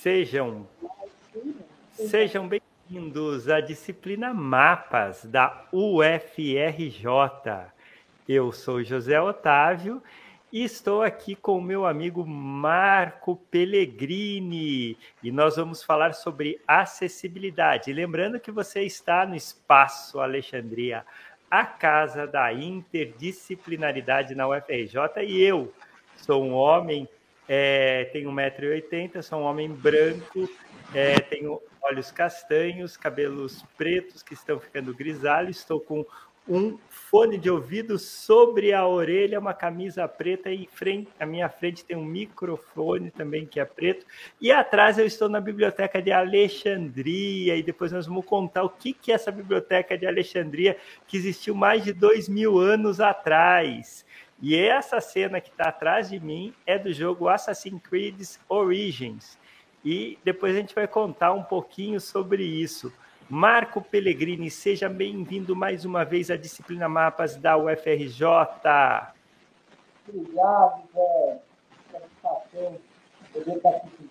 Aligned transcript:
Sejam, 0.00 0.64
sejam 1.90 2.46
bem-vindos 2.46 3.48
à 3.48 3.60
disciplina 3.60 4.32
Mapas 4.32 5.24
da 5.24 5.64
UFRJ. 5.72 7.02
Eu 8.28 8.52
sou 8.52 8.84
José 8.84 9.20
Otávio 9.20 10.00
e 10.52 10.62
estou 10.62 11.02
aqui 11.02 11.34
com 11.34 11.58
o 11.58 11.60
meu 11.60 11.84
amigo 11.84 12.24
Marco 12.24 13.34
Pellegrini 13.50 14.96
e 15.20 15.32
nós 15.32 15.56
vamos 15.56 15.82
falar 15.82 16.14
sobre 16.14 16.60
acessibilidade. 16.64 17.92
Lembrando 17.92 18.38
que 18.38 18.52
você 18.52 18.82
está 18.82 19.26
no 19.26 19.34
Espaço 19.34 20.20
Alexandria, 20.20 21.04
a 21.50 21.66
casa 21.66 22.24
da 22.24 22.52
interdisciplinaridade 22.52 24.36
na 24.36 24.46
UFRJ 24.46 25.24
e 25.26 25.42
eu 25.42 25.74
sou 26.16 26.44
um 26.44 26.52
homem 26.52 27.08
é, 27.48 28.04
tenho 28.12 28.30
1,80m, 28.30 29.22
sou 29.22 29.40
um 29.40 29.44
homem 29.44 29.70
branco, 29.70 30.48
é, 30.94 31.18
tenho 31.20 31.60
olhos 31.82 32.10
castanhos, 32.10 32.96
cabelos 32.96 33.64
pretos 33.76 34.22
que 34.22 34.34
estão 34.34 34.60
ficando 34.60 34.94
grisalhos, 34.94 35.58
estou 35.58 35.80
com 35.80 36.04
um 36.48 36.78
fone 36.88 37.36
de 37.36 37.50
ouvido 37.50 37.98
sobre 37.98 38.72
a 38.72 38.86
orelha, 38.86 39.38
uma 39.38 39.52
camisa 39.52 40.08
preta 40.08 40.50
e 40.50 40.66
frente, 40.72 41.10
à 41.20 41.26
minha 41.26 41.48
frente 41.48 41.84
tem 41.84 41.96
um 41.96 42.04
microfone 42.04 43.10
também 43.10 43.44
que 43.44 43.60
é 43.60 43.64
preto. 43.66 44.06
E 44.40 44.50
atrás 44.50 44.98
eu 44.98 45.04
estou 45.04 45.28
na 45.28 45.40
biblioteca 45.40 46.00
de 46.00 46.10
Alexandria 46.10 47.54
e 47.54 47.62
depois 47.62 47.92
nós 47.92 48.06
vamos 48.06 48.24
contar 48.24 48.62
o 48.62 48.70
que, 48.70 48.94
que 48.94 49.12
é 49.12 49.14
essa 49.14 49.30
biblioteca 49.30 49.96
de 49.98 50.06
Alexandria 50.06 50.76
que 51.06 51.18
existiu 51.18 51.54
mais 51.54 51.84
de 51.84 51.92
dois 51.92 52.28
mil 52.28 52.58
anos 52.58 52.98
atrás. 52.98 54.06
E 54.40 54.56
essa 54.56 55.00
cena 55.00 55.40
que 55.40 55.50
está 55.50 55.68
atrás 55.68 56.10
de 56.10 56.20
mim 56.20 56.54
é 56.64 56.78
do 56.78 56.92
jogo 56.92 57.28
Assassin's 57.28 57.82
Creed 57.82 58.20
Origins. 58.48 59.36
E 59.84 60.18
depois 60.24 60.54
a 60.54 60.60
gente 60.60 60.74
vai 60.74 60.86
contar 60.86 61.32
um 61.32 61.42
pouquinho 61.42 62.00
sobre 62.00 62.44
isso. 62.44 62.92
Marco 63.28 63.82
Pellegrini, 63.82 64.50
seja 64.50 64.88
bem-vindo 64.88 65.54
mais 65.54 65.84
uma 65.84 66.04
vez 66.04 66.30
à 66.30 66.36
disciplina 66.36 66.88
Mapas 66.88 67.36
da 67.36 67.56
UFRJ. 67.56 68.24
Obrigado, 70.08 70.82
Zé. 70.94 71.40
Satisfação 71.92 72.78
poder 73.32 73.56
estar 73.56 73.70
aqui 73.70 74.10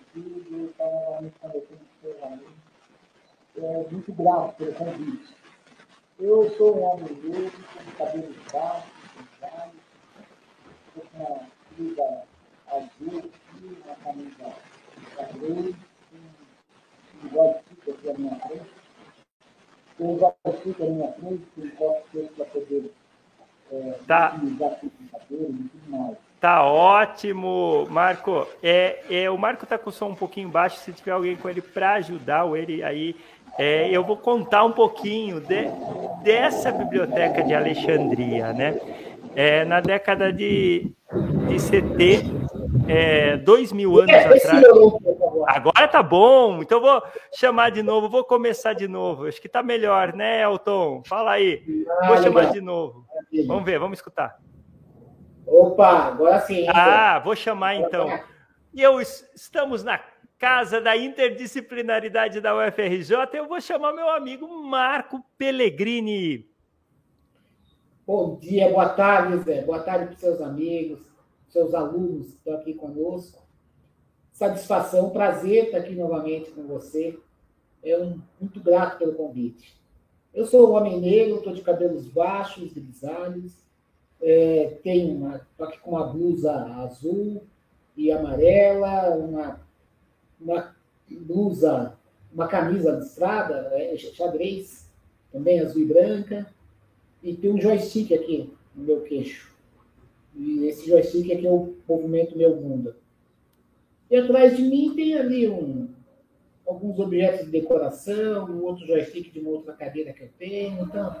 estar. 0.78 2.38
É, 3.56 3.86
muito 3.90 4.12
grato 4.12 4.54
pelo 4.56 4.72
convite. 4.74 5.36
Eu 6.20 6.50
sou 6.56 6.78
um 6.78 6.82
homem 6.82 7.12
negro, 7.24 7.52
com 7.74 8.04
cabelo 8.04 8.34
baixo, 8.52 8.86
com 9.40 9.87
uma 11.14 11.40
blusa 11.76 12.22
azul 12.70 13.30
uma 13.62 13.94
camisa 13.96 14.54
um 17.24 17.28
joystick 17.30 17.88
aqui 17.88 18.10
à 18.10 18.14
minha 18.14 18.36
frente. 18.36 18.62
Tem 19.96 20.06
um 20.06 20.18
joystick 20.18 20.80
à 20.80 20.84
minha 20.84 21.12
frente, 21.12 21.42
que 21.54 21.60
eu 21.60 21.70
posso 21.76 22.02
ter 22.12 22.28
para 22.28 22.44
poder 22.46 22.92
é, 23.72 23.94
tá. 24.06 24.34
utilizar 24.36 24.70
computador 24.80 25.50
e 25.50 25.68
tudo 25.68 25.90
mais. 25.90 26.16
Tá 26.40 26.64
ótimo, 26.64 27.86
Marco. 27.90 28.46
É, 28.62 29.02
é, 29.10 29.30
o 29.30 29.36
Marco 29.36 29.64
está 29.64 29.76
com 29.76 29.90
o 29.90 29.92
som 29.92 30.10
um 30.10 30.14
pouquinho 30.14 30.48
baixo. 30.48 30.78
Se 30.78 30.92
tiver 30.92 31.10
alguém 31.10 31.36
com 31.36 31.48
ele 31.48 31.60
para 31.60 31.94
ajudar, 31.94 32.44
ou 32.44 32.56
ele 32.56 32.80
aí, 32.84 33.16
é, 33.58 33.90
eu 33.90 34.04
vou 34.04 34.16
contar 34.16 34.64
um 34.64 34.70
pouquinho 34.70 35.40
de, 35.40 35.66
dessa 36.22 36.70
biblioteca 36.70 37.42
de 37.42 37.52
Alexandria, 37.52 38.52
né? 38.52 38.78
É, 39.38 39.64
na 39.64 39.78
década 39.78 40.32
de, 40.32 40.92
de 41.46 41.56
CT, 41.58 42.24
é, 42.88 43.36
dois 43.36 43.72
mil 43.72 43.96
anos 43.96 44.12
atrás. 44.12 44.42
Agora 45.46 45.86
tá 45.86 46.02
bom, 46.02 46.60
então 46.60 46.80
vou 46.80 47.00
chamar 47.32 47.70
de 47.70 47.80
novo, 47.80 48.08
vou 48.08 48.24
começar 48.24 48.72
de 48.72 48.88
novo. 48.88 49.28
Acho 49.28 49.40
que 49.40 49.48
tá 49.48 49.62
melhor, 49.62 50.12
né, 50.12 50.42
Elton? 50.42 51.04
Fala 51.06 51.32
aí. 51.32 51.62
Vou 52.08 52.20
chamar 52.20 52.50
de 52.50 52.60
novo. 52.60 53.06
Vamos 53.46 53.64
ver, 53.64 53.78
vamos 53.78 53.98
escutar. 53.98 54.40
Opa, 55.46 56.08
agora 56.08 56.40
sim. 56.40 56.66
Ah, 56.68 57.20
vou 57.24 57.36
chamar 57.36 57.76
então. 57.76 58.10
E 58.74 58.82
eu 58.82 59.00
estamos 59.00 59.84
na 59.84 60.00
casa 60.36 60.80
da 60.80 60.96
interdisciplinaridade 60.96 62.40
da 62.40 62.56
UFRJ. 62.56 63.14
Eu 63.34 63.46
vou 63.46 63.60
chamar 63.60 63.92
meu 63.92 64.10
amigo 64.10 64.48
Marco 64.64 65.24
Pellegrini. 65.38 66.44
Bom 68.08 68.36
dia, 68.36 68.70
boa 68.70 68.88
tarde, 68.88 69.36
Zé. 69.44 69.60
Boa 69.60 69.80
tarde 69.80 70.06
para 70.06 70.14
os 70.14 70.20
seus 70.20 70.40
amigos, 70.40 71.00
seus 71.50 71.74
alunos 71.74 72.28
que 72.28 72.36
estão 72.36 72.54
aqui 72.54 72.72
conosco. 72.72 73.46
Satisfação, 74.32 75.10
prazer 75.10 75.66
estar 75.66 75.76
aqui 75.76 75.94
novamente 75.94 76.50
com 76.52 76.62
você. 76.62 77.18
É 77.84 77.98
um, 77.98 78.18
muito 78.40 78.60
grato 78.62 78.96
pelo 78.96 79.12
convite. 79.12 79.78
Eu 80.32 80.46
sou 80.46 80.70
um 80.70 80.72
homem 80.74 80.98
negro, 80.98 81.36
estou 81.36 81.52
de 81.52 81.60
cabelos 81.60 82.08
baixos, 82.08 82.72
grisalhos, 82.72 83.52
é, 84.22 84.78
tenho 84.82 85.14
uma, 85.14 85.36
estou 85.36 85.66
aqui 85.66 85.78
com 85.78 85.90
uma 85.90 86.06
blusa 86.06 86.54
azul 86.76 87.42
e 87.94 88.10
amarela, 88.10 89.16
uma, 89.16 89.60
uma 90.40 90.74
blusa, 91.10 91.94
uma 92.32 92.48
camisa 92.48 92.90
listrada, 92.92 93.68
é, 93.72 93.94
xadrez, 93.98 94.88
também 95.30 95.60
azul 95.60 95.82
e 95.82 95.84
branca 95.84 96.46
e 97.22 97.34
tem 97.34 97.52
um 97.52 97.60
joystick 97.60 98.12
aqui 98.12 98.52
no 98.74 98.84
meu 98.84 99.02
queixo. 99.02 99.56
E 100.34 100.66
esse 100.66 100.88
joystick 100.88 101.32
aqui 101.32 101.46
é 101.46 101.50
o 101.50 101.74
movimento 101.88 102.36
meu 102.36 102.54
bunda. 102.56 102.96
E 104.10 104.16
atrás 104.16 104.56
de 104.56 104.62
mim 104.62 104.94
tem 104.94 105.14
ali 105.14 105.48
um, 105.48 105.88
alguns 106.66 106.98
objetos 106.98 107.46
de 107.46 107.50
decoração, 107.50 108.46
um 108.46 108.62
outro 108.64 108.86
joystick 108.86 109.32
de 109.32 109.40
uma 109.40 109.50
outra 109.50 109.74
cadeira 109.74 110.12
que 110.12 110.22
eu 110.22 110.30
tenho. 110.38 110.82
Então, 110.82 111.16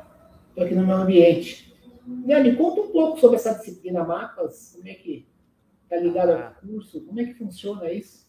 estou 0.48 0.64
aqui 0.64 0.74
no 0.74 0.86
meu 0.86 0.96
ambiente. 0.96 1.74
Né, 2.06 2.42
me 2.42 2.56
conta 2.56 2.80
um 2.80 2.90
pouco 2.90 3.20
sobre 3.20 3.36
essa 3.36 3.52
disciplina 3.54 4.02
mapas, 4.04 4.74
como 4.76 4.88
é 4.88 4.94
que 4.94 5.26
está 5.82 5.96
ligado 5.96 6.30
ao 6.30 6.38
ah. 6.38 6.56
curso, 6.60 7.02
como 7.02 7.20
é 7.20 7.24
que 7.24 7.34
funciona 7.34 7.90
isso? 7.92 8.26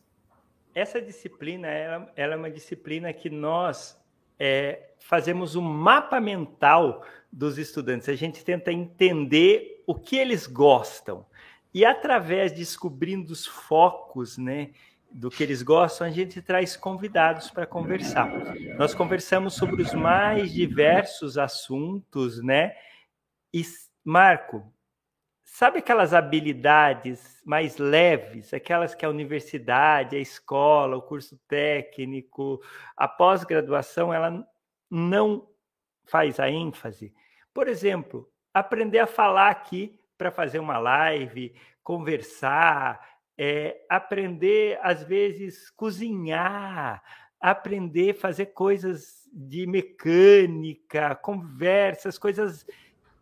Essa 0.75 1.01
disciplina, 1.01 1.67
ela, 1.67 2.11
ela 2.15 2.33
é 2.33 2.37
uma 2.37 2.51
disciplina 2.51 3.13
que 3.13 3.29
nós 3.29 3.97
é, 4.37 4.91
fazemos 4.97 5.55
um 5.55 5.61
mapa 5.61 6.19
mental 6.19 7.03
dos 7.31 7.57
estudantes. 7.57 8.09
A 8.09 8.15
gente 8.15 8.43
tenta 8.43 8.71
entender 8.71 9.83
o 9.85 9.95
que 9.95 10.17
eles 10.17 10.47
gostam. 10.47 11.25
E 11.73 11.85
através 11.85 12.51
de 12.51 12.59
descobrindo 12.59 13.31
os 13.31 13.45
focos, 13.45 14.37
né, 14.37 14.71
do 15.11 15.29
que 15.29 15.43
eles 15.43 15.61
gostam, 15.61 16.07
a 16.07 16.09
gente 16.11 16.41
traz 16.41 16.75
convidados 16.75 17.49
para 17.49 17.65
conversar. 17.65 18.31
Nós 18.77 18.93
conversamos 18.93 19.55
sobre 19.55 19.81
os 19.81 19.93
mais 19.93 20.51
diversos 20.51 21.37
assuntos, 21.37 22.41
né? 22.43 22.75
E 23.53 23.63
Marco, 24.03 24.71
sabe 25.43 25.79
aquelas 25.79 26.13
habilidades 26.13 27.41
mais 27.43 27.77
leves, 27.77 28.53
aquelas 28.53 28.93
que 28.93 29.03
a 29.03 29.09
universidade, 29.09 30.15
a 30.15 30.19
escola, 30.19 30.95
o 30.95 31.01
curso 31.01 31.39
técnico, 31.47 32.61
a 32.95 33.07
pós-graduação, 33.07 34.13
ela 34.13 34.47
não 34.89 35.48
faz 36.09 36.39
a 36.39 36.49
ênfase. 36.49 37.13
Por 37.53 37.67
exemplo, 37.67 38.29
aprender 38.53 38.99
a 38.99 39.07
falar 39.07 39.49
aqui 39.49 39.99
para 40.17 40.31
fazer 40.31 40.59
uma 40.59 40.77
live, 40.77 41.53
conversar, 41.83 43.19
é, 43.37 43.85
aprender, 43.87 44.77
às 44.81 45.03
vezes, 45.03 45.69
cozinhar, 45.71 47.01
aprender 47.39 48.11
a 48.11 48.19
fazer 48.19 48.47
coisas 48.47 49.27
de 49.31 49.65
mecânica, 49.65 51.15
conversas, 51.15 52.17
coisas, 52.17 52.65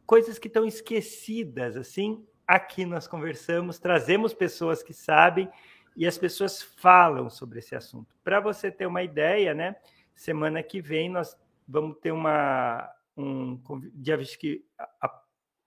coisas 0.05 0.39
que 0.39 0.47
estão 0.47 0.65
esquecidas, 0.65 1.77
assim. 1.77 2.25
Aqui 2.47 2.85
nós 2.85 3.07
conversamos, 3.07 3.77
trazemos 3.77 4.33
pessoas 4.33 4.81
que 4.81 4.93
sabem 4.93 5.49
e 5.95 6.07
as 6.07 6.17
pessoas 6.17 6.63
falam 6.63 7.29
sobre 7.29 7.59
esse 7.59 7.75
assunto. 7.75 8.15
Para 8.23 8.39
você 8.39 8.71
ter 8.71 8.85
uma 8.85 9.03
ideia, 9.03 9.53
né? 9.53 9.75
Semana 10.15 10.63
que 10.63 10.81
vem 10.81 11.09
nós 11.09 11.37
vamos 11.67 11.97
ter 11.99 12.11
uma 12.11 12.89
um 13.15 13.59
que 14.39 14.63
a, 15.01 15.21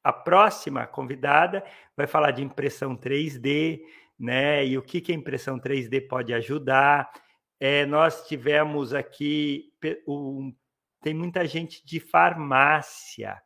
a 0.04 0.12
próxima 0.12 0.86
convidada 0.86 1.64
vai 1.96 2.06
falar 2.06 2.30
de 2.30 2.42
impressão 2.42 2.96
3D, 2.96 3.80
né? 4.18 4.64
E 4.64 4.78
o 4.78 4.82
que, 4.82 5.00
que 5.00 5.12
a 5.12 5.14
impressão 5.14 5.58
3D 5.58 6.06
pode 6.08 6.32
ajudar. 6.32 7.10
É, 7.58 7.84
nós 7.86 8.26
tivemos 8.26 8.94
aqui 8.94 9.72
um, 10.06 10.54
tem 11.02 11.12
muita 11.12 11.44
gente 11.46 11.84
de 11.84 11.98
farmácia 11.98 13.40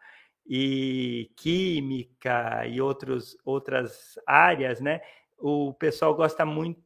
e 0.47 1.31
química 1.37 2.67
e 2.67 2.81
outros, 2.81 3.37
outras 3.45 4.19
áreas, 4.27 4.81
né? 4.81 5.01
O 5.39 5.73
pessoal 5.75 6.15
gosta 6.15 6.45
muito 6.45 6.84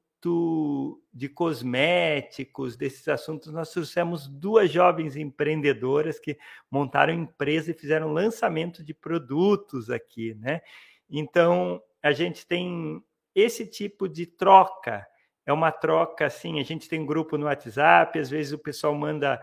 de 1.12 1.28
cosméticos, 1.28 2.76
desses 2.76 3.06
assuntos, 3.08 3.52
nós 3.52 3.70
trouxemos 3.70 4.26
duas 4.26 4.70
jovens 4.70 5.16
empreendedoras 5.16 6.18
que 6.18 6.36
montaram 6.70 7.12
empresa 7.12 7.70
e 7.70 7.74
fizeram 7.74 8.12
lançamento 8.12 8.82
de 8.82 8.92
produtos 8.92 9.90
aqui, 9.90 10.34
né? 10.34 10.60
Então, 11.08 11.80
a 12.02 12.12
gente 12.12 12.46
tem 12.46 13.02
esse 13.34 13.66
tipo 13.66 14.08
de 14.08 14.26
troca, 14.26 15.06
é 15.46 15.52
uma 15.52 15.72
troca 15.72 16.26
assim. 16.26 16.60
A 16.60 16.64
gente 16.64 16.88
tem 16.88 17.00
um 17.00 17.06
grupo 17.06 17.38
no 17.38 17.46
WhatsApp, 17.46 18.18
às 18.18 18.28
vezes 18.28 18.52
o 18.52 18.58
pessoal 18.58 18.94
manda, 18.94 19.40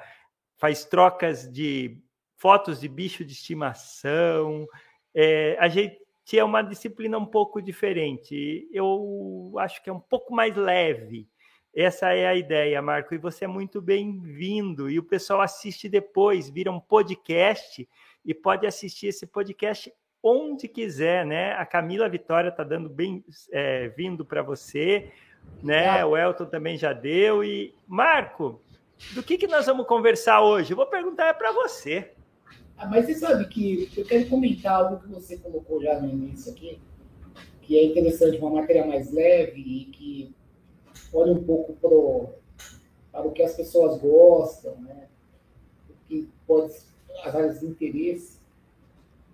faz 0.57 0.85
trocas 0.85 1.51
de 1.51 2.01
fotos 2.35 2.79
de 2.79 2.87
bicho 2.87 3.25
de 3.25 3.33
estimação. 3.33 4.67
É, 5.13 5.57
a 5.59 5.67
gente 5.67 6.04
é 6.33 6.43
uma 6.43 6.61
disciplina 6.61 7.17
um 7.17 7.25
pouco 7.25 7.61
diferente. 7.61 8.67
Eu 8.71 9.53
acho 9.57 9.83
que 9.83 9.89
é 9.89 9.93
um 9.93 9.99
pouco 9.99 10.33
mais 10.33 10.55
leve. 10.55 11.27
Essa 11.73 12.13
é 12.13 12.25
a 12.25 12.35
ideia, 12.35 12.81
Marco, 12.81 13.13
e 13.13 13.17
você 13.17 13.45
é 13.45 13.47
muito 13.47 13.81
bem-vindo. 13.81 14.89
E 14.89 14.97
o 14.97 15.03
pessoal 15.03 15.41
assiste 15.41 15.89
depois, 15.89 16.49
vira 16.49 16.71
um 16.71 16.79
podcast 16.79 17.87
e 18.25 18.33
pode 18.33 18.65
assistir 18.65 19.07
esse 19.07 19.27
podcast 19.27 19.93
onde 20.23 20.67
quiser, 20.67 21.25
né? 21.25 21.51
A 21.53 21.65
Camila 21.65 22.09
Vitória 22.09 22.49
está 22.49 22.63
dando 22.63 22.89
bem-vindo 22.89 24.23
é, 24.23 24.25
para 24.25 24.41
você 24.41 25.11
né? 25.61 26.03
O 26.05 26.17
Elton 26.17 26.45
também 26.45 26.77
já 26.77 26.93
deu. 26.93 27.43
E, 27.43 27.73
Marco, 27.87 28.61
do 29.13 29.23
que, 29.23 29.37
que 29.37 29.47
nós 29.47 29.65
vamos 29.65 29.87
conversar 29.87 30.41
hoje? 30.41 30.71
Eu 30.71 30.77
vou 30.77 30.87
perguntar 30.87 31.33
para 31.35 31.51
você. 31.51 32.11
Ah, 32.77 32.87
mas 32.87 33.05
você 33.05 33.15
sabe 33.15 33.47
que 33.47 33.89
eu 33.95 34.05
quero 34.05 34.29
comentar 34.29 34.73
algo 34.73 35.01
que 35.01 35.07
você 35.07 35.37
colocou 35.37 35.81
já 35.81 35.99
no 35.99 36.09
início 36.09 36.51
aqui, 36.51 36.79
que 37.61 37.77
é 37.77 37.85
interessante, 37.85 38.37
uma 38.37 38.49
matéria 38.49 38.85
mais 38.85 39.11
leve 39.11 39.61
e 39.61 39.85
que 39.85 40.35
olha 41.13 41.31
um 41.31 41.43
pouco 41.43 41.73
pro, 41.73 42.29
para 43.11 43.27
o 43.27 43.31
que 43.31 43.41
as 43.41 43.55
pessoas 43.55 43.99
gostam, 44.01 44.75
né? 44.81 45.07
o 45.89 45.93
que 46.07 46.29
pode 46.45 46.73
as 47.23 47.35
áreas 47.35 47.59
de 47.59 47.67
interesse. 47.67 48.39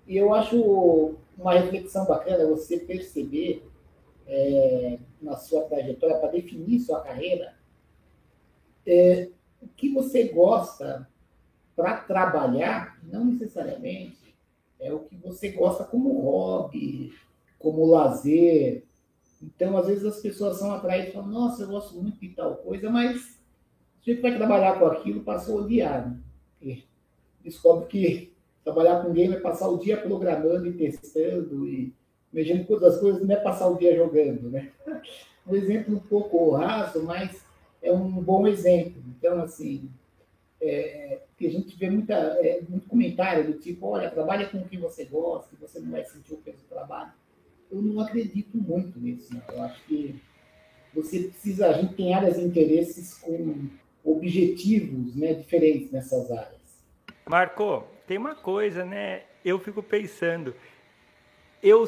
E 0.07 0.17
eu 0.17 0.33
acho 0.33 1.15
uma 1.37 1.53
reflexão 1.53 2.05
bacana 2.05 2.45
você 2.45 2.77
perceber 2.77 3.65
é, 4.27 4.99
na 5.21 5.35
sua 5.35 5.63
trajetória, 5.63 6.17
para 6.17 6.31
definir 6.31 6.79
sua 6.79 7.01
carreira, 7.01 7.55
é, 8.85 9.29
o 9.61 9.67
que 9.67 9.93
você 9.93 10.25
gosta 10.25 11.07
para 11.81 11.97
trabalhar, 11.97 12.99
não 13.03 13.25
necessariamente 13.25 14.35
é 14.79 14.93
o 14.93 14.99
que 14.99 15.15
você 15.15 15.49
gosta 15.49 15.83
como 15.83 16.21
hobby, 16.21 17.11
como 17.57 17.87
lazer. 17.87 18.83
Então, 19.41 19.75
às 19.75 19.87
vezes, 19.87 20.05
as 20.05 20.19
pessoas 20.19 20.57
são 20.57 20.71
atraídas 20.71 21.09
e 21.09 21.13
falam, 21.13 21.29
nossa, 21.29 21.63
eu 21.63 21.69
gosto 21.69 21.99
muito 21.99 22.19
de 22.19 22.29
tal 22.29 22.55
coisa, 22.57 22.87
mas 22.89 23.39
gente 24.03 24.21
vai 24.21 24.35
trabalhar 24.35 24.77
com 24.77 24.85
aquilo, 24.85 25.23
passa 25.23 25.51
a 25.51 25.55
odiar. 25.55 26.15
Né? 26.61 26.83
Descobre 27.43 27.87
que 27.87 28.33
trabalhar 28.63 29.01
com 29.01 29.07
alguém 29.07 29.29
vai 29.29 29.39
passar 29.39 29.69
o 29.69 29.79
dia 29.79 29.97
programando 29.97 30.67
e 30.67 30.73
testando 30.73 31.67
e 31.67 31.91
mexendo 32.31 32.65
com 32.65 32.73
outras 32.73 32.99
coisas, 32.99 33.25
não 33.25 33.35
é 33.35 33.39
passar 33.39 33.67
o 33.67 33.77
dia 33.77 33.95
jogando, 33.95 34.49
né? 34.49 34.71
Um 35.47 35.55
exemplo 35.55 35.95
um 35.95 35.99
pouco 35.99 36.51
raso, 36.51 37.01
mas 37.01 37.43
é 37.81 37.91
um 37.91 38.11
bom 38.21 38.45
exemplo. 38.45 39.01
Então, 39.17 39.41
assim, 39.41 39.89
é, 40.61 41.19
que 41.37 41.47
a 41.47 41.49
gente 41.49 41.75
vê 41.75 41.89
muita, 41.89 42.13
é, 42.13 42.61
muito 42.69 42.87
comentário 42.87 43.45
do 43.45 43.59
tipo, 43.59 43.87
olha, 43.87 44.11
trabalha 44.11 44.47
com 44.47 44.59
o 44.59 44.67
que 44.67 44.77
você 44.77 45.05
gosta, 45.05 45.55
que 45.55 45.61
você 45.61 45.79
não 45.79 45.91
vai 45.91 46.03
sentir 46.05 46.33
o 46.33 46.37
peso 46.37 46.59
do 46.59 46.69
trabalho. 46.69 47.11
Eu 47.71 47.81
não 47.81 47.99
acredito 47.99 48.57
muito 48.57 48.99
nisso. 48.99 49.33
Né? 49.33 49.41
Eu 49.51 49.63
acho 49.63 49.83
que 49.85 50.15
você 50.93 51.19
precisa, 51.19 51.69
a 51.69 51.73
gente 51.73 51.95
tem 51.95 52.13
áreas 52.13 52.35
de 52.35 52.43
interesses 52.43 53.15
com 53.15 53.67
objetivos 54.03 55.15
né, 55.15 55.33
diferentes 55.33 55.91
nessas 55.91 56.31
áreas. 56.31 56.61
Marco, 57.27 57.85
tem 58.05 58.17
uma 58.17 58.35
coisa, 58.35 58.83
né? 58.83 59.23
Eu 59.43 59.57
fico 59.57 59.81
pensando, 59.81 60.53
eu 61.63 61.87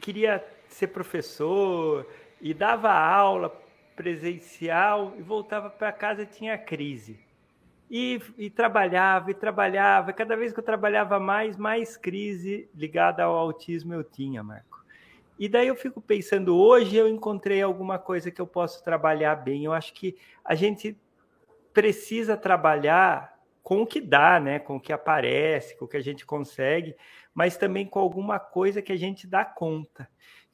queria 0.00 0.44
ser 0.68 0.88
professor 0.88 2.06
e 2.40 2.52
dava 2.52 2.90
aula 2.92 3.50
presencial 3.94 5.14
e 5.16 5.22
voltava 5.22 5.70
para 5.70 5.92
casa 5.92 6.26
tinha 6.26 6.58
crise. 6.58 7.23
E, 7.90 8.20
e, 8.38 8.50
trabalhava, 8.50 9.30
e 9.30 9.34
trabalhava. 9.34 10.12
Cada 10.12 10.36
vez 10.36 10.52
que 10.52 10.58
eu 10.58 10.64
trabalhava 10.64 11.20
mais, 11.20 11.56
mais 11.56 11.96
crise 11.96 12.68
ligada 12.74 13.22
ao 13.22 13.34
autismo 13.34 13.94
eu 13.94 14.02
tinha, 14.02 14.42
Marco. 14.42 14.82
E 15.38 15.48
daí 15.48 15.68
eu 15.68 15.76
fico 15.76 16.00
pensando, 16.00 16.56
hoje 16.56 16.96
eu 16.96 17.08
encontrei 17.08 17.60
alguma 17.60 17.98
coisa 17.98 18.30
que 18.30 18.40
eu 18.40 18.46
posso 18.46 18.82
trabalhar 18.84 19.36
bem. 19.36 19.64
Eu 19.64 19.72
acho 19.72 19.92
que 19.92 20.16
a 20.44 20.54
gente 20.54 20.96
precisa 21.72 22.36
trabalhar 22.36 23.34
com 23.62 23.82
o 23.82 23.86
que 23.86 24.00
dá, 24.00 24.38
né? 24.38 24.58
Com 24.58 24.76
o 24.76 24.80
que 24.80 24.92
aparece, 24.92 25.76
com 25.76 25.86
o 25.86 25.88
que 25.88 25.96
a 25.96 26.02
gente 26.02 26.24
consegue, 26.24 26.94
mas 27.34 27.56
também 27.56 27.86
com 27.86 27.98
alguma 27.98 28.38
coisa 28.38 28.80
que 28.80 28.92
a 28.92 28.96
gente 28.96 29.26
dá 29.26 29.44
conta, 29.44 30.08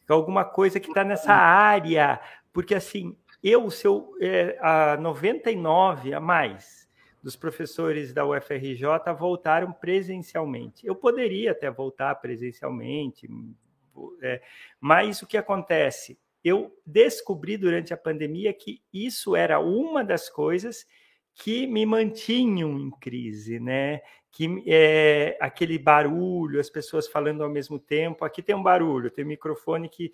com 0.06 0.14
alguma 0.14 0.44
coisa 0.44 0.80
que 0.80 0.88
está 0.88 1.04
nessa 1.04 1.34
área, 1.34 2.20
porque 2.52 2.74
assim, 2.74 3.16
eu, 3.42 3.70
se 3.70 3.86
eu, 3.86 4.14
é, 4.20 4.56
a 4.60 4.96
99 4.96 6.14
a 6.14 6.20
mais 6.20 6.79
dos 7.22 7.36
professores 7.36 8.12
da 8.12 8.26
UFRJ 8.26 8.84
voltaram 9.18 9.72
presencialmente. 9.72 10.86
Eu 10.86 10.94
poderia 10.94 11.52
até 11.52 11.70
voltar 11.70 12.14
presencialmente, 12.16 13.28
é, 14.22 14.40
mas 14.80 15.20
o 15.22 15.26
que 15.26 15.36
acontece? 15.36 16.18
Eu 16.42 16.74
descobri 16.86 17.56
durante 17.56 17.92
a 17.92 17.98
pandemia 17.98 18.52
que 18.52 18.82
isso 18.92 19.36
era 19.36 19.60
uma 19.60 20.02
das 20.02 20.30
coisas 20.30 20.86
que 21.34 21.66
me 21.66 21.84
mantinham 21.84 22.78
em 22.78 22.90
crise, 22.90 23.60
né? 23.60 24.00
que 24.30 24.62
é 24.66 25.36
aquele 25.40 25.78
barulho, 25.78 26.60
as 26.60 26.70
pessoas 26.70 27.08
falando 27.08 27.42
ao 27.42 27.50
mesmo 27.50 27.78
tempo. 27.78 28.24
Aqui 28.24 28.42
tem 28.42 28.54
um 28.54 28.62
barulho, 28.62 29.10
tem 29.10 29.24
um 29.24 29.28
microfone 29.28 29.88
que, 29.88 30.12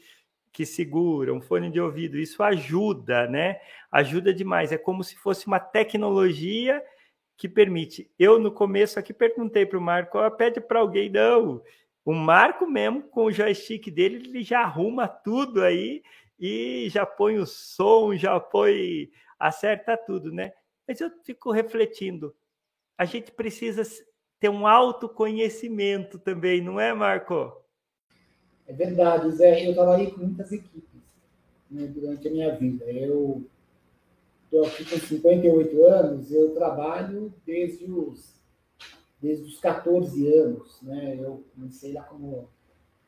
que 0.53 0.65
segura, 0.65 1.35
um 1.35 1.41
fone 1.41 1.71
de 1.71 1.81
ouvido. 1.81 2.19
Isso 2.19 2.43
ajuda, 2.43 3.27
né? 3.29 3.61
Ajuda 3.93 4.33
demais. 4.33 4.73
É 4.73 4.79
como 4.79 5.05
se 5.05 5.17
fosse 5.17 5.47
uma 5.47 5.61
tecnologia 5.61 6.83
que 7.37 7.49
permite. 7.49 8.11
Eu, 8.19 8.39
no 8.39 8.51
começo, 8.51 8.99
aqui 8.99 9.13
perguntei 9.13 9.67
para 9.67 9.79
o 9.79 9.83
Marco, 9.83 10.19
pede 10.33 10.61
para 10.61 10.81
alguém, 10.81 11.11
não. 11.11 11.63
O 12.05 12.15
Marco 12.15 12.67
mesmo, 12.67 13.03
com 13.03 13.25
o 13.25 13.33
joystick 13.33 13.91
dele, 13.91 14.17
ele 14.17 14.43
já 14.43 14.61
arruma 14.61 15.09
tudo 15.09 15.63
aí 15.63 16.03
e 16.39 16.89
já 16.89 17.05
põe 17.05 17.39
o 17.39 17.47
som, 17.47 18.15
já 18.15 18.39
põe, 18.39 19.11
acerta 19.39 19.97
tudo, 19.97 20.33
né? 20.33 20.53
Mas 20.87 21.01
eu 21.01 21.11
fico 21.25 21.51
refletindo, 21.51 22.35
a 22.97 23.05
gente 23.05 23.33
precisa 23.33 23.83
ter 24.39 24.49
um 24.49 24.67
autoconhecimento 24.67 26.19
também, 26.19 26.63
não 26.63 26.79
é, 26.79 26.95
Marco? 26.95 27.53
É 28.67 28.73
verdade, 28.73 29.31
Zé. 29.33 29.69
Eu 29.69 29.75
trabalhei 29.75 30.11
com 30.11 30.21
muitas 30.21 30.53
equipes 30.53 31.03
né, 31.71 31.87
durante 31.87 32.29
a 32.29 32.31
minha 32.31 32.55
vida. 32.55 32.85
Eu 32.85 33.45
estou 34.47 34.65
aqui 34.65 34.85
com 34.85 34.97
58 34.97 35.85
anos, 35.85 36.33
eu 36.33 36.55
trabalho 36.55 37.33
desde 37.45 37.85
os, 37.91 38.35
desde 39.21 39.45
os 39.45 39.59
14 39.59 40.27
anos. 40.35 40.81
Né? 40.83 41.17
Eu 41.19 41.45
comecei 41.55 41.93
lá 41.93 42.03
como 42.05 42.49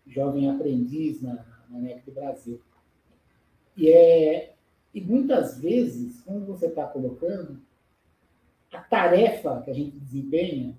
jovem 0.07 0.51
aprendiz 0.51 1.23
na, 1.23 1.45
na 1.71 1.79
NEC 1.79 2.05
do 2.05 2.13
Brasil. 2.13 2.61
E, 3.77 3.89
é, 3.91 4.55
e 4.93 5.01
muitas 5.01 5.59
vezes, 5.59 6.21
como 6.23 6.41
você 6.47 6.67
está 6.67 6.87
colocando, 6.87 7.61
a 8.73 8.81
tarefa 8.81 9.63
que 9.63 9.71
a 9.71 9.75
gente 9.75 9.97
desempenha, 9.97 10.77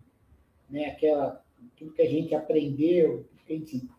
né, 0.70 0.86
aquela, 0.88 1.44
tudo 1.78 1.94
que 1.94 2.02
a 2.02 2.10
gente 2.10 2.36
aprendeu, 2.36 3.26
que 3.46 3.54
a 3.54 3.58
gente 3.58 3.90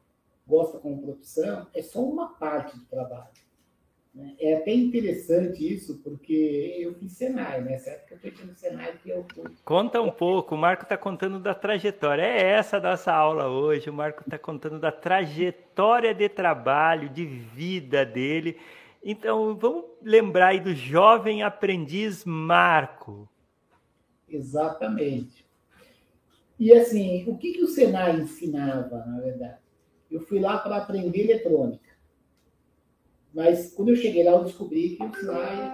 gosta 0.46 0.78
como 0.78 1.02
profissão, 1.02 1.66
é 1.74 1.82
só 1.82 2.02
uma 2.04 2.34
parte 2.34 2.76
do 2.76 2.84
trabalho. 2.84 3.30
É 4.40 4.56
até 4.56 4.72
interessante 4.72 5.72
isso, 5.72 6.00
porque 6.02 6.76
eu 6.80 6.94
fiz 6.94 7.12
Senai, 7.12 7.60
né? 7.62 7.78
Certo 7.78 8.06
que 8.18 8.26
eu 8.26 8.30
estou 8.30 8.46
no 8.46 8.56
Senai 8.56 8.98
que 9.00 9.08
eu 9.08 9.24
fui. 9.32 9.44
Conta 9.64 10.00
um 10.00 10.10
pouco, 10.10 10.56
o 10.56 10.58
Marco 10.58 10.82
está 10.82 10.96
contando 10.96 11.38
da 11.38 11.54
trajetória. 11.54 12.22
É 12.22 12.50
essa 12.50 12.78
a 12.78 12.80
nossa 12.80 13.12
aula 13.12 13.48
hoje. 13.48 13.88
O 13.88 13.94
Marco 13.94 14.22
está 14.22 14.36
contando 14.36 14.80
da 14.80 14.90
trajetória 14.90 16.12
de 16.12 16.28
trabalho, 16.28 17.08
de 17.08 17.24
vida 17.24 18.04
dele. 18.04 18.56
Então, 19.02 19.56
vamos 19.56 19.84
lembrar 20.02 20.48
aí 20.48 20.60
do 20.60 20.74
jovem 20.74 21.44
aprendiz 21.44 22.24
Marco. 22.24 23.28
Exatamente. 24.28 25.46
E 26.58 26.72
assim, 26.72 27.24
o 27.28 27.38
que, 27.38 27.52
que 27.52 27.62
o 27.62 27.68
Senai 27.68 28.16
ensinava, 28.16 29.04
na 29.06 29.20
verdade? 29.20 29.58
Eu 30.10 30.20
fui 30.20 30.40
lá 30.40 30.58
para 30.58 30.76
aprender 30.78 31.20
eletrônica. 31.20 31.89
Mas 33.34 33.72
quando 33.74 33.90
eu 33.90 33.96
cheguei 33.96 34.24
lá, 34.24 34.32
eu 34.32 34.44
descobri 34.44 34.96
que 34.96 35.04
o 35.04 35.14
Senai 35.14 35.72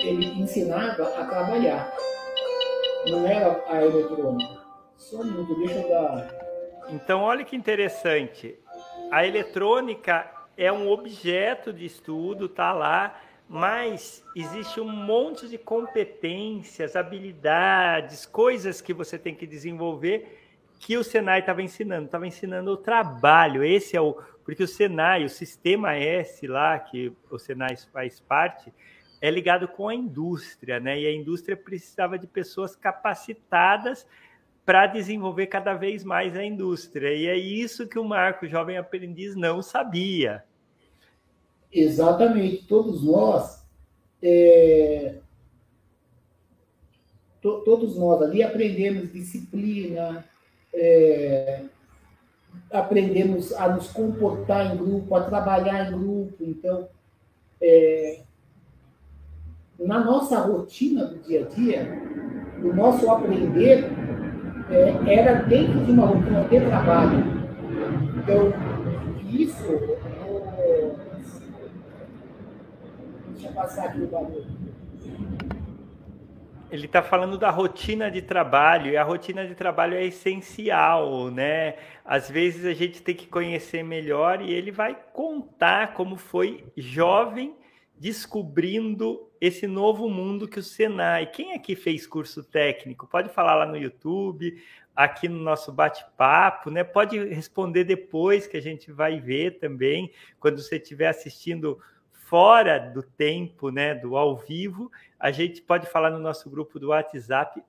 ele 0.00 0.26
ensinava 0.40 1.02
a 1.02 1.26
trabalhar. 1.26 1.92
Não 3.10 3.26
era 3.26 3.64
a 3.68 3.84
eletrônica. 3.84 4.58
Só 4.96 5.20
um 5.20 5.24
minuto, 5.24 5.58
deixa 5.58 5.80
eu 5.80 5.88
dar. 5.88 6.38
Então, 6.90 7.20
olha 7.20 7.44
que 7.44 7.56
interessante. 7.56 8.58
A 9.10 9.26
eletrônica 9.26 10.30
é 10.56 10.72
um 10.72 10.88
objeto 10.88 11.72
de 11.72 11.84
estudo, 11.84 12.48
tá 12.48 12.72
lá, 12.72 13.20
mas 13.48 14.22
existe 14.36 14.80
um 14.80 14.88
monte 14.88 15.48
de 15.48 15.58
competências, 15.58 16.94
habilidades, 16.94 18.26
coisas 18.26 18.80
que 18.80 18.92
você 18.92 19.18
tem 19.18 19.34
que 19.34 19.46
desenvolver 19.46 20.38
que 20.80 20.96
o 20.96 21.02
Senai 21.02 21.40
estava 21.40 21.62
ensinando, 21.62 22.06
estava 22.06 22.26
ensinando 22.26 22.70
o 22.70 22.76
trabalho. 22.76 23.64
Esse 23.64 23.96
é 23.96 24.00
o 24.00 24.16
porque 24.48 24.62
o 24.62 24.66
Senai, 24.66 25.26
o 25.26 25.28
sistema 25.28 25.94
S 25.94 26.46
lá 26.46 26.78
que 26.78 27.12
o 27.30 27.38
Senai 27.38 27.76
faz 27.92 28.18
parte, 28.18 28.72
é 29.20 29.30
ligado 29.30 29.68
com 29.68 29.90
a 29.90 29.94
indústria, 29.94 30.80
né? 30.80 30.98
E 30.98 31.06
a 31.06 31.12
indústria 31.12 31.54
precisava 31.54 32.18
de 32.18 32.26
pessoas 32.26 32.74
capacitadas 32.74 34.06
para 34.64 34.86
desenvolver 34.86 35.48
cada 35.48 35.74
vez 35.74 36.02
mais 36.02 36.34
a 36.34 36.42
indústria. 36.42 37.14
E 37.14 37.26
é 37.26 37.36
isso 37.36 37.86
que 37.86 37.98
o 37.98 38.04
Marco 38.04 38.48
Jovem 38.48 38.78
Aprendiz 38.78 39.36
não 39.36 39.60
sabia. 39.60 40.42
Exatamente. 41.70 42.64
Todos 42.66 43.04
nós, 43.04 43.62
é... 44.22 45.16
todos 47.42 47.98
nós 47.98 48.22
ali 48.22 48.42
aprendemos 48.42 49.12
disciplina, 49.12 50.24
é... 50.72 51.64
aprendemos 52.72 53.52
a 53.52 53.68
nos 53.68 53.88
comportar 53.88 54.74
em 54.74 54.76
grupo, 54.76 55.14
a 55.14 55.22
trabalhar 55.22 55.88
em 55.88 55.98
grupo. 55.98 56.36
Então, 56.40 56.88
é... 57.60 58.20
na 59.78 60.04
nossa 60.04 60.38
rotina 60.40 61.06
do 61.06 61.18
dia 61.18 61.44
a 61.44 61.54
dia, 61.54 62.02
o 62.62 62.72
nosso 62.72 63.10
aprender 63.10 63.84
é, 64.70 65.14
era 65.14 65.42
dentro 65.42 65.84
de 65.84 65.90
uma 65.92 66.06
rotina 66.06 66.42
de 66.44 66.60
trabalho. 66.60 67.24
Então, 68.16 68.52
isso. 69.30 69.98
deixa 73.32 73.48
eu 73.48 73.52
passar 73.52 73.86
aqui 73.86 74.00
o 74.02 74.08
valor. 74.08 74.57
Ele 76.70 76.84
está 76.86 77.02
falando 77.02 77.38
da 77.38 77.50
rotina 77.50 78.10
de 78.10 78.20
trabalho, 78.20 78.90
e 78.90 78.96
a 78.96 79.02
rotina 79.02 79.46
de 79.46 79.54
trabalho 79.54 79.94
é 79.94 80.04
essencial, 80.04 81.30
né? 81.30 81.76
Às 82.04 82.30
vezes 82.30 82.66
a 82.66 82.74
gente 82.74 83.02
tem 83.02 83.14
que 83.14 83.26
conhecer 83.26 83.82
melhor 83.82 84.42
e 84.42 84.52
ele 84.52 84.70
vai 84.70 84.96
contar 85.12 85.94
como 85.94 86.16
foi 86.16 86.64
jovem 86.76 87.54
descobrindo 87.98 89.28
esse 89.40 89.66
novo 89.66 90.08
mundo 90.08 90.46
que 90.46 90.58
o 90.58 90.62
Senai. 90.62 91.26
Quem 91.26 91.54
aqui 91.54 91.74
fez 91.74 92.06
curso 92.06 92.44
técnico? 92.44 93.06
Pode 93.06 93.30
falar 93.30 93.54
lá 93.54 93.66
no 93.66 93.76
YouTube, 93.76 94.62
aqui 94.94 95.28
no 95.28 95.38
nosso 95.38 95.72
bate-papo, 95.72 96.70
né? 96.70 96.84
Pode 96.84 97.18
responder 97.28 97.84
depois 97.84 98.46
que 98.46 98.56
a 98.56 98.62
gente 98.62 98.92
vai 98.92 99.20
ver 99.20 99.58
também, 99.58 100.12
quando 100.38 100.60
você 100.60 100.76
estiver 100.76 101.08
assistindo 101.08 101.78
fora 102.28 102.78
do 102.78 103.02
tempo, 103.02 103.70
né, 103.70 103.94
do 103.94 104.14
ao 104.14 104.36
vivo, 104.36 104.92
a 105.18 105.30
gente 105.30 105.62
pode 105.62 105.86
falar 105.86 106.10
no 106.10 106.18
nosso 106.18 106.50
grupo 106.50 106.78
do 106.78 106.88
WhatsApp. 106.88 107.62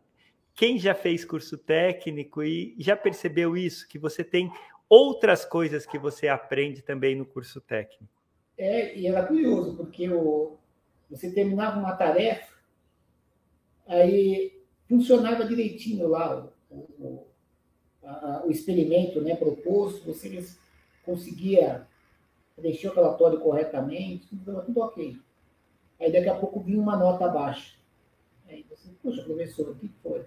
Quem 0.53 0.77
já 0.77 0.93
fez 0.93 1.23
curso 1.23 1.57
técnico 1.57 2.43
e 2.43 2.75
já 2.77 2.97
percebeu 2.97 3.55
isso, 3.55 3.87
que 3.87 3.97
você 3.97 4.21
tem 4.21 4.51
outras 4.89 5.45
coisas 5.45 5.85
que 5.85 5.97
você 5.97 6.27
aprende 6.27 6.81
também 6.81 7.15
no 7.15 7.25
curso 7.25 7.61
técnico? 7.61 8.13
É, 8.57 8.97
e 8.97 9.07
era 9.07 9.25
curioso, 9.25 9.77
porque 9.77 10.09
o, 10.09 10.57
você 11.09 11.31
terminava 11.31 11.79
uma 11.79 11.95
tarefa, 11.95 12.53
aí 13.87 14.61
funcionava 14.89 15.45
direitinho 15.45 16.05
lá 16.09 16.51
o, 16.69 16.75
o, 16.75 17.27
a, 18.03 18.43
o 18.45 18.51
experimento 18.51 19.21
né, 19.21 19.37
proposto, 19.37 20.05
você 20.05 20.45
conseguia 21.05 21.87
preencher 22.59 22.89
o 22.89 22.93
relatório 22.93 23.39
corretamente, 23.39 24.27
tudo, 24.27 24.61
tudo 24.63 24.81
ok. 24.81 25.17
Aí 25.99 26.11
daqui 26.11 26.29
a 26.29 26.35
pouco 26.35 26.59
vinha 26.61 26.79
uma 26.79 26.95
nota 26.95 27.27
baixa. 27.27 27.75
Aí 28.47 28.65
você, 28.69 28.89
poxa, 29.01 29.23
professor, 29.23 29.69
o 29.69 29.75
que 29.75 29.89
foi? 30.01 30.25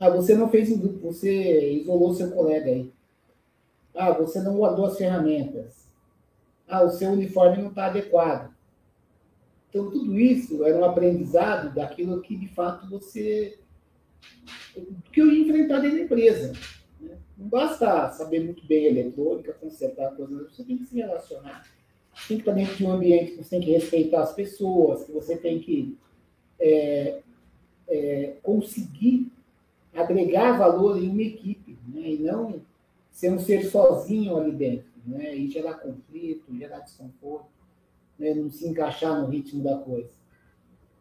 Ah, 0.00 0.10
você 0.10 0.34
não 0.34 0.48
fez 0.48 0.76
você 1.00 1.72
isolou 1.72 2.14
seu 2.14 2.30
colega 2.30 2.70
aí. 2.70 2.92
Ah, 3.94 4.12
você 4.12 4.40
não 4.40 4.56
guardou 4.56 4.86
as 4.86 4.98
ferramentas 4.98 5.88
ah, 6.68 6.84
o 6.84 6.90
seu 6.90 7.10
uniforme 7.10 7.62
não 7.62 7.70
está 7.70 7.86
adequado. 7.86 8.54
Então, 9.70 9.90
tudo 9.90 10.18
isso 10.18 10.64
era 10.64 10.78
um 10.78 10.84
aprendizado 10.84 11.74
daquilo 11.74 12.20
que, 12.20 12.36
de 12.36 12.48
fato, 12.48 12.88
você. 12.88 13.58
que 15.12 15.20
eu 15.20 15.30
ia 15.30 15.42
enfrentar 15.42 15.80
dentro 15.80 15.98
da 15.98 16.04
empresa. 16.04 16.52
Não 17.38 17.46
basta 17.46 18.10
saber 18.10 18.40
muito 18.40 18.66
bem 18.66 18.86
eletrônica, 18.86 19.52
consertar 19.54 20.16
coisas, 20.16 20.50
você 20.50 20.64
tem 20.64 20.76
que 20.76 20.86
se 20.86 20.96
relacionar. 20.96 21.64
Tem 22.26 22.36
que 22.36 22.42
estar 22.42 22.52
dentro 22.52 22.74
de 22.74 22.84
um 22.84 22.90
ambiente 22.90 23.30
que 23.30 23.44
você 23.44 23.50
tem 23.50 23.60
que 23.60 23.70
respeitar 23.70 24.22
as 24.22 24.32
pessoas, 24.32 25.04
que 25.04 25.12
você 25.12 25.36
tem 25.36 25.60
que 25.60 25.96
é, 26.58 27.20
é, 27.86 28.34
conseguir 28.42 29.30
agregar 29.94 30.58
valor 30.58 31.00
em 31.00 31.08
uma 31.08 31.22
equipe, 31.22 31.78
né? 31.86 32.10
e 32.14 32.18
não 32.18 32.60
ser 33.12 33.32
um 33.32 33.38
ser 33.38 33.64
sozinho 33.66 34.36
ali 34.36 34.50
dentro 34.50 34.88
né? 35.06 35.36
e 35.36 35.48
gerar 35.48 35.74
conflito, 35.74 36.56
gerar 36.56 36.80
desconforto, 36.80 37.46
né? 38.18 38.34
não 38.34 38.50
se 38.50 38.66
encaixar 38.66 39.20
no 39.20 39.28
ritmo 39.28 39.62
da 39.62 39.78
coisa. 39.78 40.10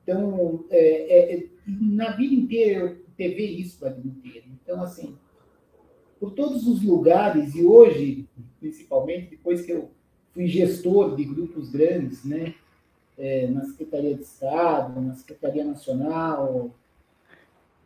Então, 0.03 0.63
é, 0.70 1.36
é, 1.36 1.48
na 1.65 2.12
vida 2.12 2.34
inteira 2.34 2.79
eu 2.79 2.98
teve 3.17 3.44
isso 3.44 3.84
a 3.86 3.89
vida 3.89 4.08
inteira. 4.08 4.46
Então, 4.62 4.82
assim, 4.82 5.17
por 6.20 6.32
todos 6.32 6.68
os 6.68 6.84
lugares, 6.84 7.56
e 7.56 7.66
hoje, 7.66 8.26
principalmente, 8.60 9.32
depois 9.32 9.66
que 9.66 9.72
eu 9.72 9.92
fui 10.34 10.48
gestor 10.48 11.16
de 11.16 11.24
grupos 11.24 11.70
grandes, 11.70 12.24
né? 12.24 12.54
É, 13.18 13.48
na 13.48 13.64
Secretaria 13.66 14.14
de 14.14 14.22
Estado, 14.22 15.02
na 15.02 15.16
Secretaria 15.16 15.66
Nacional. 15.66 16.70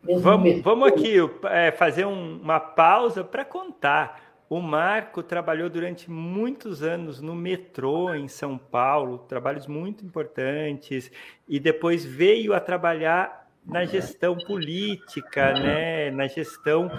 Vamos, 0.04 0.62
vamos 0.62 0.88
aqui 0.90 1.16
é, 1.50 1.72
fazer 1.72 2.06
um, 2.06 2.42
uma 2.42 2.60
pausa 2.60 3.24
para 3.24 3.46
contar 3.46 4.32
o 4.52 4.60
Marco 4.60 5.24
trabalhou 5.24 5.70
durante 5.70 6.12
muitos 6.12 6.84
anos 6.84 7.22
no 7.22 7.34
metrô 7.34 8.14
em 8.14 8.28
São 8.28 8.58
Paulo, 8.58 9.20
trabalhos 9.20 9.66
muito 9.66 10.06
importantes, 10.06 11.10
e 11.48 11.58
depois 11.58 12.04
veio 12.04 12.54
a 12.54 12.60
trabalhar 12.60 13.50
na 13.66 13.86
gestão 13.86 14.38
política, 14.38 15.54
né, 15.54 16.12
na 16.12 16.28
gestão 16.28 16.92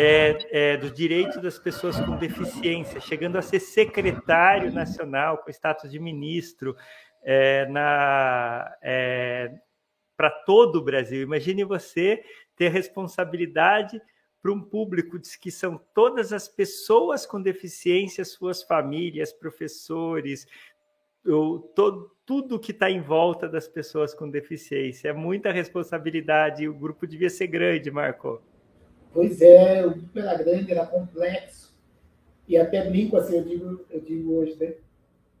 é, 0.00 0.38
é, 0.52 0.76
dos 0.76 0.92
direitos 0.92 1.42
das 1.42 1.58
pessoas 1.58 1.98
com 1.98 2.16
deficiência, 2.16 3.00
chegando 3.00 3.36
a 3.36 3.42
ser 3.42 3.58
secretário 3.58 4.72
nacional 4.72 5.38
com 5.38 5.50
status 5.50 5.90
de 5.90 5.98
ministro 5.98 6.76
é, 7.24 7.68
é 8.80 9.50
para 10.16 10.30
todo 10.30 10.76
o 10.76 10.84
Brasil. 10.84 11.20
Imagine 11.22 11.64
você 11.64 12.22
ter 12.54 12.68
responsabilidade 12.68 14.00
para 14.40 14.52
um 14.52 14.62
público 14.62 15.18
que 15.40 15.50
são 15.50 15.80
todas 15.92 16.32
as 16.32 16.46
pessoas 16.46 17.26
com 17.26 17.42
deficiência, 17.42 18.24
suas 18.24 18.62
famílias, 18.62 19.32
professores, 19.32 20.46
todo, 21.74 22.12
tudo 22.24 22.60
que 22.60 22.70
está 22.70 22.88
em 22.88 23.00
volta 23.00 23.48
das 23.48 23.66
pessoas 23.66 24.14
com 24.14 24.30
deficiência. 24.30 25.08
É 25.08 25.12
muita 25.12 25.50
responsabilidade 25.50 26.68
o 26.68 26.74
grupo 26.74 27.04
devia 27.04 27.30
ser 27.30 27.48
grande, 27.48 27.90
Marco. 27.90 28.40
Pois 29.12 29.40
é, 29.40 29.84
o 29.84 29.90
grupo 29.90 30.18
era 30.18 30.36
grande, 30.36 30.72
era 30.72 30.86
complexo. 30.86 31.74
E 32.46 32.56
até 32.56 32.88
brinco 32.88 33.16
assim, 33.16 33.36
eu 33.36 33.44
digo, 33.44 33.84
eu 33.90 34.00
digo 34.00 34.34
hoje, 34.34 34.56
né? 34.58 34.74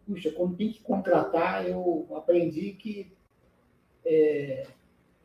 Puxa, 0.06 0.30
quando 0.30 0.56
tem 0.56 0.70
que 0.70 0.82
contratar, 0.82 1.66
eu 1.66 2.06
aprendi 2.14 2.72
que 2.72 3.10
é, 4.04 4.66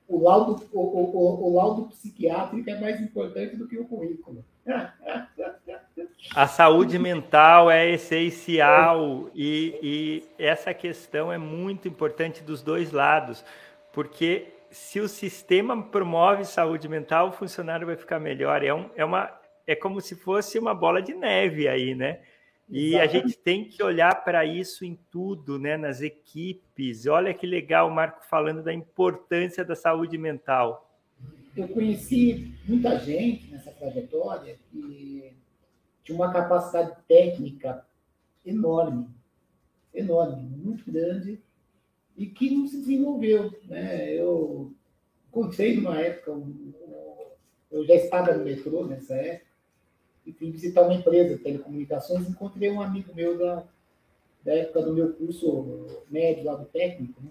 o 0.08 0.22
laudo, 0.22 0.64
o, 0.72 0.80
o, 0.80 1.48
o, 1.48 1.56
laudo 1.56 1.88
psiquiátrico 1.90 2.70
é 2.70 2.80
mais 2.80 3.02
importante 3.02 3.56
do 3.56 3.68
que 3.68 3.78
o 3.78 3.86
currículo. 3.86 4.44
A 6.36 6.48
saúde 6.48 6.98
mental 6.98 7.70
é 7.70 7.90
essencial 7.92 9.30
e, 9.36 9.80
e 9.82 10.24
essa 10.38 10.74
questão 10.74 11.32
é 11.32 11.38
muito 11.38 11.88
importante 11.88 12.44
dos 12.44 12.62
dois 12.62 12.92
lados, 12.92 13.44
porque 13.92 14.48
se 14.74 15.00
o 15.00 15.08
sistema 15.08 15.82
promove 15.84 16.44
saúde 16.46 16.90
mental, 16.90 17.30
o 17.30 17.32
funcionário 17.32 17.86
vai 17.86 17.96
ficar 17.96 18.20
melhor. 18.20 18.64
É, 18.64 18.74
um, 18.74 18.90
é, 18.96 19.06
uma, 19.06 19.32
é 19.68 19.76
como 19.76 20.02
se 20.02 20.16
fosse 20.16 20.58
uma 20.58 20.74
bola 20.74 21.02
de 21.02 21.14
neve 21.14 21.68
aí, 21.68 21.94
né? 21.94 22.22
E 22.68 22.98
a 22.98 23.06
gente 23.06 23.38
tem 23.38 23.66
que 23.66 23.84
olhar 23.84 24.24
para 24.24 24.46
isso 24.46 24.84
em 24.84 24.98
tudo, 25.12 25.60
né? 25.60 25.78
nas 25.78 26.02
equipes. 26.02 27.06
Olha 27.06 27.34
que 27.34 27.46
legal 27.46 27.88
o 27.88 27.94
Marco 27.94 28.26
falando 28.26 28.64
da 28.64 28.74
importância 28.74 29.64
da 29.64 29.76
saúde 29.76 30.18
mental. 30.18 30.90
Eu 31.56 31.68
conheci 31.68 32.52
muita 32.66 32.98
gente 32.98 33.52
nessa 33.52 33.70
trajetória 33.72 34.58
que 34.72 35.34
tinha 36.04 36.16
uma 36.16 36.34
capacidade 36.34 36.98
técnica 37.08 37.86
enorme, 38.44 39.08
enorme, 39.94 40.42
muito 40.42 40.92
grande, 40.92 41.40
e 42.18 42.26
que 42.26 42.52
não 42.52 42.68
se 42.68 42.78
desenvolveu. 42.78 43.52
Né? 43.66 44.14
Eu 44.14 44.72
encontrei 45.28 45.76
numa 45.76 46.00
época, 46.00 46.32
eu 47.72 47.86
já 47.86 47.96
estava 47.96 48.34
no 48.34 48.44
metrô 48.44 48.86
nessa 48.86 49.16
época, 49.16 49.52
e 50.26 50.32
fui 50.32 50.52
visitar 50.52 50.84
uma 50.84 50.94
empresa 50.94 51.36
de 51.36 51.44
telecomunicações, 51.44 52.30
encontrei 52.30 52.70
um 52.70 52.82
amigo 52.82 53.14
meu 53.14 53.38
da, 53.38 53.68
da 54.44 54.54
época 54.54 54.82
do 54.84 54.94
meu 54.94 55.14
curso 55.14 56.04
médio 56.10 56.46
lá 56.46 56.56
do 56.56 56.66
técnico, 56.66 57.22
né? 57.22 57.30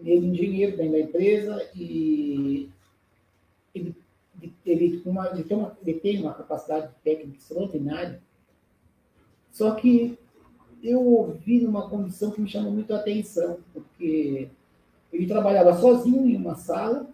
ele 0.00 0.12
é 0.12 0.16
engenheiro 0.16 0.76
dentro 0.76 0.92
da 0.92 1.00
empresa 1.00 1.70
e 1.74 2.70
ele, 3.74 3.94
ele, 4.64 5.02
uma, 5.04 5.28
ele, 5.30 5.44
tem 5.44 5.56
uma, 5.56 5.78
ele 5.82 6.00
tem 6.00 6.20
uma 6.20 6.34
capacidade 6.34 6.94
técnica 7.02 7.36
extraordinária, 7.36 8.22
só 9.50 9.74
que 9.74 10.16
eu 10.82 11.04
ouvi 11.04 11.60
numa 11.60 11.88
condição 11.88 12.30
que 12.30 12.40
me 12.40 12.48
chamou 12.48 12.72
muito 12.72 12.92
a 12.94 12.98
atenção, 12.98 13.58
porque 13.72 14.48
ele 15.12 15.26
trabalhava 15.26 15.78
sozinho 15.78 16.28
em 16.28 16.36
uma 16.36 16.54
sala, 16.54 17.08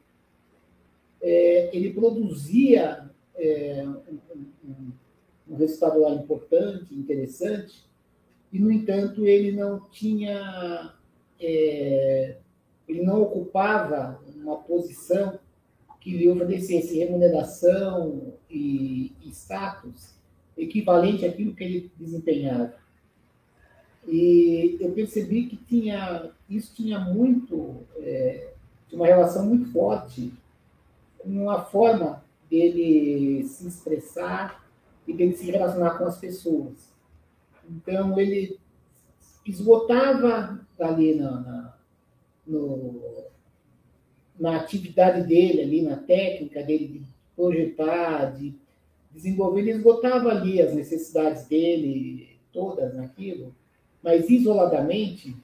é, 1.20 1.70
ele 1.74 1.92
produzia 1.92 3.10
é, 3.34 3.84
um, 3.86 4.38
um, 4.66 4.92
um, 5.48 5.56
resultado 5.56 6.00
lá 6.00 6.10
importante, 6.10 6.94
interessante, 6.94 7.84
e, 8.52 8.58
no 8.58 8.70
entanto, 8.70 9.26
ele 9.26 9.52
não 9.52 9.80
tinha, 9.90 10.94
é, 11.40 12.36
ele 12.86 13.02
não 13.02 13.22
ocupava 13.22 14.20
uma 14.36 14.58
posição 14.58 15.38
que 16.00 16.16
lhe 16.16 16.28
oferecesse 16.28 16.98
remuneração 16.98 18.34
e, 18.50 19.12
e 19.22 19.30
status 19.30 20.14
equivalente 20.56 21.24
àquilo 21.24 21.54
que 21.54 21.64
ele 21.64 21.92
desempenhava. 21.98 22.74
E 24.06 24.76
eu 24.80 24.92
percebi 24.92 25.46
que 25.46 25.56
tinha, 25.56 26.30
isso 26.48 26.74
tinha 26.74 27.00
muito, 27.00 27.76
é, 27.98 28.52
uma 28.92 29.06
relação 29.06 29.46
muito 29.46 29.72
forte 29.72 30.32
com 31.18 31.50
a 31.50 31.64
forma 31.64 32.22
dele 32.50 33.44
se 33.44 33.66
expressar 33.66 34.64
e 35.06 35.12
dele 35.12 35.34
se 35.34 35.50
relacionar 35.50 35.96
com 35.98 36.04
as 36.04 36.18
pessoas. 36.18 36.92
Então, 37.68 38.18
ele 38.20 38.58
esgotava 39.46 40.60
ali 40.78 41.14
na, 41.14 41.40
na, 41.40 41.74
no, 42.46 43.00
na 44.38 44.56
atividade 44.56 45.26
dele, 45.26 45.62
ali 45.62 45.82
na 45.82 45.96
técnica 45.96 46.62
dele 46.62 46.88
de 46.88 47.02
projetar, 47.34 48.36
de 48.36 48.54
desenvolver, 49.12 49.60
ele 49.60 49.72
esgotava 49.72 50.30
ali 50.30 50.60
as 50.60 50.74
necessidades 50.74 51.46
dele, 51.46 52.36
todas 52.52 52.94
naquilo, 52.94 53.54
mas 54.04 54.28
isoladamente, 54.28 55.34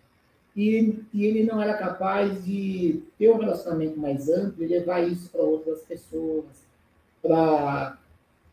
e, 0.55 1.03
e, 1.15 1.25
ele 1.25 1.45
não 1.45 1.63
era 1.63 1.75
capaz 1.79 2.45
de 2.45 3.03
ter 3.19 3.31
um 3.31 3.39
relacionamento 3.39 3.99
mais 3.99 4.29
amplo 4.29 4.63
e 4.63 4.67
levar 4.67 5.01
isso 5.01 5.31
para 5.31 5.41
outras 5.41 5.81
pessoas, 5.81 6.45
para 7.23 7.99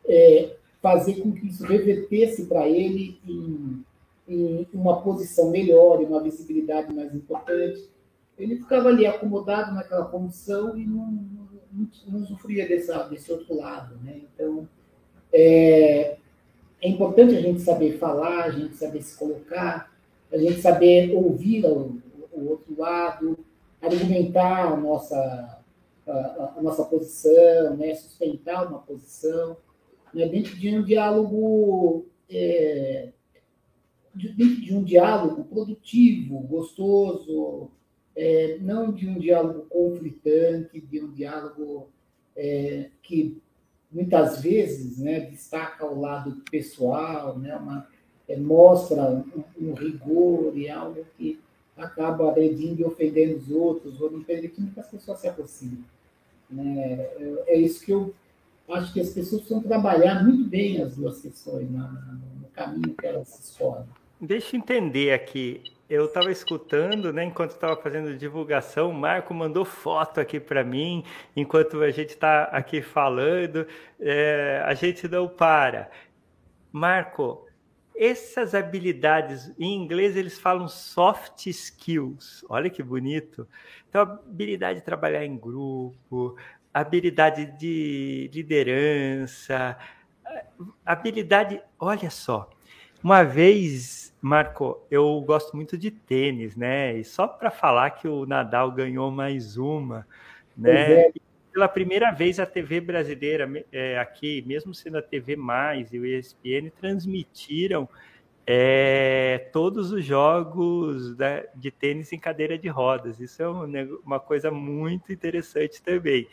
é, 0.07 0.55
fazer 0.81 1.15
com 1.21 1.33
que 1.33 1.47
isso 1.47 1.65
revertesse 1.65 2.45
para 2.45 2.69
ele 2.69 3.19
em, 3.27 3.83
em, 4.25 4.67
uma 4.73 5.01
posição 5.01 5.51
melhor, 5.51 6.01
em 6.01 6.05
uma 6.05 6.23
visibilidade 6.23 6.93
mais 6.93 7.13
importante. 7.13 7.89
Ele 8.39 8.55
ficava 8.55 8.87
ali 8.87 9.05
acomodado 9.05 9.73
naquela 9.73 10.05
condição 10.05 10.77
e 10.77 10.85
não, 10.85 11.11
não, 11.11 11.89
não 12.07 12.25
sofria 12.25 12.65
dessa, 12.65 13.03
desse 13.03 13.29
outro 13.31 13.57
lado. 13.57 13.97
Né? 14.03 14.21
Então, 14.33 14.69
é, 15.33 16.17
é 16.81 16.87
importante 16.87 17.35
a 17.35 17.41
gente 17.41 17.61
saber 17.61 17.97
falar, 17.97 18.43
a 18.43 18.51
gente 18.51 18.75
saber 18.75 19.01
se 19.01 19.17
colocar, 19.17 19.91
a 20.31 20.37
gente 20.37 20.61
saber 20.61 21.15
ouvir 21.15 21.65
o, 21.65 22.01
o 22.31 22.49
outro 22.49 22.75
lado, 22.77 23.39
argumentar 23.81 24.73
a 24.73 24.77
nossa, 24.77 25.63
a, 26.07 26.53
a, 26.57 26.61
nossa 26.61 26.83
posição, 26.85 27.75
né? 27.75 27.93
sustentar 27.95 28.67
uma 28.67 28.79
posição, 28.79 29.57
né? 30.13 30.27
dentro 30.27 30.55
de 30.55 30.77
um 30.77 30.83
diálogo 30.83 32.05
é, 32.29 33.09
dentro 34.17 34.61
de 34.61 34.73
um 34.73 34.83
diálogo 34.83 35.43
produtivo, 35.43 36.39
gostoso, 36.39 37.69
é, 38.15 38.57
não 38.59 38.91
de 38.91 39.07
um 39.07 39.19
diálogo 39.19 39.67
conflitante, 39.69 40.81
de 40.81 41.01
um 41.01 41.11
diálogo 41.11 41.89
é, 42.35 42.89
que 43.03 43.39
muitas 43.91 44.41
vezes 44.41 44.97
né, 44.97 45.19
destaca 45.19 45.85
o 45.85 45.99
lado 45.99 46.43
pessoal, 46.49 47.37
né, 47.37 47.55
uma, 47.55 47.87
é, 48.27 48.37
mostra 48.37 49.03
um, 49.03 49.43
um, 49.59 49.73
rigor 49.73 50.57
e 50.57 50.69
algo 50.69 51.05
que 51.17 51.39
acaba 51.75 52.29
agredindo 52.29 52.81
e 52.81 52.85
ofendendo 52.85 53.37
os 53.37 53.51
outros, 53.51 54.01
ou 54.01 54.09
permitindo 54.21 54.71
que 54.71 54.79
as 54.79 54.89
pessoas 54.89 55.19
se 55.19 55.27
aproximem. 55.27 55.83
Né? 56.49 56.89
É, 56.89 57.43
é 57.47 57.57
isso 57.57 57.85
que 57.85 57.91
eu 57.91 58.13
acho 58.69 58.91
que 58.93 58.99
as 58.99 59.09
pessoas 59.09 59.41
precisam 59.41 59.61
trabalhar 59.63 60.23
muito 60.23 60.49
bem 60.49 60.81
as 60.81 60.95
duas 60.95 61.21
questões 61.21 61.69
no 61.69 62.47
caminho 62.53 62.95
que 62.95 63.05
elas 63.05 63.39
escolhem. 63.39 63.85
Deixa 64.19 64.55
eu 64.55 64.59
entender 64.59 65.13
aqui 65.13 65.61
eu 65.89 66.05
estava 66.05 66.31
escutando, 66.31 67.13
né, 67.13 67.23
enquanto 67.23 67.51
estava 67.51 67.75
fazendo 67.77 68.15
divulgação, 68.17 68.89
o 68.89 68.93
Marco 68.93 69.33
mandou 69.33 69.63
foto 69.63 70.19
aqui 70.19 70.39
para 70.39 70.63
mim, 70.63 71.03
enquanto 71.35 71.81
a 71.81 71.89
gente 71.91 72.09
está 72.09 72.43
aqui 72.43 72.81
falando, 72.81 73.65
é, 73.99 74.61
a 74.65 74.73
gente 74.73 75.07
não 75.07 75.27
para. 75.27 75.89
Marco, 76.71 77.46
essas 77.97 78.53
habilidades, 78.53 79.53
em 79.59 79.73
inglês 79.73 80.15
eles 80.15 80.39
falam 80.39 80.67
soft 80.67 81.47
skills, 81.47 82.45
olha 82.47 82.69
que 82.69 82.83
bonito. 82.83 83.47
Então, 83.89 84.01
habilidade 84.01 84.79
de 84.79 84.85
trabalhar 84.85 85.25
em 85.25 85.37
grupo, 85.37 86.35
habilidade 86.73 87.57
de 87.57 88.29
liderança, 88.33 89.77
habilidade, 90.85 91.61
olha 91.79 92.09
só, 92.09 92.49
uma 93.03 93.23
vez 93.23 94.07
Marco, 94.21 94.85
eu 94.89 95.21
gosto 95.21 95.55
muito 95.55 95.77
de 95.77 95.91
tênis, 95.91 96.55
né? 96.55 96.97
E 96.97 97.03
só 97.03 97.27
para 97.27 97.51
falar 97.51 97.91
que 97.91 98.07
o 98.07 98.25
Nadal 98.25 98.71
ganhou 98.71 99.11
mais 99.11 99.57
uma, 99.57 100.07
né? 100.55 101.01
É. 101.01 101.13
Pela 101.57 101.67
primeira 101.67 102.11
vez 102.11 102.39
a 102.39 102.45
TV 102.45 102.79
brasileira 102.79 103.49
é, 103.71 103.97
aqui, 103.97 104.43
mesmo 104.45 104.75
sendo 104.75 104.99
a 104.99 105.01
TV 105.01 105.35
Mais 105.35 105.91
e 105.91 105.97
o 105.97 106.05
ESPN, 106.05 106.69
transmitiram 106.79 107.89
é, 108.45 109.49
todos 109.51 109.91
os 109.91 110.05
jogos 110.05 111.15
da, 111.15 111.43
de 111.55 111.71
tênis 111.71 112.13
em 112.13 112.19
cadeira 112.19 112.59
de 112.59 112.67
rodas. 112.67 113.19
Isso 113.19 113.41
é 113.41 113.49
um, 113.49 113.63
uma 114.05 114.19
coisa 114.19 114.51
muito 114.51 115.11
interessante 115.11 115.81
também. 115.81 116.27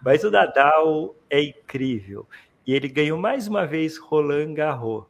Mas 0.00 0.24
o 0.24 0.30
Nadal 0.30 1.14
é 1.28 1.42
incrível. 1.42 2.26
E 2.66 2.72
ele 2.72 2.88
ganhou 2.88 3.18
mais 3.18 3.46
uma 3.46 3.66
vez 3.66 3.98
Roland 3.98 4.54
Garros. 4.54 5.04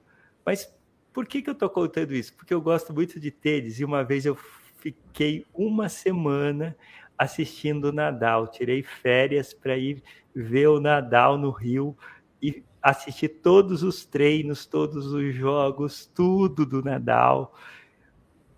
Mas 0.44 0.68
por 1.12 1.28
que, 1.28 1.42
que 1.42 1.48
eu 1.48 1.54
estou 1.54 1.70
contando 1.70 2.12
isso? 2.12 2.35
Porque 2.35 2.52
eu 2.52 2.61
gosto 2.61 2.92
muito 2.92 3.20
de 3.20 3.30
tênis 3.30 3.78
e 3.78 3.85
uma 3.85 4.02
vez 4.02 4.26
eu 4.26 4.37
fiquei 4.80 5.46
uma 5.54 5.88
semana 5.88 6.76
assistindo 7.20 7.87
o 7.87 7.92
Nadal. 7.92 8.48
Tirei 8.48 8.83
férias 8.83 9.52
para 9.52 9.76
ir 9.76 10.02
ver 10.35 10.68
o 10.68 10.80
Nadal 10.80 11.37
no 11.37 11.50
Rio 11.50 11.96
e 12.42 12.64
assistir 12.83 13.28
todos 13.28 13.83
os 13.83 14.04
treinos, 14.04 14.64
todos 14.64 15.12
os 15.12 15.35
jogos, 15.35 16.06
tudo 16.06 16.64
do 16.64 16.83
Nadal. 16.83 17.54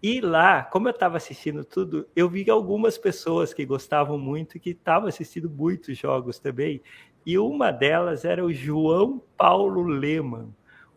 E 0.03 0.20
lá, 0.20 0.62
como 0.62 0.88
eu 0.88 0.92
estava 0.92 1.16
assistindo 1.16 1.64
tudo, 1.64 2.09
eu 2.14 2.29
vi 2.29 2.48
algumas 2.51 2.98
pessoas 2.98 3.53
que 3.53 3.64
gostavam 3.64 4.18
muito, 4.18 4.59
que 4.59 4.70
estavam 4.70 5.09
assistindo 5.09 5.51
muitos 5.51 5.98
jogos 5.98 6.38
também. 6.38 6.81
E 7.25 7.38
uma 7.38 7.70
delas 7.70 8.25
era 8.25 8.44
o 8.44 8.53
João 8.53 9.22
Paulo 9.37 9.83
Leman 9.83 10.53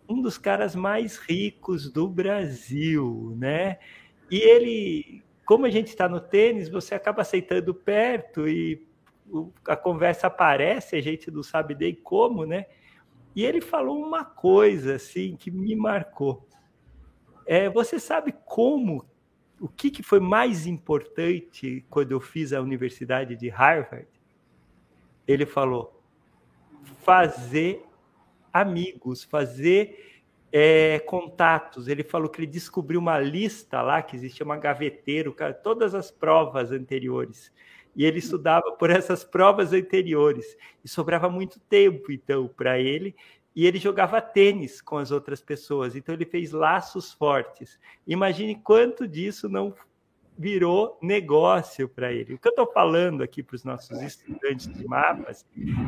um 0.07 0.21
dos 0.21 0.37
caras 0.37 0.75
mais 0.75 1.17
ricos 1.17 1.89
do 1.91 2.07
Brasil, 2.07 3.35
né? 3.37 3.79
E 4.29 4.37
ele, 4.37 5.23
como 5.45 5.65
a 5.65 5.69
gente 5.69 5.87
está 5.87 6.09
no 6.09 6.19
tênis, 6.19 6.69
você 6.69 6.95
acaba 6.95 7.21
aceitando 7.21 7.73
perto 7.73 8.47
e 8.47 8.87
a 9.67 9.75
conversa 9.75 10.27
aparece, 10.27 10.95
a 10.95 11.01
gente 11.01 11.29
não 11.31 11.43
sabe 11.43 11.75
nem 11.75 11.95
como, 11.95 12.45
né? 12.45 12.65
E 13.35 13.43
ele 13.43 13.61
falou 13.61 14.03
uma 14.03 14.23
coisa 14.23 14.95
assim 14.95 15.35
que 15.35 15.51
me 15.51 15.75
marcou. 15.75 16.47
É, 17.45 17.69
você 17.69 17.99
sabe 17.99 18.33
como, 18.45 19.05
o 19.59 19.67
que, 19.67 19.91
que 19.91 20.01
foi 20.01 20.19
mais 20.19 20.65
importante 20.65 21.85
quando 21.89 22.11
eu 22.11 22.19
fiz 22.19 22.53
a 22.53 22.61
Universidade 22.61 23.35
de 23.35 23.49
Harvard? 23.49 24.07
Ele 25.27 25.45
falou: 25.45 26.01
fazer 27.03 27.85
amigos, 28.51 29.23
fazer 29.23 30.14
é, 30.57 30.99
contatos. 30.99 31.89
Ele 31.89 32.01
falou 32.01 32.29
que 32.29 32.39
ele 32.39 32.47
descobriu 32.47 33.01
uma 33.01 33.19
lista 33.19 33.81
lá, 33.81 34.01
que 34.01 34.15
existia 34.15 34.45
uma 34.45 34.55
gaveteiro, 34.55 35.35
todas 35.61 35.93
as 35.93 36.09
provas 36.09 36.71
anteriores. 36.71 37.51
E 37.93 38.05
ele 38.05 38.19
estudava 38.19 38.71
por 38.71 38.89
essas 38.89 39.21
provas 39.21 39.73
anteriores. 39.73 40.57
E 40.81 40.87
sobrava 40.87 41.29
muito 41.29 41.59
tempo, 41.59 42.09
então, 42.09 42.47
para 42.47 42.79
ele. 42.79 43.13
E 43.53 43.67
ele 43.67 43.79
jogava 43.79 44.21
tênis 44.21 44.81
com 44.81 44.97
as 44.97 45.11
outras 45.11 45.41
pessoas. 45.41 45.93
Então, 45.93 46.15
ele 46.15 46.25
fez 46.25 46.53
laços 46.53 47.11
fortes. 47.11 47.77
Imagine 48.07 48.55
quanto 48.55 49.05
disso 49.05 49.49
não 49.49 49.75
virou 50.37 50.97
negócio 51.01 51.89
para 51.89 52.13
ele. 52.13 52.35
O 52.35 52.39
que 52.39 52.47
eu 52.47 52.51
estou 52.51 52.71
falando 52.71 53.21
aqui 53.21 53.43
para 53.43 53.55
os 53.55 53.65
nossos 53.65 54.01
estudantes 54.01 54.71
de 54.71 54.87
mapas 54.87 55.45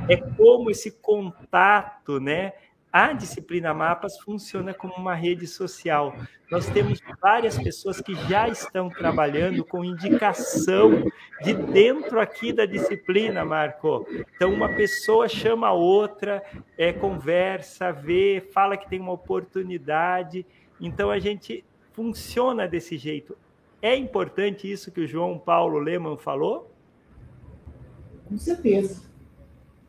é 0.10 0.17
como 0.17 0.69
esse 0.69 0.91
contato, 0.91 2.19
né? 2.19 2.51
A 2.91 3.12
disciplina 3.13 3.73
Mapas 3.73 4.17
funciona 4.19 4.73
como 4.73 4.93
uma 4.95 5.13
rede 5.13 5.45
social. 5.45 6.15
Nós 6.50 6.65
temos 6.67 7.00
várias 7.21 7.58
pessoas 7.58 8.00
que 8.00 8.15
já 8.30 8.47
estão 8.47 8.89
trabalhando 8.89 9.63
com 9.65 9.84
indicação 9.84 11.04
de 11.43 11.54
dentro 11.54 12.19
aqui 12.19 12.54
da 12.54 12.65
disciplina, 12.65 13.43
Marco. 13.43 14.08
Então, 14.36 14.54
uma 14.54 14.69
pessoa 14.69 15.28
chama 15.28 15.67
a 15.67 15.73
outra, 15.73 16.41
é, 16.78 16.93
conversa, 16.93 17.91
vê, 17.91 18.41
fala 18.54 18.78
que 18.78 18.89
tem 18.89 19.00
uma 19.00 19.12
oportunidade. 19.12 20.45
Então, 20.80 21.12
a 21.12 21.19
gente 21.19 21.65
funciona 21.91 22.67
desse 22.67 22.97
jeito. 22.97 23.38
É 23.82 23.95
importante 23.95 24.71
isso 24.71 24.91
que 24.91 25.02
o 25.02 25.08
João 25.08 25.38
Paulo 25.38 25.78
Leman 25.78 26.17
falou? 26.17 26.71
Com 28.28 28.38
certeza. 28.38 29.06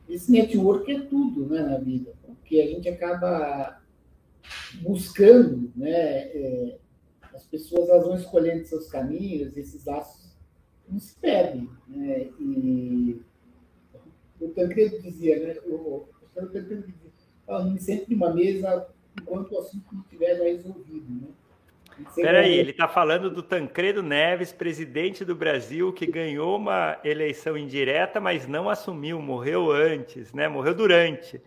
Esse 0.09 0.33
network 0.33 0.91
é 0.91 1.01
tudo 1.01 1.47
né, 1.47 1.63
na 1.63 1.79
vida, 1.79 2.15
porque 2.49 2.63
a 2.63 2.67
gente 2.67 2.89
acaba 2.89 3.79
buscando, 4.81 5.71
né, 5.77 5.91
é, 5.91 6.79
as 7.35 7.45
pessoas 7.45 7.91
elas 7.91 8.07
vão 8.07 8.17
escolhendo 8.17 8.65
seus 8.65 8.91
caminhos, 8.91 9.55
esses 9.55 9.85
laços 9.85 10.35
não 10.89 10.99
se 10.99 11.15
perdem. 11.21 11.69
Né, 11.87 12.31
e 12.41 13.21
o 14.41 14.49
Tancredo 14.49 15.03
dizia, 15.03 15.39
né, 15.39 15.57
o, 15.67 16.07
o 16.23 16.29
Tancredo 16.35 16.87
dizia, 16.87 17.13
ah, 17.47 17.77
sempre 17.79 18.15
uma 18.15 18.33
mesa 18.33 18.89
enquanto 19.21 19.53
o 19.53 19.59
assunto 19.59 19.85
não 19.93 20.01
estiver 20.01 20.35
resolvido. 20.43 21.07
Né? 21.11 21.29
Espera 22.09 22.41
aí, 22.41 22.55
ele 22.55 22.71
está 22.71 22.89
falando 22.89 23.29
do 23.29 23.43
Tancredo 23.43 24.03
Neves, 24.03 24.53
presidente 24.53 25.23
do 25.23 25.35
Brasil, 25.35 25.93
que 25.93 26.07
ganhou 26.07 26.57
uma 26.57 26.99
eleição 27.05 27.59
indireta, 27.59 28.21
mas 28.21 28.47
não 28.47 28.71
assumiu, 28.71 29.21
morreu 29.21 29.71
antes, 29.71 30.33
né? 30.33 30.47
Morreu 30.49 30.75
durante 30.75 31.43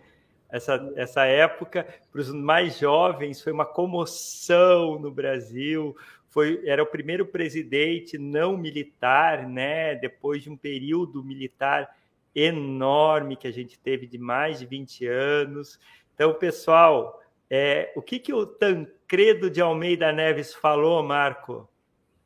essa, 0.52 0.92
essa 0.94 1.24
época. 1.24 1.86
Para 2.12 2.20
os 2.20 2.30
mais 2.30 2.78
jovens, 2.78 3.40
foi 3.40 3.52
uma 3.52 3.64
comoção 3.64 4.98
no 4.98 5.10
Brasil. 5.10 5.96
Foi, 6.28 6.62
era 6.66 6.82
o 6.82 6.86
primeiro 6.86 7.26
presidente 7.26 8.18
não 8.18 8.56
militar, 8.56 9.48
né? 9.48 9.94
Depois 9.94 10.42
de 10.42 10.50
um 10.50 10.56
período 10.56 11.24
militar 11.24 11.96
enorme 12.34 13.36
que 13.36 13.48
a 13.48 13.50
gente 13.50 13.78
teve 13.78 14.06
de 14.06 14.18
mais 14.18 14.58
de 14.58 14.66
20 14.66 15.06
anos. 15.06 15.80
Então, 16.14 16.34
pessoal, 16.34 17.20
é, 17.50 17.90
o 17.96 18.02
que, 18.02 18.18
que 18.18 18.32
o 18.32 18.46
Tancredo 18.46 19.50
de 19.50 19.60
Almeida 19.60 20.12
Neves 20.12 20.54
falou, 20.54 21.02
Marco? 21.02 21.68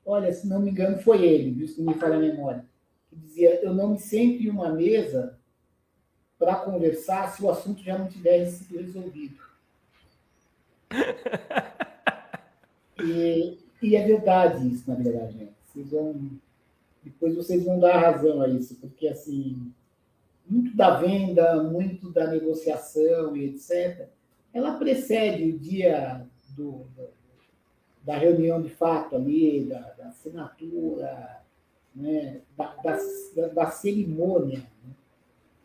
Olha, 0.05 0.33
se 0.33 0.47
não 0.47 0.61
me 0.61 0.71
engano, 0.71 0.99
foi 0.99 1.25
ele, 1.25 1.67
se 1.67 1.81
não 1.83 1.93
me 1.93 1.99
falha 1.99 2.17
a 2.17 2.21
memória, 2.21 2.65
que 3.09 3.17
dizia: 3.17 3.61
Eu 3.61 3.75
não 3.75 3.91
me 3.91 3.99
sento 3.99 4.41
em 4.41 4.49
uma 4.49 4.73
mesa 4.73 5.37
para 6.38 6.57
conversar 6.57 7.33
se 7.33 7.42
o 7.42 7.51
assunto 7.51 7.83
já 7.83 7.99
não 7.99 8.09
tivesse 8.09 8.64
sido 8.64 8.81
resolvido. 8.81 9.37
e, 13.03 13.59
e, 13.83 13.96
é 13.96 14.07
verdade 14.07 14.68
isso, 14.68 14.88
na 14.88 14.96
verdade. 14.96 15.37
Né? 15.37 15.49
Vocês 15.66 15.90
vão, 15.90 16.31
depois 17.03 17.35
vocês 17.35 17.64
vão 17.64 17.81
dar 17.81 17.99
razão 17.99 18.42
a 18.42 18.49
isso, 18.49 18.77
porque 18.77 19.09
assim, 19.09 19.72
muito 20.49 20.77
da 20.77 21.01
venda, 21.01 21.62
muito 21.62 22.11
da 22.11 22.27
negociação 22.27 23.37
e 23.37 23.46
etc 23.46 24.09
ela 24.57 24.79
precede 24.79 25.51
o 25.51 25.59
dia 25.59 26.27
do, 26.57 26.87
da 28.03 28.16
reunião 28.16 28.62
de 28.62 28.70
fato 28.70 29.14
ali, 29.14 29.66
da, 29.66 29.81
da 29.81 30.09
assinatura, 30.09 31.42
né, 31.94 32.40
da, 32.57 32.75
da, 32.77 33.49
da, 33.49 33.70
cerimônia. 33.70 34.66
Né? 34.83 34.94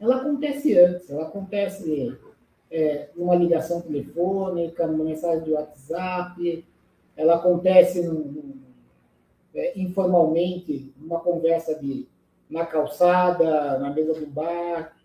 Ela 0.01 0.15
acontece 0.15 0.77
antes, 0.77 1.09
ela 1.11 1.27
acontece 1.27 2.17
é, 2.71 3.09
numa 3.15 3.35
ligação 3.35 3.79
telefônica, 3.81 4.87
numa 4.87 5.03
mensagem 5.03 5.43
de 5.43 5.51
WhatsApp, 5.51 6.65
ela 7.15 7.35
acontece 7.35 8.01
no, 8.01 8.13
no, 8.13 8.55
é, 9.53 9.79
informalmente, 9.79 10.91
numa 10.97 11.19
conversa 11.19 11.75
de, 11.75 12.07
na 12.49 12.65
calçada, 12.65 13.77
na 13.77 13.91
mesa 13.91 14.19
do 14.19 14.25
bar, 14.25 14.97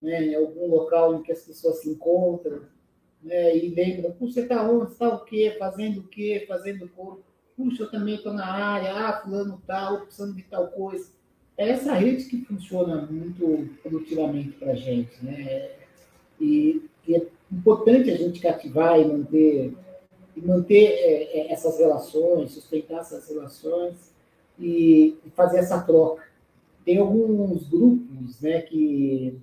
né, 0.00 0.24
em 0.24 0.34
algum 0.34 0.66
local 0.66 1.14
em 1.14 1.22
que 1.22 1.30
as 1.30 1.42
pessoas 1.42 1.80
se 1.80 1.90
encontram 1.90 2.62
né, 3.22 3.54
e 3.54 3.68
lembram, 3.68 4.14
você 4.18 4.40
está 4.40 4.68
onde? 4.68 4.92
Está 4.92 5.08
o 5.14 5.24
quê? 5.24 5.54
Fazendo 5.58 6.00
o 6.00 6.08
quê? 6.08 6.44
Fazendo 6.48 6.90
o 6.96 7.20
Puxa, 7.54 7.82
eu 7.82 7.90
também 7.90 8.14
estou 8.14 8.32
na 8.32 8.46
área, 8.46 8.94
ah, 8.94 9.20
fulano 9.20 9.62
tal, 9.66 10.00
precisando 10.00 10.34
de 10.34 10.42
tal 10.44 10.68
coisa. 10.68 11.10
É 11.56 11.70
essa 11.70 11.92
rede 11.94 12.24
que 12.24 12.44
funciona 12.44 13.06
muito 13.10 13.68
produtivamente 13.82 14.52
para 14.52 14.72
a 14.72 14.74
gente, 14.74 15.12
né? 15.22 15.70
E, 16.40 16.82
e, 17.06 17.14
é 17.14 17.26
importante 17.50 18.10
a 18.10 18.16
gente 18.16 18.40
cativar 18.40 18.98
e 18.98 19.04
manter, 19.04 19.74
e 20.36 20.40
manter 20.40 20.86
é, 20.86 21.38
é, 21.38 21.52
essas 21.52 21.78
relações, 21.78 22.52
sustentar 22.52 23.00
essas 23.00 23.28
relações 23.28 24.12
e, 24.58 25.16
e 25.24 25.30
fazer 25.30 25.58
essa 25.58 25.80
troca. 25.82 26.24
Tem 26.84 26.98
alguns 26.98 27.68
grupos 27.68 28.40
né, 28.40 28.62
que 28.62 29.38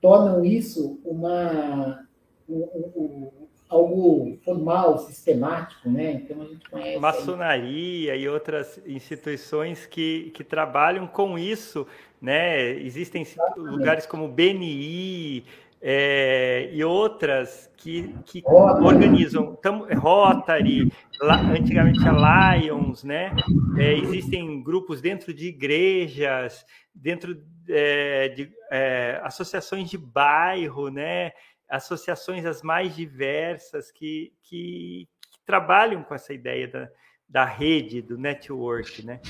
tornam 0.00 0.44
isso 0.44 0.98
uma 1.04 2.06
um, 2.48 3.30
algo 3.70 4.36
formal, 4.44 4.98
sistemático, 4.98 5.88
né? 5.88 6.12
Então 6.12 6.42
a 6.42 6.44
gente 6.44 6.68
conhece. 6.68 6.98
Maçonaria 6.98 8.12
aí. 8.12 8.22
e 8.22 8.28
outras 8.28 8.80
instituições 8.84 9.86
que, 9.86 10.32
que 10.34 10.42
trabalham 10.42 11.06
com 11.06 11.38
isso, 11.38 11.86
né? 12.20 12.72
Existem 12.72 13.22
Exatamente. 13.22 13.70
lugares 13.70 14.06
como 14.06 14.28
BNI. 14.28 15.44
É, 15.82 16.68
e 16.74 16.84
outras 16.84 17.70
que, 17.78 18.14
que 18.26 18.42
organizam 18.44 19.54
tam, 19.62 19.86
Rotary, 19.94 20.92
lá, 21.18 21.40
antigamente 21.40 22.00
a 22.06 22.58
Lions, 22.58 23.02
né? 23.02 23.34
É, 23.78 23.94
existem 23.94 24.62
grupos 24.62 25.00
dentro 25.00 25.32
de 25.32 25.46
igrejas, 25.46 26.66
dentro 26.94 27.34
é, 27.66 28.28
de 28.28 28.52
é, 28.70 29.20
associações 29.22 29.88
de 29.88 29.96
bairro, 29.96 30.90
né? 30.90 31.32
Associações 31.70 32.44
as 32.44 32.62
mais 32.62 32.94
diversas 32.94 33.90
que, 33.92 34.32
que, 34.42 35.08
que 35.30 35.38
trabalham 35.46 36.02
com 36.02 36.14
essa 36.14 36.34
ideia 36.34 36.66
da, 36.66 36.90
da 37.28 37.44
rede, 37.44 38.02
do 38.02 38.18
network, 38.18 39.04
né? 39.04 39.20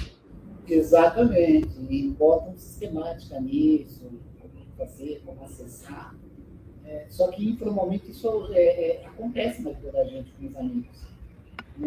Exatamente, 0.66 1.68
e 1.90 2.08
botam 2.08 2.56
sistemática 2.56 3.40
nisso, 3.40 4.10
como 4.40 4.66
fazer, 4.76 5.20
como 5.24 5.44
acessar. 5.44 6.14
É, 6.84 7.06
só 7.08 7.28
que 7.30 7.48
informalmente 7.48 8.10
isso 8.10 8.48
é, 8.52 9.02
é, 9.02 9.06
acontece 9.06 9.62
na 9.62 9.70
vida 9.70 9.92
da 9.92 10.04
gente 10.04 10.32
com 10.32 10.46
os 10.46 10.56
amigos. 10.56 11.10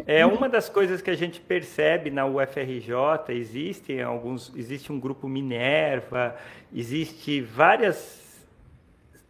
É 0.07 0.25
uma 0.25 0.49
das 0.49 0.69
coisas 0.69 1.01
que 1.01 1.09
a 1.09 1.15
gente 1.15 1.39
percebe 1.39 2.09
na 2.09 2.25
UFRJ, 2.25 2.93
existem 3.29 4.01
alguns, 4.01 4.51
existe 4.55 4.91
um 4.91 4.99
grupo 4.99 5.27
Minerva, 5.27 6.35
existe 6.73 7.41
várias 7.41 8.22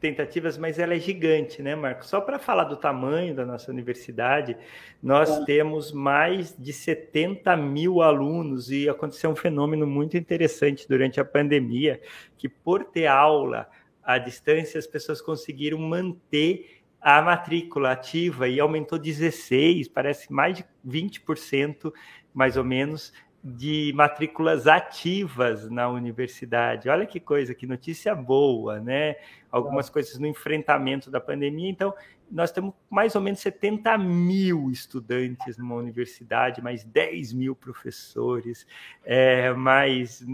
tentativas, 0.03 0.57
mas 0.57 0.77
ela 0.77 0.93
é 0.93 0.99
gigante, 0.99 1.61
né, 1.61 1.77
Marco? 1.77 2.05
Só 2.05 2.19
para 2.19 2.37
falar 2.37 2.65
do 2.65 2.75
tamanho 2.75 3.33
da 3.33 3.45
nossa 3.45 3.71
universidade, 3.71 4.57
nós 5.01 5.29
é. 5.29 5.45
temos 5.45 5.93
mais 5.93 6.53
de 6.59 6.73
70 6.73 7.55
mil 7.55 8.01
alunos 8.01 8.69
e 8.69 8.89
aconteceu 8.89 9.29
um 9.29 9.35
fenômeno 9.35 9.87
muito 9.87 10.17
interessante 10.17 10.85
durante 10.89 11.21
a 11.21 11.25
pandemia, 11.25 12.01
que 12.37 12.49
por 12.49 12.83
ter 12.83 13.07
aula 13.07 13.69
à 14.03 14.17
distância, 14.17 14.77
as 14.77 14.85
pessoas 14.85 15.21
conseguiram 15.21 15.77
manter 15.77 16.81
a 16.99 17.21
matrícula 17.21 17.93
ativa 17.93 18.49
e 18.49 18.59
aumentou 18.59 18.99
16, 18.99 19.87
parece 19.87 20.33
mais 20.33 20.57
de 20.57 20.65
20%, 20.85 21.93
mais 22.33 22.57
ou 22.57 22.65
menos, 22.65 23.13
de 23.43 23.91
matrículas 23.93 24.67
ativas 24.67 25.69
na 25.69 25.89
universidade. 25.89 26.87
Olha 26.87 27.05
que 27.05 27.19
coisa, 27.19 27.53
que 27.53 27.67
notícia 27.67 28.15
boa, 28.15 28.79
né? 28.79 29.17
Algumas 29.51 29.89
coisas 29.89 30.17
no 30.17 30.25
enfrentamento 30.25 31.11
da 31.11 31.19
pandemia. 31.19 31.69
Então, 31.69 31.93
nós 32.31 32.51
temos 32.53 32.73
mais 32.89 33.15
ou 33.15 33.21
menos 33.21 33.41
70 33.41 33.97
mil 33.97 34.71
estudantes 34.71 35.57
numa 35.57 35.75
universidade, 35.75 36.63
mais 36.63 36.85
10 36.85 37.33
mil 37.33 37.53
professores, 37.53 38.65
é, 39.03 39.51
mais 39.51 40.25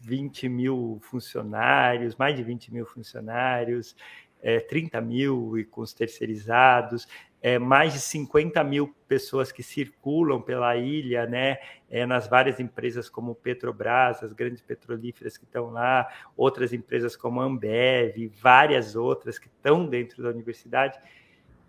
20 0.00 0.48
mil 0.50 0.98
funcionários, 1.00 2.14
mais 2.16 2.36
de 2.36 2.42
20 2.42 2.74
mil 2.74 2.84
funcionários, 2.84 3.96
é, 4.42 4.60
30 4.60 5.00
mil 5.00 5.58
e 5.58 5.64
com 5.64 5.80
os 5.80 5.94
terceirizados 5.94 7.08
é, 7.42 7.58
mais 7.58 7.92
de 7.92 8.00
50 8.00 8.62
mil 8.64 8.94
pessoas 9.08 9.50
que 9.50 9.62
circulam 9.62 10.40
pela 10.40 10.76
ilha, 10.76 11.26
né, 11.26 11.58
é, 11.90 12.04
nas 12.04 12.28
várias 12.28 12.60
empresas 12.60 13.08
como 13.08 13.34
Petrobras, 13.34 14.22
as 14.22 14.32
grandes 14.32 14.60
petrolíferas 14.60 15.36
que 15.36 15.44
estão 15.44 15.70
lá, 15.70 16.08
outras 16.36 16.72
empresas 16.72 17.16
como 17.16 17.40
Ambev, 17.40 18.30
várias 18.40 18.94
outras 18.94 19.38
que 19.38 19.48
estão 19.48 19.86
dentro 19.86 20.22
da 20.22 20.28
universidade. 20.28 20.98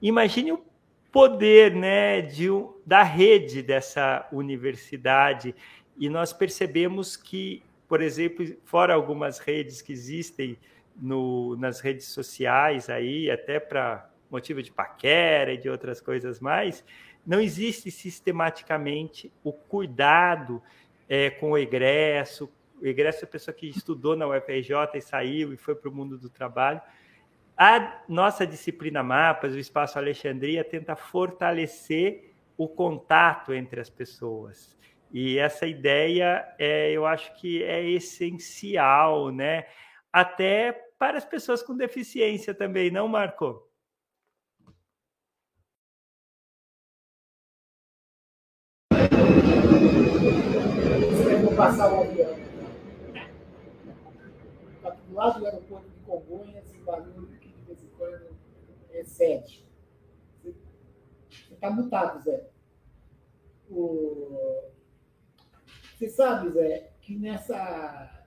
Imagine 0.02 0.52
o 0.52 0.64
poder 1.12 1.74
né, 1.74 2.22
de, 2.22 2.48
da 2.86 3.04
rede 3.04 3.62
dessa 3.62 4.28
universidade, 4.32 5.56
e 5.98 6.10
nós 6.10 6.34
percebemos 6.34 7.16
que, 7.16 7.64
por 7.88 8.02
exemplo, 8.02 8.46
fora 8.66 8.94
algumas 8.94 9.40
redes 9.40 9.82
que 9.82 9.92
existem 9.92 10.58
no, 10.96 11.56
nas 11.58 11.80
redes 11.80 12.08
sociais 12.08 12.90
aí, 12.90 13.30
até 13.30 13.60
para 13.60 14.11
motivo 14.32 14.64
de 14.64 14.72
paquera 14.72 15.54
e 15.54 15.58
de 15.58 15.70
outras 15.70 16.00
coisas 16.00 16.40
mais, 16.40 16.84
não 17.26 17.40
existe 17.40 17.92
sistematicamente 17.92 19.32
o 19.44 19.52
cuidado 19.52 20.64
é, 21.08 21.30
com 21.30 21.52
o 21.52 21.58
egresso. 21.58 22.52
O 22.82 22.88
egresso 22.88 23.26
é 23.26 23.28
a 23.28 23.32
pessoa 23.32 23.54
que 23.54 23.68
estudou 23.68 24.16
na 24.16 24.28
UFRJ 24.28 24.74
e 24.96 25.02
saiu 25.02 25.54
e 25.54 25.58
foi 25.58 25.76
para 25.76 25.90
o 25.90 25.94
mundo 25.94 26.18
do 26.18 26.30
trabalho. 26.30 26.82
A 27.56 28.02
nossa 28.08 28.48
disciplina 28.48 29.04
Mapas, 29.04 29.54
o 29.54 29.60
Espaço 29.60 30.00
Alexandria, 30.00 30.64
tenta 30.64 30.96
fortalecer 30.96 32.32
o 32.58 32.68
contato 32.68 33.54
entre 33.54 33.80
as 33.80 33.90
pessoas. 33.90 34.76
E 35.12 35.38
essa 35.38 35.68
ideia, 35.68 36.48
é, 36.58 36.92
eu 36.92 37.06
acho 37.06 37.36
que 37.36 37.62
é 37.64 37.88
essencial, 37.90 39.30
né? 39.30 39.66
Até 40.12 40.72
para 40.98 41.18
as 41.18 41.26
pessoas 41.26 41.62
com 41.62 41.76
deficiência 41.76 42.54
também, 42.54 42.90
não, 42.90 43.08
Marco? 43.08 43.68
Vou 51.42 51.51
passar 51.62 51.94
o 51.94 52.02
avião. 52.02 52.34
Do 55.08 55.14
lado 55.14 55.40
do 55.40 55.46
aeroporto 55.46 55.90
de 55.90 56.00
Congonhas, 56.00 56.66
esse 56.66 56.78
barulho 56.80 57.28
que 57.40 57.50
de 57.50 57.62
vez 57.62 57.84
em 57.84 57.88
quando. 57.98 58.32
Você 58.92 59.44
está 61.52 61.70
mutado, 61.70 62.24
Zé. 62.24 62.50
O... 63.70 64.72
Você 65.96 66.10
sabe, 66.10 66.50
Zé, 66.50 66.92
que 67.02 67.16
nessa 67.16 68.26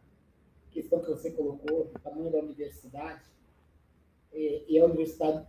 questão 0.70 1.00
que 1.00 1.10
você 1.10 1.32
colocou, 1.32 1.90
o 1.92 1.98
tamanho 1.98 2.30
da 2.30 2.38
universidade, 2.38 3.24
e, 4.32 4.64
e 4.68 4.78
a 4.78 4.84
universidade 4.84 5.46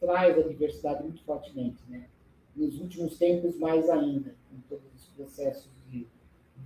traz 0.00 0.38
a 0.38 0.48
diversidade 0.48 1.02
muito 1.02 1.22
fortemente, 1.24 1.82
né? 1.88 2.08
Nos 2.54 2.80
últimos 2.80 3.18
tempos, 3.18 3.58
mais 3.58 3.88
ainda, 3.90 4.34
com 4.48 4.60
todos 4.68 4.86
os 4.94 5.08
processos 5.08 5.75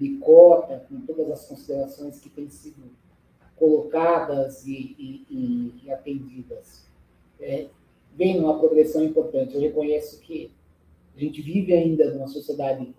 de, 0.01 0.09
de 0.09 0.17
cota, 0.17 0.85
com 0.89 1.01
todas 1.03 1.31
as 1.31 1.47
considerações 1.47 2.19
que 2.19 2.31
têm 2.31 2.49
sido 2.49 2.91
colocadas 3.57 4.67
e, 4.67 4.97
e, 4.99 5.75
e 5.85 5.93
atendidas. 5.93 6.87
É, 7.39 7.67
vem 8.17 8.41
uma 8.41 8.59
progressão 8.59 9.05
importante. 9.05 9.55
Eu 9.55 9.61
reconheço 9.61 10.19
que 10.21 10.51
a 11.15 11.21
gente 11.21 11.43
vive 11.43 11.75
ainda 11.75 12.11
numa 12.15 12.27
sociedade 12.27 12.95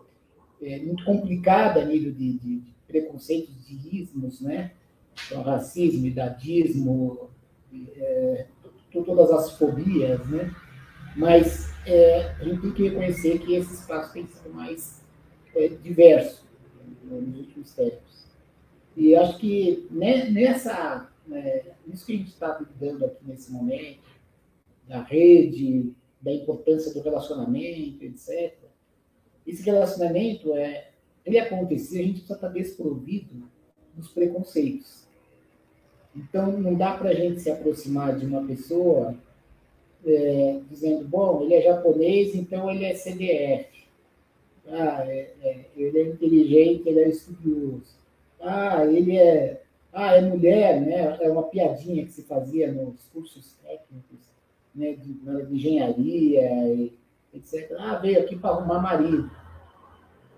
é, 0.61 0.79
muito 0.79 1.03
complicada 1.03 1.81
a 1.81 1.85
nível 1.85 2.11
de, 2.11 2.33
de, 2.33 2.59
de 2.59 2.73
preconceitos, 2.87 3.67
de 3.67 4.01
ismos, 4.01 4.41
né? 4.41 4.71
Então, 5.25 5.41
racismo, 5.41 6.05
idadismo, 6.05 7.29
é, 7.97 8.45
todas 8.93 9.31
as 9.31 9.51
fobias, 9.57 10.25
né? 10.29 10.53
Mas 11.15 11.69
é, 11.85 12.35
a 12.39 12.43
gente 12.43 12.61
tem 12.61 12.71
que 12.71 12.83
reconhecer 12.83 13.39
que 13.39 13.55
esse 13.55 13.73
espaço 13.73 14.13
tem 14.13 14.27
sido 14.27 14.53
mais 14.53 15.01
é, 15.55 15.67
diverso 15.67 16.50
nos 17.19 17.39
últimos 17.39 17.73
tempos. 17.73 18.25
E 18.95 19.15
acho 19.15 19.37
que 19.37 19.87
nessa, 19.91 21.09
né, 21.27 21.63
nisso 21.87 22.05
que 22.05 22.13
a 22.13 22.17
gente 22.17 22.29
está 22.29 22.59
lidando 22.59 23.05
aqui 23.05 23.25
nesse 23.25 23.51
momento, 23.51 23.99
da 24.87 25.01
rede, 25.01 25.93
da 26.21 26.31
importância 26.31 26.93
do 26.93 27.01
relacionamento, 27.01 28.03
etc. 28.03 28.53
Esse 29.47 29.63
relacionamento 29.63 30.53
é 30.53 30.89
ele 31.25 31.39
acontecer, 31.39 31.99
a 31.99 32.03
gente 32.03 32.13
precisa 32.19 32.33
estar 32.35 32.47
desprovido 32.49 33.43
dos 33.95 34.09
preconceitos. 34.09 35.07
Então, 36.15 36.51
não 36.59 36.75
dá 36.75 36.97
para 36.97 37.09
a 37.09 37.13
gente 37.13 37.39
se 37.39 37.49
aproximar 37.49 38.17
de 38.17 38.25
uma 38.25 38.45
pessoa 38.45 39.15
é, 40.05 40.59
dizendo, 40.69 41.07
bom, 41.07 41.43
ele 41.43 41.53
é 41.53 41.61
japonês, 41.61 42.35
então 42.35 42.69
ele 42.69 42.85
é 42.85 42.95
CDF. 42.95 43.80
Ah, 44.67 45.03
é, 45.05 45.33
é, 45.41 45.65
ele 45.75 45.99
é 45.99 46.03
inteligente, 46.07 46.87
ele 46.87 46.99
é 46.99 47.09
estudioso. 47.09 47.95
Ah, 48.39 48.85
ele 48.85 49.17
é, 49.17 49.61
ah, 49.91 50.15
é 50.15 50.21
mulher, 50.21 50.81
né? 50.81 51.17
É 51.21 51.29
uma 51.29 51.43
piadinha 51.43 52.05
que 52.05 52.11
se 52.11 52.23
fazia 52.23 52.71
nos 52.71 53.03
cursos 53.13 53.55
técnicos 53.63 54.19
né, 54.73 54.93
de, 54.93 55.13
de 55.13 55.55
engenharia, 55.55 56.91
etc. 57.33 57.75
Ah, 57.77 57.95
veio 57.97 58.19
aqui 58.19 58.35
para 58.35 58.51
arrumar 58.51 58.81
marido 58.81 59.29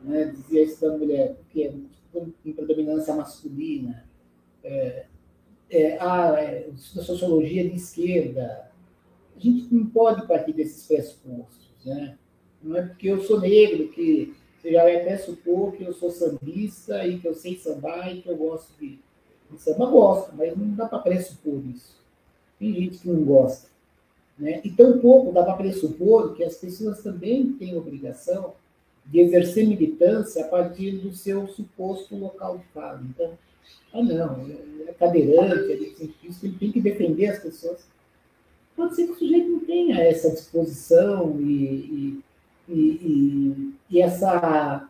né, 0.04 0.26
dizia 0.26 0.64
isso 0.64 0.82
da 0.82 0.98
mulher, 0.98 1.36
porque 1.36 1.64
é 1.64 1.74
em 2.46 2.54
predominância 2.54 3.16
masculina, 3.16 4.06
é, 4.64 5.06
é, 5.70 5.98
a, 6.00 6.40
é, 6.40 6.70
sociologia 6.78 7.68
de 7.68 7.76
esquerda. 7.76 8.72
A 9.36 9.40
gente 9.40 9.74
não 9.74 9.88
pode 9.88 10.28
partir 10.28 10.54
desses 10.54 10.86
pressupostos. 10.86 11.74
Né? 11.84 12.18
Não 12.63 12.78
é 12.78 12.82
porque 12.84 13.08
eu 13.08 13.21
sou 13.21 13.39
negro 13.39 13.89
que 13.89 14.34
você 14.62 14.71
já 14.71 14.84
vai 14.84 15.04
pressupor 15.04 15.73
que 15.73 15.84
eu 15.84 15.93
sou 15.93 16.10
sambista 16.10 17.06
e 17.06 17.19
que 17.19 17.28
eu 17.28 17.34
sei 17.34 17.58
sambar 17.58 18.15
e 18.15 18.21
que 18.21 18.30
eu 18.30 18.38
gosto 18.38 18.71
de, 18.80 18.97
de 19.52 19.62
samba. 19.62 19.86
Gosto, 19.88 20.34
mas 20.36 20.56
não 20.58 20.73
dá 20.73 20.88
para 20.88 20.99
pressupor 20.99 21.62
isso. 21.67 22.02
Tem 22.58 22.73
gente 22.73 22.99
que 22.99 23.10
não 23.10 23.23
gosta. 23.23 23.67
Né? 24.38 24.62
E 24.63 24.71
tampouco 24.71 25.34
dá 25.34 25.43
para 25.43 25.58
pressupor 25.58 26.34
que 26.34 26.43
as 26.43 26.56
pessoas 26.56 27.04
também 27.04 27.52
têm 27.54 27.78
obrigação 27.78 28.54
de 29.06 29.19
exercer 29.19 29.67
militância 29.67 30.45
a 30.45 30.47
partir 30.47 30.91
do 30.93 31.13
seu 31.13 31.47
suposto 31.49 32.15
local 32.15 32.58
de 32.58 32.63
fala. 32.73 33.04
Então, 33.04 33.38
ah, 33.93 34.02
não, 34.02 34.49
é 34.88 34.93
cadeirante, 34.93 35.71
é 35.71 35.95
cientista, 35.95 36.45
ele 36.45 36.58
tem 36.58 36.71
que 36.71 36.82
defender 36.82 37.28
as 37.28 37.39
pessoas. 37.39 37.86
Pode 38.76 38.95
ser 38.95 39.06
que 39.06 39.12
o 39.12 39.15
sujeito 39.15 39.49
não 39.49 39.60
tenha 39.60 39.99
essa 39.99 40.32
disposição 40.32 41.39
e, 41.39 41.54
e, 41.54 42.23
e, 42.74 43.74
e 43.90 44.02
essa 44.02 44.88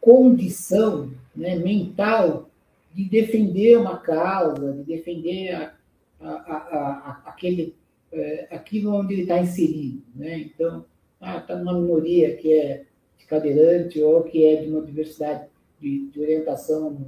condição 0.00 1.12
né, 1.34 1.56
mental 1.56 2.48
de 2.94 3.04
defender 3.04 3.78
uma 3.78 3.98
causa, 3.98 4.72
de 4.72 4.82
defender 4.82 5.54
a, 5.54 5.72
a, 6.20 6.28
a, 6.28 7.22
aquele, 7.26 7.74
é, 8.12 8.48
aquilo 8.50 8.94
onde 8.94 9.14
ele 9.14 9.22
está 9.22 9.38
inserido. 9.40 10.02
Né? 10.14 10.38
Então, 10.38 10.84
está 11.14 11.34
ah, 11.34 11.40
tá 11.40 11.56
numa 11.56 11.74
minoria 11.74 12.36
que 12.36 12.52
é 12.52 12.84
cadeirante 13.30 14.02
ou 14.02 14.24
que 14.24 14.44
é 14.44 14.56
de 14.56 14.70
uma 14.70 14.82
diversidade 14.82 15.46
de, 15.80 16.08
de 16.08 16.20
orientação 16.20 16.98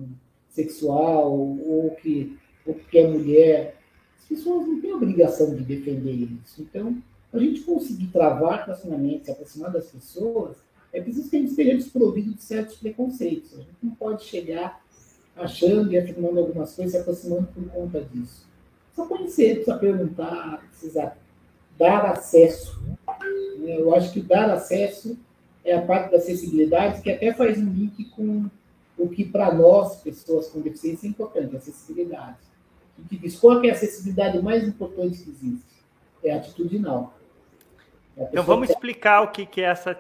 sexual 0.49 1.33
ou 1.33 1.91
que, 2.01 2.39
ou 2.65 2.75
que 2.75 2.99
é 2.99 3.09
mulher. 3.09 3.77
As 4.19 4.27
pessoas 4.27 4.67
não 4.69 4.81
têm 4.81 4.95
obrigação 4.95 5.53
de 5.55 5.65
defender 5.65 6.29
isso. 6.45 6.63
Então, 6.63 6.97
a 7.33 7.39
gente 7.39 7.63
conseguir 7.63 8.09
travar 8.09 8.65
relacionamentos, 8.65 9.27
se 9.27 9.33
aproximar 9.33 9.71
das 9.71 9.87
pessoas, 9.87 10.57
é 10.93 11.01
preciso 11.01 11.31
que 11.31 11.37
a 11.37 11.39
gente 11.39 11.51
esteja 11.51 11.75
desprovido 11.75 12.35
de 12.35 12.43
certos 12.43 12.77
preconceitos. 12.77 13.55
A 13.55 13.63
gente 13.63 13.77
não 13.83 13.95
pode 13.95 14.25
chegar 14.25 14.83
achando 15.35 15.91
e 15.91 15.99
afirmando 15.99 16.39
algumas 16.39 16.75
coisas, 16.75 16.93
se 16.93 16.99
aproximando 16.99 17.49
por 17.49 17.65
conta 17.71 18.03
disso. 18.03 18.47
Só 18.95 19.07
conhecer, 19.07 19.55
precisa 19.55 19.79
perguntar, 19.79 20.67
precisa 20.69 21.17
dar 21.79 22.05
acesso. 22.07 22.79
Eu 23.65 23.95
acho 23.95 24.13
que 24.13 24.21
dar 24.21 24.51
acesso 24.51 25.17
é 25.65 25.75
a 25.75 25.83
parte 25.83 26.11
da 26.11 26.19
acessibilidade, 26.19 27.01
que 27.01 27.11
até 27.11 27.33
faz 27.33 27.57
um 27.57 27.73
link 27.73 28.05
com 28.11 28.51
o 28.99 29.09
que 29.09 29.25
para 29.25 29.55
nós, 29.55 29.97
pessoas 30.03 30.49
com 30.49 30.61
deficiência, 30.61 31.07
é 31.07 31.11
importante, 31.11 31.55
a 31.55 31.59
acessibilidade. 31.59 32.37
A 32.99 33.03
gente 33.03 33.17
diz 33.19 33.39
qual 33.39 33.65
é 33.65 33.71
a 33.71 33.73
acessibilidade 33.73 34.43
mais 34.43 34.67
importante 34.67 35.23
que 35.23 35.31
existe? 35.31 35.73
É 36.23 36.35
atitudinal. 36.35 37.15
Então 38.17 38.45
vamos 38.45 38.71
explicar 38.71 39.23
o 39.23 39.29
que, 39.29 39.47
que 39.47 39.61
é 39.61 39.65
essa, 39.65 39.99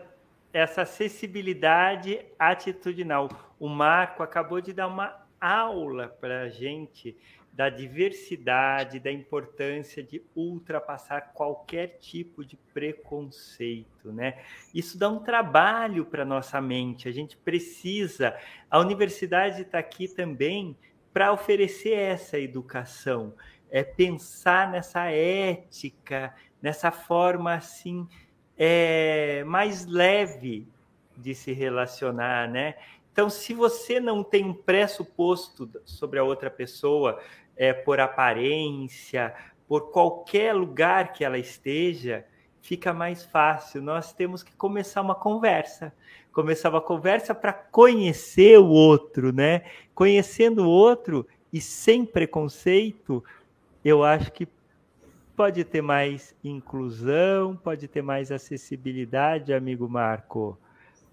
essa 0.53 0.83
acessibilidade 0.83 2.25
atitudinal. 2.38 3.29
O 3.59 3.68
Marco 3.68 4.22
acabou 4.22 4.61
de 4.61 4.72
dar 4.72 4.87
uma 4.87 5.22
aula 5.40 6.09
para 6.20 6.42
a 6.42 6.48
gente 6.48 7.16
da 7.53 7.68
diversidade, 7.68 8.98
da 8.98 9.12
importância 9.12 10.03
de 10.03 10.22
ultrapassar 10.35 11.33
qualquer 11.35 11.98
tipo 11.98 12.44
de 12.44 12.57
preconceito, 12.72 14.11
né? 14.11 14.38
Isso 14.75 14.96
dá 14.96 15.09
um 15.11 15.18
trabalho 15.18 16.07
para 16.07 16.25
nossa 16.25 16.61
mente. 16.62 17.09
A 17.09 17.12
gente 17.12 17.37
precisa. 17.37 18.35
A 18.70 18.79
universidade 18.79 19.62
está 19.62 19.79
aqui 19.79 20.09
também 20.09 20.75
para 21.12 21.31
oferecer 21.31 21.92
essa 21.92 22.38
educação, 22.38 23.35
é 23.70 23.85
pensar 23.85 24.70
nessa 24.70 25.11
ética, 25.11 26.35
nessa 26.62 26.90
forma 26.90 27.53
assim 27.55 28.09
é, 28.57 29.42
mais 29.44 29.85
leve 29.87 30.68
de 31.16 31.35
se 31.35 31.53
relacionar, 31.53 32.48
né? 32.48 32.77
Então, 33.12 33.29
se 33.29 33.53
você 33.53 34.01
não 34.01 34.25
tem 34.25 34.44
um 34.44 34.55
pressuposto 34.55 35.68
sobre 35.85 36.18
a 36.18 36.25
outra 36.25 36.51
pessoa, 36.51 37.20
é, 37.57 37.72
por 37.72 38.01
aparência, 38.01 39.35
por 39.68 39.90
qualquer 39.90 40.55
lugar 40.55 41.12
que 41.12 41.25
ela 41.25 41.38
esteja, 41.38 42.25
fica 42.62 42.92
mais 42.94 43.25
fácil. 43.25 43.83
Nós 43.83 44.12
temos 44.12 44.42
que 44.42 44.53
começar 44.53 45.03
uma 45.03 45.14
conversa. 45.14 45.92
Começar 46.33 46.70
uma 46.70 46.81
conversa 46.81 47.35
para 47.35 47.53
conhecer 47.53 48.59
o 48.59 48.68
outro, 48.68 49.33
né? 49.33 49.62
Conhecendo 49.94 50.64
o 50.64 50.70
outro 50.70 51.27
e 51.53 51.61
sem 51.61 52.07
preconceito, 52.07 53.22
eu 53.85 54.03
acho 54.03 54.33
que 54.33 54.48
pode 55.42 55.64
ter 55.64 55.83
mais 55.83 56.37
inclusão, 56.44 57.57
pode 57.57 57.88
ter 57.88 58.00
mais 58.00 58.31
acessibilidade, 58.31 59.52
amigo 59.52 59.88
Marco. 59.88 60.57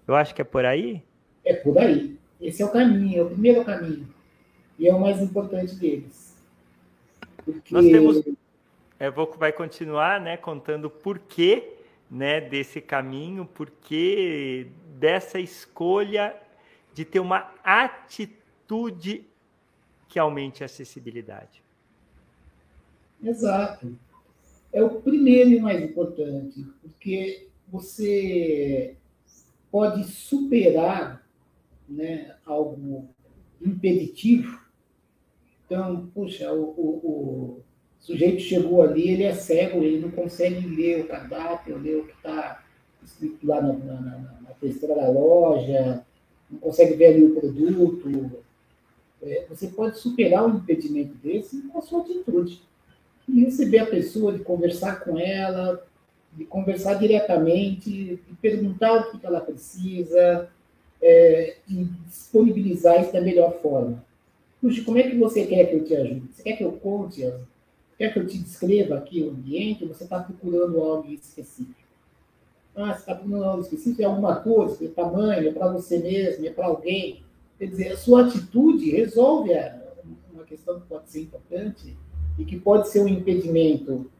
Eu 0.06 0.14
acho 0.14 0.32
que 0.32 0.40
é 0.40 0.44
por 0.44 0.64
aí? 0.64 1.02
É 1.44 1.54
por 1.54 1.76
aí. 1.76 2.16
Esse 2.40 2.62
é 2.62 2.64
o 2.64 2.70
caminho, 2.70 3.18
é 3.18 3.22
o 3.24 3.30
primeiro 3.30 3.64
caminho. 3.64 4.06
E 4.78 4.86
é 4.86 4.94
o 4.94 5.00
mais 5.00 5.20
importante 5.20 5.74
deles. 5.74 6.40
Porque... 7.44 7.74
Nós 7.74 7.84
temos. 7.84 8.22
É, 9.00 9.10
vou, 9.10 9.34
vai 9.36 9.50
continuar 9.50 10.20
né, 10.20 10.36
contando 10.36 10.88
por 10.88 11.18
que 11.18 11.68
né, 12.08 12.40
desse 12.40 12.80
caminho, 12.80 13.44
porque 13.52 14.68
dessa 14.96 15.40
escolha 15.40 16.36
de 16.94 17.04
ter 17.04 17.18
uma 17.18 17.52
atitude 17.64 19.26
que 20.08 20.20
aumente 20.20 20.62
a 20.62 20.66
acessibilidade. 20.66 21.64
Exato. 23.20 23.92
É 24.72 24.82
o 24.82 25.00
primeiro 25.00 25.50
e 25.50 25.60
mais 25.60 25.82
importante, 25.82 26.64
porque 26.80 27.48
você 27.68 28.96
pode 29.70 30.04
superar 30.04 31.24
né, 31.88 32.34
algo 32.44 33.08
impeditivo. 33.60 34.60
Então, 35.66 36.08
puxa, 36.14 36.52
o, 36.52 36.62
o, 36.62 36.88
o, 37.04 37.60
sujeito 37.98 38.40
chegou 38.40 38.82
ali, 38.82 39.10
ele 39.10 39.24
é 39.24 39.34
cego, 39.34 39.82
ele 39.82 40.00
não 40.00 40.10
consegue 40.10 40.66
ler 40.66 41.02
o 41.02 41.08
cardápio, 41.08 41.78
ler 41.78 41.98
o 41.98 42.06
que 42.06 42.12
está 42.12 42.64
escrito 43.04 43.46
lá 43.46 43.60
na, 43.60 43.72
na, 43.72 44.00
na, 44.00 44.18
na 44.40 44.94
da 44.94 45.08
loja, 45.10 46.04
não 46.50 46.58
consegue 46.58 46.94
ver 46.94 47.06
ali 47.06 47.24
o 47.24 47.34
produto. 47.34 48.44
É, 49.22 49.46
você 49.48 49.68
pode 49.68 49.98
superar 49.98 50.46
um 50.46 50.56
impedimento 50.56 51.14
desse 51.16 51.60
com 51.68 51.78
a 51.78 51.82
sua 51.82 52.00
atitude. 52.00 52.62
E 53.32 53.44
receber 53.44 53.78
a 53.78 53.86
pessoa, 53.86 54.32
de 54.32 54.40
conversar 54.40 55.04
com 55.04 55.18
ela, 55.18 55.84
de 56.32 56.44
conversar 56.44 56.94
diretamente, 56.94 57.90
de 57.90 58.34
perguntar 58.40 58.94
o 58.94 59.18
que 59.18 59.24
ela 59.24 59.40
precisa, 59.40 60.48
é, 61.02 61.56
e 61.68 61.84
disponibilizar 62.06 63.00
isso 63.00 63.12
da 63.12 63.20
melhor 63.20 63.60
forma. 63.60 64.04
Puxa, 64.60 64.84
como 64.84 64.98
é 64.98 65.04
que 65.04 65.16
você 65.16 65.46
quer 65.46 65.66
que 65.66 65.76
eu 65.76 65.84
te 65.84 65.96
ajude? 65.96 66.28
Você 66.32 66.42
quer 66.42 66.56
que 66.56 66.64
eu 66.64 66.72
conte? 66.72 67.22
Quer 67.96 68.12
que 68.12 68.18
eu 68.18 68.26
te 68.26 68.38
descreva 68.38 68.96
aqui 68.96 69.22
o 69.22 69.30
ambiente? 69.30 69.86
Você 69.86 70.04
está 70.04 70.20
procurando 70.20 70.80
algo 70.80 71.10
específico? 71.10 71.80
Ah, 72.74 72.92
você 72.92 73.00
está 73.00 73.14
procurando 73.14 73.44
algo 73.44 73.62
específico? 73.62 74.02
É 74.02 74.04
alguma 74.04 74.36
coisa? 74.36 74.84
É 74.84 74.88
tamanho? 74.88 75.48
É 75.48 75.52
para 75.52 75.68
você 75.68 75.98
mesmo? 75.98 76.46
É 76.46 76.50
para 76.50 76.66
alguém? 76.66 77.22
Quer 77.58 77.66
dizer, 77.66 77.92
a 77.92 77.96
sua 77.96 78.26
atitude 78.26 78.90
resolve 78.90 79.50
uma 80.32 80.44
questão 80.44 80.80
que 80.80 80.86
pode 80.86 81.10
ser 81.10 81.22
importante 81.22 81.96
e 82.40 82.44
que 82.46 82.58
pode 82.58 82.88
ser 82.88 83.02
um 83.02 83.08
impedimento, 83.08 84.10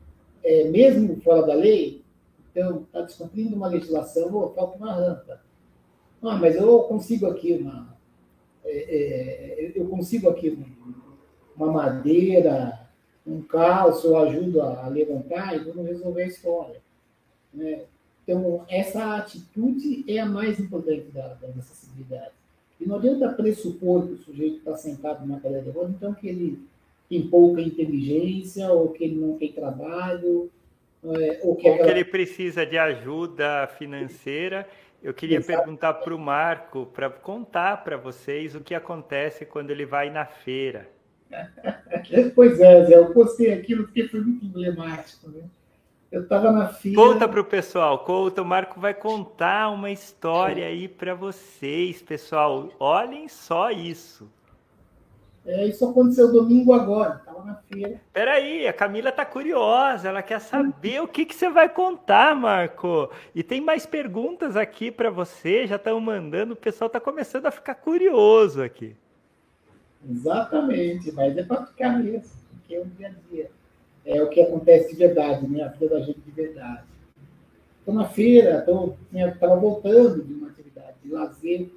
é, 0.44 0.64
mesmo 0.64 1.18
fora 1.22 1.46
da 1.46 1.54
lei. 1.54 2.02
Então, 2.50 2.82
está 2.82 3.00
descumprindo 3.00 3.56
uma 3.56 3.68
legislação, 3.68 4.28
oh, 4.34 4.50
falta 4.50 4.76
uma 4.76 4.92
rampa. 4.92 5.40
Ah, 6.22 6.36
mas 6.36 6.54
eu 6.54 6.80
consigo 6.80 7.26
aqui 7.26 7.54
uma. 7.54 7.96
É, 8.62 8.76
é, 8.76 9.72
eu 9.74 9.86
consigo 9.88 10.28
aqui 10.28 10.58
uma 11.56 11.72
madeira, 11.72 12.78
um 13.26 13.40
calço, 13.40 14.08
eu 14.08 14.18
ajudo 14.18 14.60
a 14.60 14.86
levantar 14.88 15.56
e 15.56 15.60
vamos 15.60 15.86
resolver 15.86 16.22
a 16.22 16.26
história. 16.26 16.82
Né? 17.54 17.84
Então, 18.22 18.66
essa 18.68 19.16
atitude 19.16 20.04
é 20.06 20.18
a 20.18 20.26
mais 20.26 20.60
importante 20.60 21.06
da, 21.06 21.28
da 21.34 21.48
acessibilidade. 21.48 22.32
E 22.78 22.86
não 22.86 22.96
adianta 22.96 23.32
pressupor 23.32 24.06
que 24.06 24.12
o 24.12 24.18
sujeito 24.18 24.58
está 24.58 24.76
sentado 24.76 25.26
numa 25.26 25.40
cadeira 25.40 25.64
de 25.64 25.70
rodas, 25.70 25.92
então 25.92 26.12
que 26.12 26.28
ele 26.28 26.69
tem 27.10 27.28
pouca 27.28 27.60
inteligência, 27.60 28.70
ou 28.70 28.88
que 28.88 29.04
ele 29.04 29.16
não 29.16 29.36
tem 29.36 29.52
trabalho, 29.52 30.50
é, 31.04 31.40
ou 31.42 31.56
que, 31.56 31.68
ou 31.68 31.76
que 31.76 31.90
ele 31.90 32.04
precisa 32.04 32.64
de 32.64 32.78
ajuda 32.78 33.66
financeira 33.76 34.66
eu 35.02 35.14
queria 35.14 35.38
Exato. 35.38 35.58
perguntar 35.58 35.94
para 35.94 36.14
o 36.14 36.18
Marco, 36.18 36.86
para 36.86 37.08
contar 37.08 37.82
para 37.82 37.96
vocês 37.96 38.54
o 38.54 38.60
que 38.60 38.74
acontece 38.74 39.46
quando 39.46 39.70
ele 39.70 39.86
vai 39.86 40.10
na 40.10 40.26
feira. 40.26 40.88
pois 42.34 42.60
é, 42.60 42.84
Zé, 42.84 42.96
eu 42.96 43.12
postei 43.12 43.52
aquilo 43.52 43.84
porque 43.84 44.08
foi 44.08 44.20
muito 44.20 44.44
emblemático. 44.44 45.30
Né? 45.30 45.44
Eu 46.12 46.22
estava 46.22 46.52
na 46.52 46.68
feira. 46.68 47.00
Conta 47.00 47.26
para 47.26 47.40
o 47.40 47.44
pessoal, 47.44 48.00
conta. 48.00 48.42
O 48.42 48.44
Marco 48.44 48.78
vai 48.78 48.92
contar 48.92 49.70
uma 49.70 49.90
história 49.90 50.66
aí 50.66 50.86
para 50.86 51.14
vocês, 51.14 52.02
pessoal. 52.02 52.68
Olhem 52.78 53.26
só 53.26 53.70
isso. 53.70 54.30
É, 55.46 55.66
isso 55.66 55.88
aconteceu 55.88 56.30
domingo 56.30 56.72
agora, 56.72 57.16
estava 57.16 57.44
na 57.44 57.54
feira. 57.56 58.00
Peraí, 58.12 58.68
a 58.68 58.72
Camila 58.72 59.10
tá 59.10 59.24
curiosa, 59.24 60.08
ela 60.08 60.22
quer 60.22 60.38
saber 60.38 61.00
o 61.00 61.08
que, 61.08 61.24
que 61.24 61.34
você 61.34 61.48
vai 61.48 61.68
contar, 61.68 62.36
Marco. 62.36 63.10
E 63.34 63.42
tem 63.42 63.60
mais 63.60 63.86
perguntas 63.86 64.54
aqui 64.54 64.90
para 64.90 65.10
você, 65.10 65.66
já 65.66 65.76
estão 65.76 65.98
mandando, 65.98 66.52
o 66.52 66.56
pessoal 66.56 66.86
está 66.86 67.00
começando 67.00 67.46
a 67.46 67.50
ficar 67.50 67.74
curioso 67.74 68.62
aqui. 68.62 68.94
Exatamente, 70.08 71.10
mas 71.12 71.36
é 71.36 71.42
para 71.42 71.66
ficar 71.66 71.98
mesmo, 71.98 72.30
porque 72.52 72.74
é 72.74 72.80
o 72.80 72.84
dia 72.84 73.08
a 73.08 73.30
dia. 73.30 73.50
É 74.04 74.22
o 74.22 74.28
que 74.28 74.40
acontece 74.40 74.90
de 74.90 74.96
verdade, 74.96 75.46
né? 75.46 75.62
A 75.62 75.68
vida 75.68 75.88
da 75.88 76.00
gente 76.00 76.20
de 76.20 76.30
verdade. 76.30 76.84
Estou 77.78 77.94
na 77.94 78.04
feira, 78.04 78.64
estava 79.12 79.56
voltando 79.56 80.22
de 80.22 80.34
uma 80.34 80.48
atividade 80.48 80.96
de 81.02 81.10
lazer, 81.10 81.70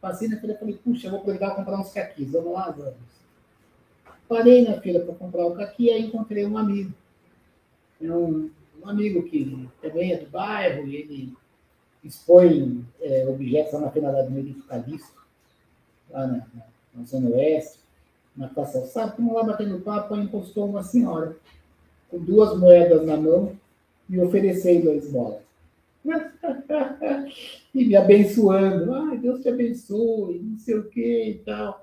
passei 0.00 0.28
na 0.28 0.38
feira 0.38 0.54
e 0.54 0.58
falei, 0.58 0.78
puxa, 0.82 1.06
eu 1.06 1.10
vou 1.10 1.20
aproveitar 1.20 1.54
comprar 1.54 1.78
uns 1.78 1.92
caquis, 1.92 2.30
vamos 2.30 2.52
lá, 2.52 2.70
vamos. 2.70 2.94
Parei 4.28 4.66
na 4.66 4.80
fila 4.80 5.00
para 5.00 5.14
comprar 5.14 5.46
o 5.46 5.56
caqui 5.56 5.84
e 5.86 5.90
aí 5.90 6.06
encontrei 6.06 6.46
um 6.46 6.56
amigo. 6.56 6.92
Um, 8.00 8.50
um 8.82 8.88
amigo 8.88 9.22
que 9.24 9.68
também 9.82 10.12
é 10.12 10.16
do 10.16 10.30
bairro 10.30 10.86
e 10.86 10.96
ele 10.96 11.36
expõe 12.02 12.86
é, 13.00 13.26
objetos 13.28 13.74
lá 13.74 13.80
na 13.80 13.90
Feira 13.90 14.10
da 14.10 14.22
Benedito 14.22 14.66
Calixto, 14.66 15.20
lá 16.08 16.26
na, 16.26 16.36
na, 16.36 16.64
na 16.94 17.04
Zona 17.04 17.30
Oeste, 17.30 17.80
na 18.36 18.48
Praça 18.48 18.78
Alçada. 18.78 19.10
Estamos 19.10 19.34
lá 19.34 19.42
batendo 19.42 19.80
papo, 19.80 20.14
aí 20.14 20.22
encostou 20.22 20.68
uma 20.68 20.82
senhora 20.82 21.36
com 22.08 22.18
duas 22.18 22.58
moedas 22.58 23.04
na 23.04 23.16
mão 23.16 23.54
e 24.08 24.18
oferecendo 24.18 24.90
a 24.90 24.94
esmola. 24.94 25.42
e 27.74 27.84
me 27.84 27.96
abençoando. 27.96 28.94
Ai, 28.94 29.18
Deus 29.18 29.40
te 29.40 29.48
abençoe, 29.48 30.40
não 30.40 30.58
sei 30.58 30.76
o 30.76 30.88
que 30.88 31.30
e 31.30 31.34
tal. 31.44 31.82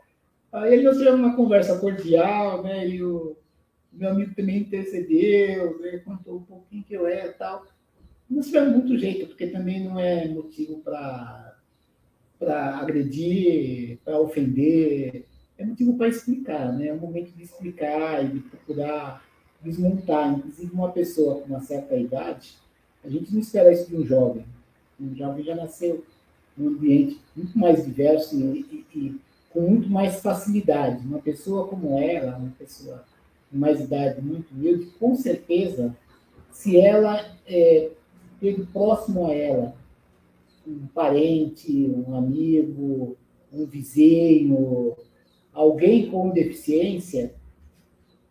Aí 0.51 0.73
ele 0.73 0.83
nós 0.83 0.97
tivemos 0.97 1.19
uma 1.19 1.35
conversa 1.35 1.77
cordial, 1.79 2.63
né? 2.63 2.87
E 2.87 3.03
o 3.03 3.35
meu 3.91 4.11
amigo 4.11 4.33
também 4.35 4.59
intercedeu, 4.59 5.79
né? 5.79 5.97
contou 5.99 6.37
um 6.37 6.43
pouquinho 6.43 6.83
que 6.83 6.93
eu 6.93 7.07
era 7.07 7.29
e 7.29 7.33
tal. 7.33 7.65
Não 8.29 8.41
tivemos 8.41 8.73
muito 8.73 8.97
jeito, 8.97 9.27
porque 9.27 9.47
também 9.47 9.83
não 9.83 9.99
é 9.99 10.27
motivo 10.27 10.79
para 10.79 11.55
agredir, 12.79 13.99
para 14.03 14.19
ofender, 14.19 15.25
é 15.57 15.65
motivo 15.65 15.97
para 15.97 16.09
explicar, 16.09 16.71
né? 16.73 16.87
É 16.87 16.93
um 16.93 16.99
momento 16.99 17.31
de 17.31 17.43
explicar 17.43 18.23
e 18.23 18.27
de 18.27 18.39
procurar 18.41 19.25
desmontar. 19.61 20.37
Inclusive, 20.37 20.71
uma 20.71 20.91
pessoa 20.91 21.41
com 21.41 21.47
uma 21.47 21.61
certa 21.61 21.95
idade, 21.95 22.55
a 23.03 23.09
gente 23.09 23.33
não 23.33 23.39
espera 23.39 23.71
isso 23.71 23.89
de 23.89 23.95
um 23.95 24.05
jovem. 24.05 24.45
Um 24.99 25.15
jovem 25.15 25.43
já 25.43 25.55
nasceu 25.55 26.03
num 26.57 26.69
ambiente 26.69 27.19
muito 27.35 27.57
mais 27.57 27.85
diverso 27.85 28.35
e, 28.35 28.85
e, 28.93 29.15
com 29.51 29.61
muito 29.61 29.89
mais 29.89 30.21
facilidade. 30.21 31.05
Uma 31.05 31.19
pessoa 31.19 31.67
como 31.67 31.97
ela, 31.97 32.37
uma 32.37 32.51
pessoa 32.57 33.03
de 33.51 33.57
mais 33.57 33.79
idade, 33.79 34.21
muito 34.21 34.51
humilde, 34.51 34.87
com 34.99 35.15
certeza, 35.15 35.95
se 36.51 36.77
ela 36.77 37.23
é, 37.45 37.91
teve 38.39 38.65
próximo 38.65 39.27
a 39.27 39.33
ela 39.33 39.75
um 40.65 40.87
parente, 40.87 41.71
um 41.71 42.15
amigo, 42.15 43.15
um 43.53 43.65
vizinho, 43.65 44.97
alguém 45.53 46.11
com 46.11 46.29
deficiência, 46.29 47.33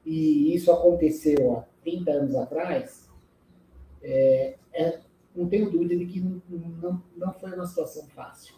e 0.04 0.54
isso 0.54 0.70
aconteceu 0.70 1.56
há 1.56 1.64
30 1.82 2.10
anos 2.10 2.34
atrás, 2.34 3.08
é, 4.02 4.54
é, 4.74 4.98
não 5.36 5.46
tenho 5.46 5.70
dúvida 5.70 5.96
de 5.96 6.06
que 6.06 6.20
não, 6.20 6.42
não, 6.80 7.02
não 7.16 7.32
foi 7.34 7.52
uma 7.52 7.66
situação 7.66 8.04
fácil. 8.14 8.54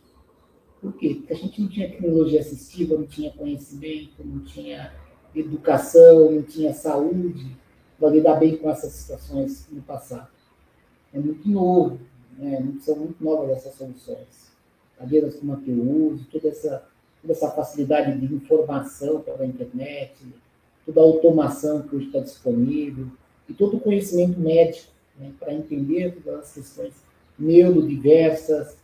Por 0.81 0.93
quê? 0.93 1.17
Porque 1.17 1.33
a 1.33 1.37
gente 1.37 1.61
não 1.61 1.69
tinha 1.69 1.91
tecnologia 1.91 2.41
assistiva, 2.41 2.97
não 2.97 3.07
tinha 3.07 3.33
conhecimento, 3.33 4.25
não 4.25 4.45
tinha 4.45 4.95
educação, 5.35 6.31
não 6.31 6.43
tinha 6.43 6.73
saúde 6.73 7.57
para 7.99 8.11
lidar 8.11 8.37
bem 8.37 8.57
com 8.57 8.71
essas 8.71 8.93
situações 8.93 9.67
no 9.71 9.83
passado. 9.83 10.29
É 11.13 11.19
muito 11.19 11.49
novo, 11.49 11.99
né? 12.39 12.73
são 12.81 12.97
muito 12.97 13.23
novas 13.23 13.51
essas 13.51 13.75
soluções. 13.75 14.49
Cadeiras 14.97 15.37
que 15.37 15.47
eu 15.47 16.11
uso, 16.13 16.27
toda 16.31 16.49
essa, 16.49 16.85
toda 17.21 17.33
essa 17.33 17.51
facilidade 17.51 18.19
de 18.19 18.33
informação 18.33 19.21
pela 19.21 19.45
internet, 19.45 20.15
toda 20.87 21.01
a 21.01 21.05
automação 21.05 21.83
que 21.83 21.97
hoje 21.97 22.07
está 22.07 22.21
disponível, 22.21 23.07
e 23.49 23.55
todo 23.55 23.77
o 23.77 23.81
conhecimento 23.81 24.39
médico 24.39 24.93
né? 25.19 25.33
para 25.39 25.53
entender 25.53 26.15
todas 26.23 26.41
as 26.41 26.55
questões 26.55 26.95
neurodiversas, 27.39 28.77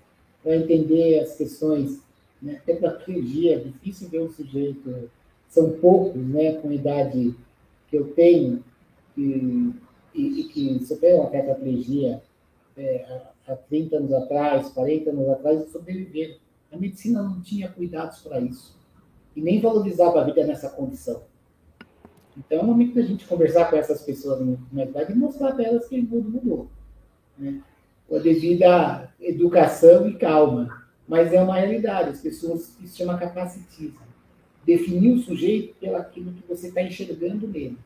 para 0.42 0.56
entender 0.56 1.20
as 1.20 1.36
questões, 1.36 2.00
né? 2.40 2.60
tetraplegia, 2.64 3.56
é 3.56 3.58
difícil 3.58 4.08
ver 4.08 4.22
um 4.22 4.30
sujeito, 4.30 5.10
são 5.48 5.70
poucos, 5.70 6.20
né, 6.20 6.54
com 6.54 6.72
idade 6.72 7.32
que 7.88 7.96
eu 7.96 8.12
tenho, 8.12 8.62
e, 9.16 9.72
e, 10.12 10.40
e 10.40 10.44
que 10.48 10.84
sofreram 10.84 11.20
uma 11.20 11.30
tetraplegia 11.30 12.20
é, 12.76 13.22
há 13.46 13.54
30 13.54 13.96
anos 13.96 14.12
atrás, 14.12 14.68
40 14.70 15.10
anos 15.10 15.28
atrás, 15.28 15.62
e 15.62 15.70
sobreviveram. 15.70 16.34
A 16.72 16.76
medicina 16.76 17.22
não 17.22 17.40
tinha 17.40 17.68
cuidados 17.68 18.20
para 18.20 18.40
isso, 18.40 18.76
e 19.36 19.40
nem 19.40 19.60
valorizava 19.60 20.20
a 20.20 20.24
vida 20.24 20.44
nessa 20.44 20.68
condição. 20.68 21.22
Então, 22.36 22.58
é 22.58 22.62
o 22.62 22.66
momento 22.66 22.94
da 22.94 23.02
gente 23.02 23.26
conversar 23.26 23.70
com 23.70 23.76
essas 23.76 24.02
pessoas 24.02 24.44
na 24.72 24.84
idade 24.84 25.12
e 25.12 25.16
mostrar 25.16 25.52
para 25.52 25.64
elas 25.64 25.86
que 25.86 25.98
o 25.98 26.02
mundo 26.02 26.30
mudou. 26.30 26.68
Né? 27.38 27.60
a 28.12 28.18
devida 28.18 29.12
educação 29.20 30.08
e 30.08 30.14
calma. 30.14 30.84
Mas 31.06 31.32
é 31.32 31.42
uma 31.42 31.56
realidade, 31.56 32.10
as 32.10 32.20
pessoas, 32.20 32.76
isso 32.82 32.96
chama 32.96 33.18
capacitismo. 33.18 34.00
Definir 34.64 35.12
o 35.12 35.18
sujeito 35.18 35.74
pelo 35.78 35.96
aquilo 35.96 36.32
que 36.32 36.48
você 36.48 36.68
está 36.68 36.82
enxergando 36.82 37.46
nele. 37.46 37.76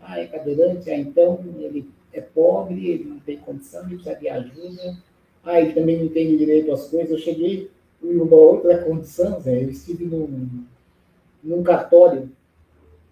Ah, 0.00 0.20
é 0.20 0.26
cadeirante, 0.26 0.90
ah, 0.90 0.98
então 0.98 1.42
ele 1.58 1.88
é 2.12 2.20
pobre, 2.20 2.88
ele 2.88 3.04
não 3.04 3.18
tem 3.20 3.38
condição, 3.38 3.84
ele 3.86 3.94
precisa 3.94 4.16
de 4.16 4.28
ajuda, 4.28 4.98
ah, 5.42 5.60
ele 5.60 5.72
também 5.72 6.02
não 6.02 6.08
tem 6.08 6.36
direito 6.36 6.70
às 6.70 6.88
coisas. 6.88 7.10
Eu 7.10 7.18
cheguei 7.18 7.70
em 8.02 8.16
uma 8.16 8.36
outra 8.36 8.84
condição, 8.84 9.40
Zé, 9.40 9.62
eu 9.64 9.70
estive 9.70 10.04
num, 10.04 10.64
num 11.42 11.62
cartório 11.62 12.30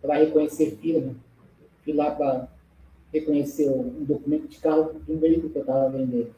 para 0.06 0.18
reconhecer 0.18 0.76
firma, 0.76 1.14
fui 1.84 1.92
lá 1.92 2.10
para 2.10 2.48
reconhecer 3.12 3.68
um 3.68 4.04
documento 4.04 4.48
de 4.48 4.58
carro 4.58 5.00
de 5.04 5.12
um 5.12 5.18
veículo 5.18 5.50
que 5.50 5.58
eu 5.58 5.62
estava 5.62 5.90
vendendo. 5.90 6.34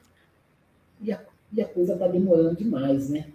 E 1.00 1.12
a, 1.12 1.24
e 1.52 1.60
a 1.60 1.68
coisa 1.68 1.92
está 1.94 2.08
demorando 2.08 2.56
demais, 2.56 3.10
né? 3.10 3.30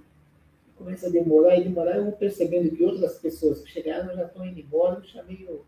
Começa 0.75 1.07
a 1.07 1.09
demorar 1.09 1.57
e 1.57 1.63
demorar, 1.63 1.97
eu 1.97 2.03
vou 2.05 2.13
percebendo 2.13 2.75
que 2.75 2.83
outras 2.83 3.17
pessoas 3.19 3.61
que 3.61 3.71
chegaram 3.71 4.13
já 4.15 4.25
estão 4.25 4.45
indo 4.45 4.59
embora, 4.59 4.99
eu 4.99 5.03
chamei 5.03 5.45
o, 5.49 5.61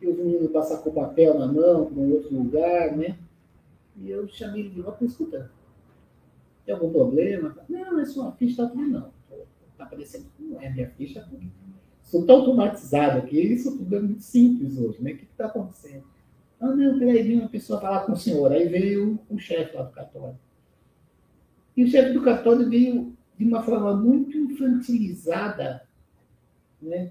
eu 0.00 0.14
vi 0.14 0.22
menino 0.22 0.48
passar 0.50 0.78
com 0.78 0.90
papel 0.92 1.38
na 1.38 1.46
mão, 1.46 1.86
para 1.86 1.98
um 1.98 2.12
outro 2.12 2.34
lugar, 2.34 2.96
né? 2.96 3.18
E 3.96 4.10
eu 4.10 4.28
chamei 4.28 4.60
ele 4.60 4.70
de 4.70 4.82
volta, 4.82 5.04
escuta, 5.04 5.50
tem 6.64 6.74
algum 6.74 6.92
problema? 6.92 7.56
Não, 7.68 7.98
é 7.98 8.04
sua 8.04 8.32
ficha, 8.32 8.62
está 8.62 8.66
tudo 8.66 8.88
não. 8.88 9.10
Está 9.72 9.84
aparecendo, 9.84 10.26
não 10.38 10.60
é 10.60 10.68
minha 10.68 10.90
ficha, 10.90 11.26
tudo. 11.28 11.46
Sou 12.06 12.24
tão 12.24 12.36
automatizado 12.36 13.18
aqui, 13.18 13.38
isso 13.40 13.76
tudo 13.76 13.96
é 13.96 14.00
muito 14.00 14.22
simples 14.22 14.78
hoje, 14.78 15.02
né? 15.02 15.12
O 15.12 15.16
que 15.16 15.24
está 15.24 15.46
acontecendo? 15.46 16.04
Ah, 16.60 16.68
não, 16.68 16.98
peraí, 16.98 17.22
veio 17.22 17.40
uma 17.40 17.48
pessoa 17.48 17.80
falar 17.80 18.06
com 18.06 18.12
o 18.12 18.16
senhor. 18.16 18.50
Aí 18.52 18.68
veio 18.68 19.18
o 19.28 19.38
chefe 19.38 19.76
lá 19.76 19.82
do 19.82 19.92
cartório. 19.92 20.38
E 21.76 21.82
o 21.82 21.88
chefe 21.88 22.12
do 22.12 22.22
cartório 22.22 22.70
veio 22.70 23.12
de 23.36 23.44
uma 23.44 23.62
forma 23.62 23.94
muito 23.94 24.38
infantilizada, 24.38 25.82
né? 26.80 27.10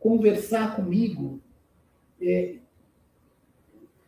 conversar 0.00 0.74
comigo, 0.74 1.40
é, 2.20 2.56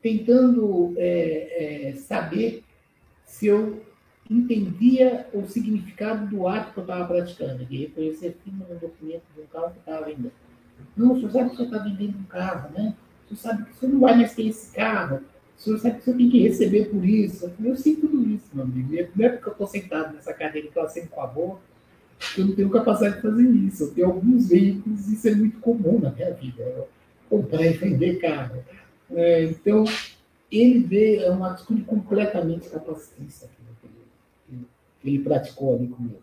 tentando 0.00 0.94
é, 0.96 1.88
é, 1.90 1.96
saber 1.96 2.64
se 3.26 3.46
eu 3.46 3.82
entendia 4.30 5.26
o 5.32 5.46
significado 5.46 6.26
do 6.26 6.46
ato 6.46 6.72
que 6.72 6.78
eu 6.78 6.82
estava 6.82 7.06
praticando, 7.06 7.64
de 7.64 7.76
reconhecer 7.78 8.36
firma 8.44 8.66
no 8.68 8.78
documento 8.78 9.22
de 9.34 9.42
um 9.42 9.46
carro 9.46 9.70
que 9.70 9.78
eu 9.78 9.80
estava 9.80 10.06
vendendo. 10.06 10.32
Não, 10.96 11.12
o 11.12 11.16
senhor 11.16 11.30
sabe 11.30 11.48
que 11.48 11.54
o 11.54 11.56
senhor 11.56 11.72
está 11.72 11.84
vendendo 11.84 12.18
um 12.18 12.24
carro, 12.24 12.70
né? 12.72 12.94
O 13.24 13.34
senhor 13.34 13.40
sabe 13.40 13.64
que 13.64 13.70
o 13.72 13.74
senhor 13.74 13.92
não 13.92 14.00
vai 14.00 14.16
mais 14.16 14.34
ter 14.34 14.46
esse 14.46 14.74
carro. 14.74 15.20
O 15.56 15.60
senhor 15.60 15.78
sabe 15.78 15.94
que 15.96 16.00
o 16.00 16.04
senhor 16.04 16.16
tem 16.16 16.30
que 16.30 16.40
receber 16.40 16.84
por 16.86 17.04
isso. 17.04 17.52
Eu 17.62 17.76
sei 17.76 17.96
tudo 17.96 18.28
isso, 18.28 18.46
meu 18.52 18.64
amigo. 18.64 18.92
Não 19.16 19.24
é 19.24 19.28
porque 19.30 19.48
eu 19.48 19.52
estou 19.52 19.66
sentado 19.66 20.14
nessa 20.14 20.32
cadeira 20.32 20.68
que 20.68 20.78
eu 20.78 20.82
acendo 20.82 21.08
com 21.08 21.20
a 21.20 21.26
boca 21.26 21.68
que 22.34 22.40
eu 22.40 22.46
não 22.46 22.54
tenho 22.54 22.70
capacidade 22.70 23.16
de 23.16 23.22
fazer 23.22 23.48
isso. 23.48 23.84
Eu 23.84 23.94
tenho 23.94 24.06
alguns 24.08 24.48
veículos, 24.48 25.08
isso 25.08 25.28
é 25.28 25.34
muito 25.34 25.58
comum 25.60 26.00
na 26.00 26.10
minha 26.10 26.32
vida. 26.34 26.62
Eu 26.62 26.88
comprar 27.30 27.64
e 27.64 27.72
vender 27.74 28.20
carro. 28.20 28.64
É, 29.10 29.44
então, 29.44 29.84
ele 30.50 30.80
vê 30.80 31.16
é 31.16 31.30
uma 31.30 31.52
atitude 31.52 31.82
completamente 31.82 32.68
capacitista 32.68 33.48
ele 35.04 35.18
praticou 35.20 35.74
ali 35.74 35.88
comigo. 35.88 36.22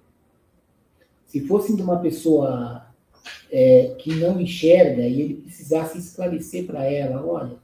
Se 1.25 1.41
fosse 1.41 1.75
de 1.75 1.81
uma 1.81 1.99
pessoa 1.99 2.87
é, 3.51 3.95
que 3.97 4.13
não 4.15 4.39
enxerga 4.39 5.01
e 5.01 5.21
ele 5.21 5.33
precisasse 5.35 5.97
esclarecer 5.97 6.65
para 6.65 6.83
ela, 6.85 7.25
olha, 7.25 7.57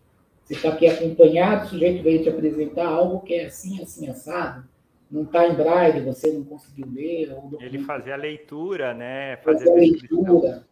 você 0.44 0.54
está 0.56 0.70
aqui 0.70 0.88
acompanhado, 0.88 1.66
o 1.66 1.70
sujeito 1.70 2.04
veio 2.04 2.24
te 2.24 2.30
apresentar 2.30 2.88
algo 2.88 3.22
que 3.22 3.36
é 3.36 3.46
assim, 3.46 3.82
assim, 3.82 4.10
assado, 4.10 4.68
não 5.10 5.24
está 5.24 5.48
em 5.48 5.56
braille, 5.56 6.02
você 6.02 6.32
não 6.32 6.44
conseguiu 6.44 6.88
ler. 6.92 7.36
Ele 7.60 7.80
fazia 7.80 8.14
a 8.14 8.18
leitura, 8.18 8.94
né? 8.94 9.38
Fazer 9.38 9.70
a 9.70 9.74
leitura. 9.74 10.66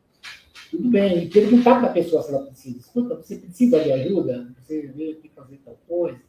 Tudo 0.71 0.89
bem, 0.89 1.23
e 1.23 1.29
perguntar 1.29 1.79
para 1.79 1.89
a 1.89 1.93
pessoa 1.93 2.21
se 2.21 2.33
ela 2.33 2.45
precisa. 2.45 2.77
Escuta, 2.77 3.15
você 3.15 3.37
precisa 3.37 3.79
de 3.83 3.91
ajuda? 3.91 4.53
Você 4.59 4.87
veio 4.87 5.17
aqui 5.17 5.29
fazer 5.35 5.59
tal 5.65 5.77
coisa? 5.87 6.19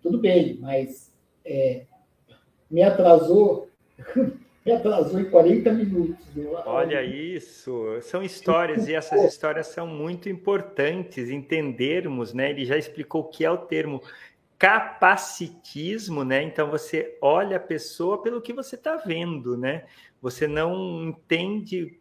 Tudo 0.00 0.18
bem, 0.18 0.58
mas 0.60 1.12
é, 1.44 1.84
me 2.70 2.82
atrasou, 2.82 3.68
me 4.64 4.72
atrasou 4.72 5.20
em 5.20 5.28
40 5.30 5.72
minutos. 5.72 6.26
Olha 6.64 7.02
isso, 7.02 7.98
são 8.02 8.22
histórias 8.22 8.86
e 8.88 8.94
essas 8.94 9.24
histórias 9.24 9.66
são 9.68 9.86
muito 9.86 10.28
importantes 10.28 11.30
entendermos, 11.30 12.32
né? 12.32 12.50
Ele 12.50 12.64
já 12.64 12.76
explicou 12.76 13.22
o 13.22 13.28
que 13.28 13.44
é 13.44 13.50
o 13.50 13.58
termo 13.58 14.02
capacitismo, 14.58 16.22
né? 16.22 16.42
Então 16.42 16.70
você 16.70 17.16
olha 17.22 17.56
a 17.56 17.60
pessoa 17.60 18.22
pelo 18.22 18.42
que 18.42 18.52
você 18.52 18.76
está 18.76 18.96
vendo, 18.96 19.56
né? 19.56 19.84
Você 20.20 20.46
não 20.46 21.08
entende. 21.08 21.98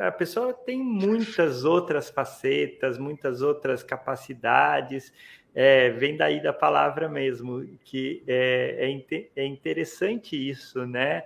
A 0.00 0.10
pessoa 0.10 0.54
tem 0.54 0.82
muitas 0.82 1.64
outras 1.64 2.08
facetas, 2.08 2.96
muitas 2.96 3.42
outras 3.42 3.82
capacidades, 3.82 5.12
é, 5.58 5.88
vem 5.88 6.18
daí 6.18 6.42
da 6.42 6.52
palavra 6.52 7.08
mesmo, 7.08 7.66
que 7.82 8.22
é, 8.26 8.94
é, 9.10 9.26
é 9.34 9.46
interessante 9.46 10.36
isso, 10.36 10.84
né? 10.84 11.24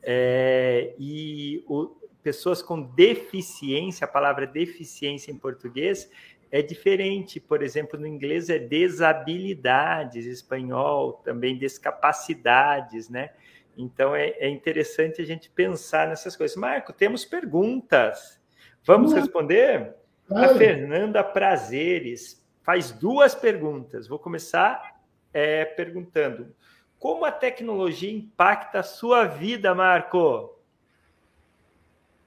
É, 0.00 0.94
e 0.96 1.64
o, 1.66 1.88
pessoas 2.22 2.62
com 2.62 2.80
deficiência, 2.80 4.04
a 4.04 4.08
palavra 4.08 4.46
deficiência 4.46 5.32
em 5.32 5.36
português 5.36 6.08
é 6.48 6.62
diferente, 6.62 7.40
por 7.40 7.60
exemplo, 7.60 7.98
no 7.98 8.06
inglês 8.06 8.48
é 8.48 8.58
desabilidades, 8.60 10.26
espanhol 10.26 11.14
também 11.14 11.58
descapacidades, 11.58 13.08
né? 13.08 13.30
Então 13.76 14.14
é, 14.14 14.28
é 14.38 14.48
interessante 14.48 15.20
a 15.20 15.24
gente 15.24 15.50
pensar 15.50 16.06
nessas 16.06 16.36
coisas. 16.36 16.56
Marco, 16.56 16.92
temos 16.92 17.24
perguntas. 17.24 18.40
Vamos 18.84 19.12
responder? 19.12 19.96
A 20.30 20.50
Fernanda 20.50 21.24
Prazeres 21.24 22.41
faz 22.62 22.90
duas 22.90 23.34
perguntas. 23.34 24.06
Vou 24.06 24.18
começar 24.18 25.00
é, 25.32 25.64
perguntando: 25.64 26.54
como 26.98 27.24
a 27.24 27.32
tecnologia 27.32 28.12
impacta 28.12 28.80
a 28.80 28.84
sua 28.84 29.24
vida, 29.24 29.74
Marco? 29.74 30.54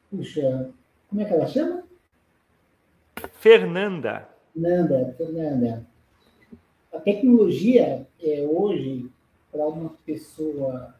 Puxa, 0.09 0.69
como 1.09 1.21
é 1.21 1.25
que 1.25 1.33
ela 1.33 1.47
chama? 1.47 1.83
Fernanda. 3.39 4.29
Fernanda, 4.53 5.13
Fernanda. 5.17 5.85
A 6.93 6.99
tecnologia 6.99 8.07
é 8.21 8.41
hoje 8.41 9.09
para 9.51 9.65
uma 9.67 9.89
pessoa 10.05 10.95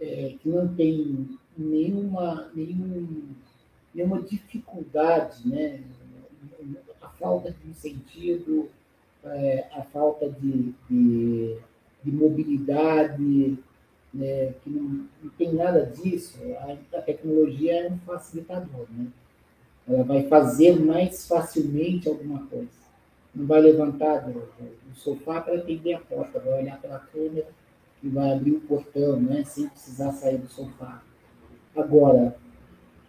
é, 0.00 0.34
que 0.40 0.48
não 0.48 0.72
tem 0.74 1.38
nenhuma, 1.56 2.50
nenhum, 2.54 3.28
nenhuma 3.94 4.22
dificuldade, 4.22 5.48
né? 5.48 5.82
Falta 7.18 7.50
de 7.50 7.70
incentivo, 7.70 8.68
é, 9.24 9.66
a 9.72 9.82
falta 9.82 10.28
de, 10.28 10.72
de, 10.88 11.56
de 12.02 12.12
mobilidade, 12.12 13.58
né, 14.12 14.54
que 14.62 14.70
não, 14.70 15.06
não, 15.22 15.30
tem 15.36 15.52
nada 15.52 15.84
disso, 15.86 16.38
a, 16.60 16.98
a, 16.98 17.02
tecnologia 17.02 17.86
é 17.86 17.90
um 17.90 17.98
facilitador, 17.98 18.86
né? 18.90 19.06
Ela 19.88 20.02
vai 20.02 20.26
fazer 20.26 20.80
mais 20.80 21.28
facilmente 21.28 22.08
alguma 22.08 22.44
coisa. 22.46 22.68
Não 23.34 23.46
vai 23.46 23.60
levantar 23.60 24.20
do, 24.20 24.32
do 24.32 24.94
sofá 24.96 25.40
para 25.40 25.56
atender 25.56 25.94
a 25.94 26.00
porta, 26.00 26.40
vai 26.40 26.62
olhar 26.62 26.80
pela 26.80 26.98
câmera 26.98 27.46
e 28.02 28.08
vai 28.08 28.32
abrir 28.32 28.52
o 28.52 28.60
portão, 28.60 29.20
né, 29.20 29.44
sem 29.44 29.68
precisar 29.68 30.12
sair 30.12 30.38
do 30.38 30.48
sofá. 30.48 31.02
Agora, 31.76 32.36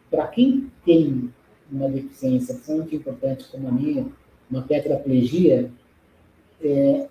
para 0.09 0.27
quem 0.27 0.71
tem 0.85 1.33
uma 1.71 1.89
deficiência 1.89 2.59
muito 2.67 2.95
importante 2.95 3.47
como 3.51 3.67
a 3.67 3.71
minha, 3.71 4.07
uma 4.49 4.61
tetraplegia, 4.61 5.69
é, 6.61 7.07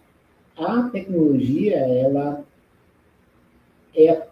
a 0.56 0.84
tecnologia 0.84 1.76
ela 1.76 2.44
é 3.94 4.10
a 4.10 4.26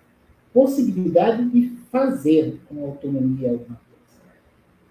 possibilidade 0.53 1.49
de 1.51 1.69
fazer 1.91 2.61
com 2.69 2.85
autonomia 2.85 3.51
alguma 3.51 3.79
coisa. 3.79 4.21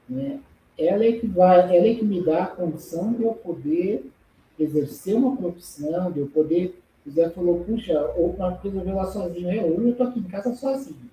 Né? 0.09 0.39
Ela 0.77 1.05
é 1.05 1.11
que 1.13 1.27
vai, 1.27 1.59
ela 1.75 1.87
é 1.87 1.95
que 1.95 2.03
me 2.03 2.23
dá 2.23 2.43
a 2.43 2.47
condição 2.47 3.13
de 3.13 3.23
eu 3.23 3.33
poder 3.33 4.09
exercer 4.59 5.15
uma 5.15 5.35
profissão, 5.35 6.11
de 6.11 6.19
eu 6.19 6.27
poder. 6.27 6.79
O 7.05 7.11
Zé 7.11 7.29
falou, 7.29 7.63
puxa, 7.63 7.99
ou 8.15 8.33
coisa 8.33 8.57
resolver 8.63 8.93
lá 8.93 9.05
sozinho. 9.05 9.49
É, 9.49 9.57
eu 9.57 9.89
estou 9.89 10.07
aqui 10.07 10.19
em 10.19 10.23
casa 10.23 10.53
sozinho. 10.55 11.11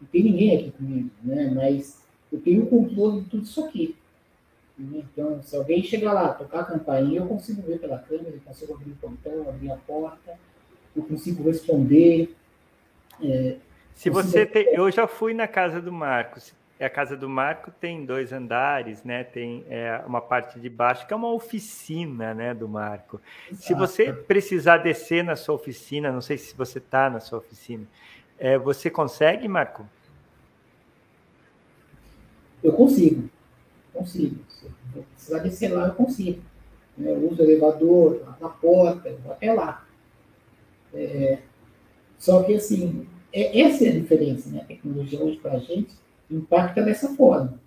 Não 0.00 0.08
tem 0.08 0.22
ninguém 0.22 0.56
aqui 0.56 0.70
comigo, 0.72 1.10
né? 1.22 1.50
Mas 1.54 2.05
eu 2.32 2.40
tenho 2.40 2.64
o 2.64 2.66
controle 2.66 3.22
de 3.22 3.30
tudo 3.30 3.44
isso 3.44 3.64
aqui. 3.64 3.96
Então, 4.78 5.42
se 5.42 5.56
alguém 5.56 5.82
chegar 5.82 6.12
lá, 6.12 6.34
tocar 6.34 6.60
a 6.60 6.64
campainha, 6.64 7.20
eu 7.20 7.26
consigo 7.26 7.62
ver 7.62 7.78
pela 7.78 7.98
câmera, 7.98 8.30
eu 8.30 8.40
consigo 8.44 8.74
abrir 8.74 8.90
o 8.92 8.96
portão, 8.96 9.48
abrir 9.48 9.70
a 9.70 9.76
porta, 9.76 10.38
eu 10.94 11.02
consigo 11.02 11.42
responder. 11.44 12.34
É, 13.22 13.56
se 13.94 14.10
você 14.10 14.44
tem, 14.44 14.66
eu 14.74 14.90
já 14.90 15.06
fui 15.06 15.32
na 15.32 15.48
casa 15.48 15.80
do 15.80 15.90
Marcos. 15.90 16.54
a 16.78 16.90
casa 16.90 17.16
do 17.16 17.26
Marco 17.26 17.70
tem 17.70 18.04
dois 18.04 18.30
andares, 18.30 19.02
né? 19.02 19.24
Tem 19.24 19.64
é, 19.70 20.02
uma 20.06 20.20
parte 20.20 20.60
de 20.60 20.68
baixo 20.68 21.06
que 21.06 21.14
é 21.14 21.16
uma 21.16 21.32
oficina, 21.32 22.34
né, 22.34 22.52
do 22.52 22.68
Marco. 22.68 23.18
Exato. 23.50 23.66
Se 23.66 23.72
você 23.72 24.12
precisar 24.12 24.78
descer 24.78 25.24
na 25.24 25.34
sua 25.34 25.54
oficina, 25.54 26.12
não 26.12 26.20
sei 26.20 26.36
se 26.36 26.54
você 26.54 26.76
está 26.76 27.08
na 27.08 27.20
sua 27.20 27.38
oficina, 27.38 27.86
é, 28.38 28.58
você 28.58 28.90
consegue, 28.90 29.48
Marco? 29.48 29.88
Eu 32.62 32.72
consigo, 32.72 33.28
consigo. 33.92 34.36
Se 34.48 34.66
eu 34.94 35.02
precisar 35.02 35.38
descer 35.40 35.72
lá, 35.72 35.88
eu 35.88 35.94
consigo. 35.94 36.40
Eu 36.98 37.28
uso 37.28 37.42
o 37.42 37.44
elevador, 37.44 38.22
a 38.40 38.48
porta, 38.48 39.14
até 39.28 39.52
lá. 39.52 39.86
É, 40.94 41.38
só 42.18 42.42
que, 42.42 42.54
assim, 42.54 43.06
é, 43.32 43.60
essa 43.60 43.84
é 43.84 43.90
a 43.90 43.98
diferença, 44.00 44.48
né? 44.48 44.60
A 44.62 44.64
tecnologia 44.64 45.22
hoje 45.22 45.36
para 45.36 45.52
a 45.52 45.58
gente 45.58 45.92
impacta 46.30 46.82
dessa 46.82 47.14
forma. 47.14 47.60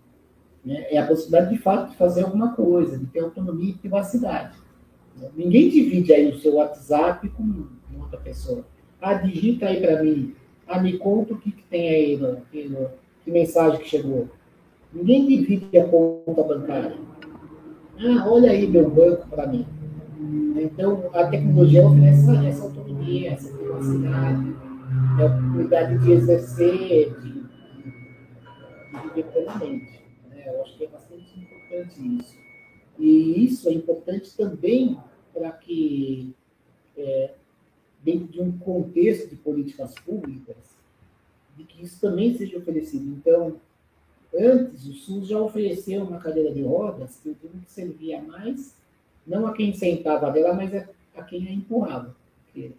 Né? 0.66 0.88
É 0.90 0.98
a 0.98 1.06
possibilidade, 1.06 1.56
de 1.56 1.62
fato, 1.62 1.92
de 1.92 1.98
fazer 1.98 2.24
alguma 2.24 2.54
coisa, 2.54 2.98
de 2.98 3.06
ter 3.06 3.20
autonomia 3.20 3.72
e 3.72 3.78
privacidade. 3.78 4.58
Ninguém 5.36 5.70
divide 5.70 6.14
aí 6.14 6.30
o 6.30 6.40
seu 6.40 6.56
WhatsApp 6.56 7.28
com 7.30 7.68
outra 8.00 8.20
pessoa. 8.20 8.66
Ah, 9.02 9.14
digita 9.14 9.68
aí 9.68 9.82
para 9.82 10.04
mim. 10.04 10.36
Ah, 10.68 10.80
me 10.80 10.98
conta 10.98 11.34
o 11.34 11.38
que, 11.38 11.52
que 11.52 11.64
tem 11.64 11.90
aí, 11.90 12.18
no, 12.18 12.34
no, 12.34 12.90
que 13.24 13.32
mensagem 13.32 13.80
que 13.80 13.90
chegou. 13.90 14.30
Ninguém 14.92 15.28
divide 15.28 15.78
a 15.78 15.88
conta 15.88 16.44
bancária. 16.44 16.98
Ah, 18.00 18.28
olha 18.28 18.52
aí 18.52 18.68
meu 18.68 18.90
banco 18.90 19.28
para 19.28 19.46
mim. 19.48 19.66
Então, 20.56 21.10
a 21.14 21.28
tecnologia 21.28 21.88
oferece 21.88 22.48
essa, 22.48 22.64
autonomia, 22.64 23.32
essa 23.32 23.56
privacidade, 23.56 24.56
a 25.20 25.26
oportunidade 25.26 25.98
de 26.00 26.12
exercer, 26.12 27.14
de, 27.22 27.34
de 27.34 29.08
viver 29.08 29.24
plenamente. 29.32 30.02
Né? 30.30 30.44
Eu 30.48 30.62
acho 30.64 30.78
que 30.78 30.86
é 30.86 30.88
bastante 30.88 31.40
importante 31.40 32.18
isso. 32.18 32.38
E 32.98 33.46
isso 33.46 33.70
é 33.70 33.74
importante 33.74 34.36
também 34.36 34.98
para 35.34 35.52
que, 35.52 36.34
é, 36.98 37.34
dentro 38.04 38.28
de 38.28 38.42
um 38.42 38.52
contexto 38.58 39.30
de 39.30 39.36
políticas 39.36 39.94
públicas, 40.06 40.58
de 41.56 41.64
que 41.64 41.84
isso 41.84 42.02
também 42.02 42.36
seja 42.36 42.58
oferecido. 42.58 43.06
Então, 43.18 43.56
antes, 44.36 44.86
o 44.86 44.94
SUS 44.94 45.28
já 45.28 45.40
ofereceu 45.40 46.04
uma 46.04 46.20
cadeira 46.20 46.54
de 46.54 46.62
rodas 46.62 47.20
que 47.22 47.30
digo 47.30 47.60
que 47.66 47.72
servia 47.72 48.22
mais, 48.22 48.76
não 49.26 49.48
a 49.48 49.54
quem 49.54 49.74
sentava 49.74 50.32
dela, 50.32 50.54
mas 50.54 50.74
a 51.16 51.24
quem 51.24 51.48
a 51.48 51.52
empurrava. 51.52 52.16
Porque, 52.46 52.72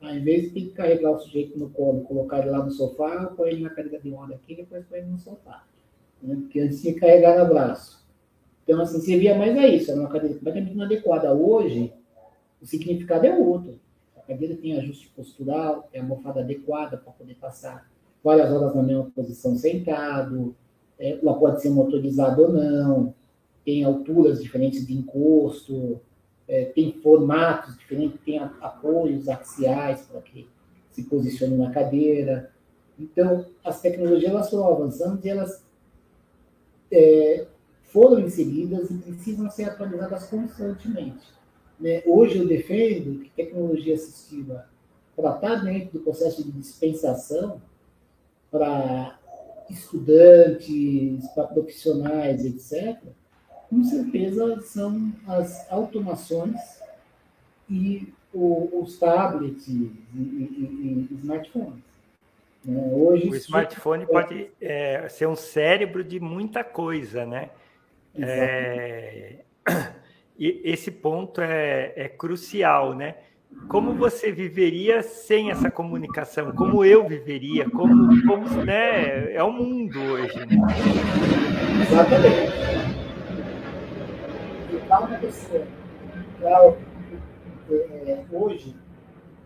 ao 0.00 0.14
invés 0.14 0.42
de 0.42 0.50
ter 0.50 0.60
que 0.62 0.70
carregar 0.70 1.12
o 1.12 1.18
sujeito 1.18 1.58
no 1.58 1.70
colo, 1.70 2.02
colocar 2.02 2.40
ele 2.40 2.50
lá 2.50 2.64
no 2.64 2.70
sofá, 2.70 3.26
põe 3.36 3.50
ele 3.50 3.62
na 3.62 3.70
cadeira 3.70 3.98
de 3.98 4.10
roda 4.10 4.34
aqui 4.34 4.54
depois 4.54 4.84
põe 4.86 4.98
ele 4.98 5.08
no 5.08 5.18
sofá. 5.18 5.64
Né? 6.22 6.36
Porque 6.36 6.60
antes 6.60 6.80
tinha 6.80 6.94
que 6.94 7.00
carregar 7.00 7.42
no 7.42 7.52
braço. 7.52 8.04
Então, 8.64 8.80
assim, 8.80 9.00
servia 9.00 9.36
mais 9.36 9.56
a 9.56 9.66
isso, 9.66 9.90
era 9.90 10.00
uma 10.00 10.08
cadeira 10.08 10.34
completamente 10.34 10.72
inadequada. 10.72 11.32
Hoje, 11.32 11.92
o 12.60 12.66
significado 12.66 13.26
é 13.26 13.36
outro. 13.36 13.78
A 14.16 14.20
cadeira 14.20 14.56
tem 14.56 14.76
ajuste 14.76 15.08
postural, 15.14 15.88
tem 15.90 16.00
a 16.00 16.04
almofada 16.04 16.40
adequada 16.40 16.96
para 16.96 17.12
poder 17.12 17.34
passar 17.34 17.88
várias 18.24 18.52
horas 18.52 18.74
na 18.74 18.82
mesma 18.82 19.04
posição 19.14 19.54
sentado, 19.56 20.54
é, 20.98 21.18
ela 21.20 21.38
pode 21.38 21.60
ser 21.60 21.70
motorizada 21.70 22.40
ou 22.42 22.52
não, 22.52 23.14
tem 23.64 23.84
alturas 23.84 24.42
diferentes 24.42 24.86
de 24.86 24.94
encosto, 24.94 26.00
é, 26.48 26.66
tem 26.66 26.92
formatos 27.02 27.76
diferentes, 27.76 28.20
tem 28.24 28.38
apoios 28.38 29.28
axiais 29.28 30.02
para 30.02 30.20
que 30.20 30.48
se 30.92 31.02
posicione 31.04 31.56
na 31.56 31.70
cadeira. 31.70 32.50
Então, 32.98 33.46
as 33.64 33.80
tecnologias 33.80 34.30
elas 34.30 34.48
foram 34.48 34.68
avançando 34.68 35.24
e 35.24 35.28
elas 35.28 35.62
é, 36.90 37.46
foram 37.84 38.20
inseridas 38.20 38.90
e 38.90 38.94
precisam 38.94 39.50
ser 39.50 39.64
atualizadas 39.64 40.26
constantemente. 40.28 41.26
Né? 41.78 42.02
Hoje 42.06 42.38
eu 42.38 42.46
defendo 42.46 43.20
que 43.20 43.30
tecnologia 43.30 43.94
assistiva, 43.94 44.66
para 45.14 45.34
estar 45.34 45.64
dentro 45.64 45.98
do 45.98 46.04
processo 46.04 46.44
de 46.44 46.52
dispensação, 46.52 47.60
para 48.50 49.15
estudantes, 49.70 51.26
para 51.34 51.44
profissionais, 51.44 52.44
etc., 52.44 52.98
com 53.68 53.82
certeza 53.82 54.60
são 54.62 55.12
as 55.26 55.70
automações 55.70 56.56
e 57.68 58.12
o, 58.32 58.82
os 58.82 58.98
tablets 58.98 59.66
e, 59.66 59.92
e, 60.14 61.08
e 61.10 61.14
smartphones. 61.20 61.82
Né? 62.64 62.92
Hoje, 62.92 63.28
o 63.28 63.34
smartphone 63.34 64.04
é... 64.04 64.06
pode 64.06 64.50
é, 64.60 65.08
ser 65.08 65.26
um 65.26 65.36
cérebro 65.36 66.04
de 66.04 66.20
muita 66.20 66.62
coisa, 66.62 67.24
né? 67.24 67.50
É, 68.18 69.36
e 70.38 70.60
esse 70.64 70.90
ponto 70.90 71.40
é, 71.40 71.92
é 71.96 72.08
crucial, 72.08 72.94
né? 72.94 73.16
Como 73.68 73.94
você 73.94 74.30
viveria 74.30 75.02
sem 75.02 75.50
essa 75.50 75.70
comunicação? 75.70 76.52
Como 76.52 76.84
eu 76.84 77.06
viveria? 77.06 77.68
Como, 77.68 78.26
como 78.26 78.64
né? 78.64 79.32
É 79.32 79.42
o 79.42 79.52
mundo 79.52 79.98
hoje. 79.98 80.38
Né? 80.38 80.56
Exatamente. 81.82 82.52
E 84.72 84.88
calma 84.88 85.08
acontecendo. 85.08 85.66
Então, 86.38 86.76
é, 87.70 88.24
hoje, 88.30 88.76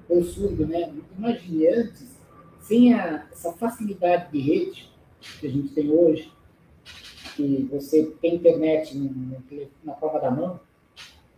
o 0.09 0.23
surdo, 0.23 0.67
né? 0.67 0.93
Imagine 1.17 1.69
antes, 1.69 2.21
sem 2.61 2.93
a, 2.93 3.27
essa 3.33 3.53
facilidade 3.53 4.31
de 4.33 4.41
rede 4.41 4.93
que 5.41 5.47
a 5.47 5.51
gente 5.51 5.69
tem 5.69 5.91
hoje, 5.91 6.31
que 7.37 7.69
você 7.71 8.05
tem 8.21 8.35
internet 8.35 8.99
na 9.83 9.95
palma 9.95 10.21
da 10.21 10.31
mão, 10.31 10.61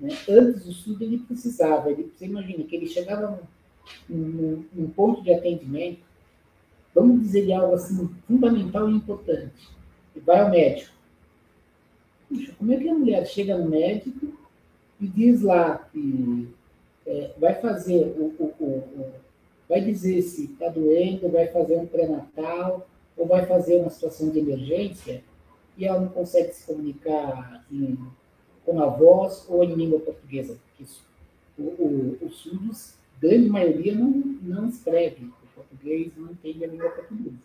né? 0.03 0.11
Antes 0.29 0.67
o 0.67 0.73
SUD 0.73 1.05
ele 1.05 1.19
precisava, 1.19 1.89
ele, 1.89 2.13
você 2.13 2.27
imagina 2.27 2.65
que 2.65 2.75
ele 2.75 2.89
chegava 2.89 3.41
num, 4.09 4.65
num, 4.75 4.91
ponto 4.91 5.23
de 5.23 5.33
atendimento, 5.33 6.01
vamos 6.93 7.23
dizer 7.23 7.53
algo 7.53 7.77
assim 7.77 8.11
fundamental 8.27 8.91
e 8.91 8.95
importante, 8.95 9.69
e 10.17 10.19
vai 10.19 10.41
ao 10.41 10.51
médico. 10.51 10.93
Puxa, 12.29 12.53
como 12.59 12.73
é 12.73 12.77
que 12.79 12.89
a 12.89 12.95
mulher 12.95 13.25
chega 13.27 13.57
no 13.57 13.71
médico 13.71 14.33
e 15.01 15.07
diz 15.07 15.41
lá 15.41 15.79
que 15.93 16.49
é, 17.07 17.31
vai 17.39 17.55
fazer 17.61 18.13
o, 18.19 18.35
o, 18.41 18.55
o, 18.59 18.67
o, 18.67 19.13
vai 19.69 19.81
dizer 19.81 20.21
se 20.23 20.47
está 20.47 20.69
doendo, 20.69 21.31
vai 21.31 21.47
fazer 21.47 21.77
um 21.77 21.87
pré-natal 21.87 22.89
ou 23.17 23.27
vai 23.27 23.47
fazer 23.47 23.77
uma 23.77 23.91
situação 23.91 24.31
de 24.31 24.41
emergência 24.41 25.23
e 25.79 25.87
ela 25.87 26.01
não 26.01 26.09
consegue 26.09 26.53
se 26.53 26.67
comunicar 26.67 27.65
em 27.71 27.97
com 28.65 28.81
a 28.81 28.87
voz 28.87 29.47
ou 29.49 29.63
em 29.65 29.75
língua 29.75 30.01
portuguesa. 30.01 30.59
Isso. 30.81 31.05
O, 31.59 31.63
o, 31.63 32.19
os 32.23 32.37
surdos, 32.37 32.95
grande 33.21 33.49
maioria, 33.49 33.95
não, 33.95 34.11
não 34.43 34.69
escreve 34.69 35.27
o 35.27 35.47
português, 35.55 36.13
não 36.17 36.31
entende 36.33 36.65
a 36.65 36.69
língua 36.69 36.91
portuguesa. 36.91 37.37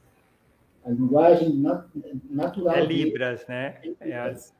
A 0.85 0.89
linguagem 0.89 1.53
nat, 1.53 1.85
natural. 2.29 2.75
É 2.75 2.85
Libras, 2.85 3.45
né? 3.47 3.77
É 3.81 3.87
Libras. 3.87 4.53
É 4.53 4.57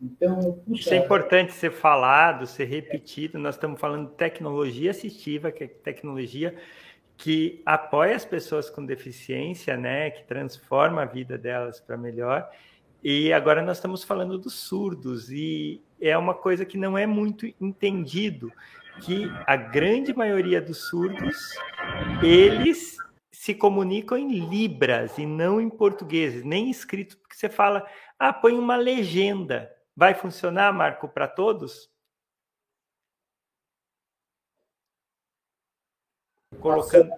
então, 0.00 0.60
puxa, 0.66 0.80
Isso 0.80 0.94
é 0.94 0.98
importante 0.98 1.52
ser 1.52 1.72
falado, 1.72 2.46
ser 2.46 2.64
repetido. 2.64 3.38
É. 3.38 3.40
Nós 3.40 3.54
estamos 3.54 3.80
falando 3.80 4.10
de 4.10 4.14
tecnologia 4.14 4.90
assistiva, 4.90 5.50
que 5.50 5.64
é 5.64 5.66
tecnologia 5.66 6.54
que 7.16 7.62
apoia 7.64 8.14
as 8.14 8.24
pessoas 8.24 8.68
com 8.68 8.84
deficiência, 8.84 9.76
né? 9.76 10.10
Que 10.10 10.24
transforma 10.24 11.02
a 11.02 11.06
vida 11.06 11.38
delas 11.38 11.80
para 11.80 11.96
melhor. 11.96 12.48
E 13.08 13.32
agora 13.32 13.62
nós 13.62 13.76
estamos 13.76 14.02
falando 14.02 14.36
dos 14.36 14.54
surdos, 14.54 15.30
e 15.30 15.80
é 16.00 16.18
uma 16.18 16.34
coisa 16.34 16.64
que 16.64 16.76
não 16.76 16.98
é 16.98 17.06
muito 17.06 17.46
entendido, 17.60 18.50
que 19.00 19.30
a 19.46 19.54
grande 19.54 20.12
maioria 20.12 20.60
dos 20.60 20.88
surdos, 20.88 21.54
eles 22.20 22.96
se 23.30 23.54
comunicam 23.54 24.18
em 24.18 24.48
libras 24.48 25.18
e 25.18 25.24
não 25.24 25.60
em 25.60 25.70
português, 25.70 26.42
nem 26.44 26.68
escrito, 26.68 27.16
porque 27.18 27.36
você 27.36 27.48
fala, 27.48 27.88
ah, 28.18 28.32
põe 28.32 28.58
uma 28.58 28.74
legenda. 28.74 29.72
Vai 29.94 30.12
funcionar, 30.12 30.72
Marco, 30.72 31.08
para 31.08 31.28
todos? 31.28 31.88
Colocando. 36.58 37.12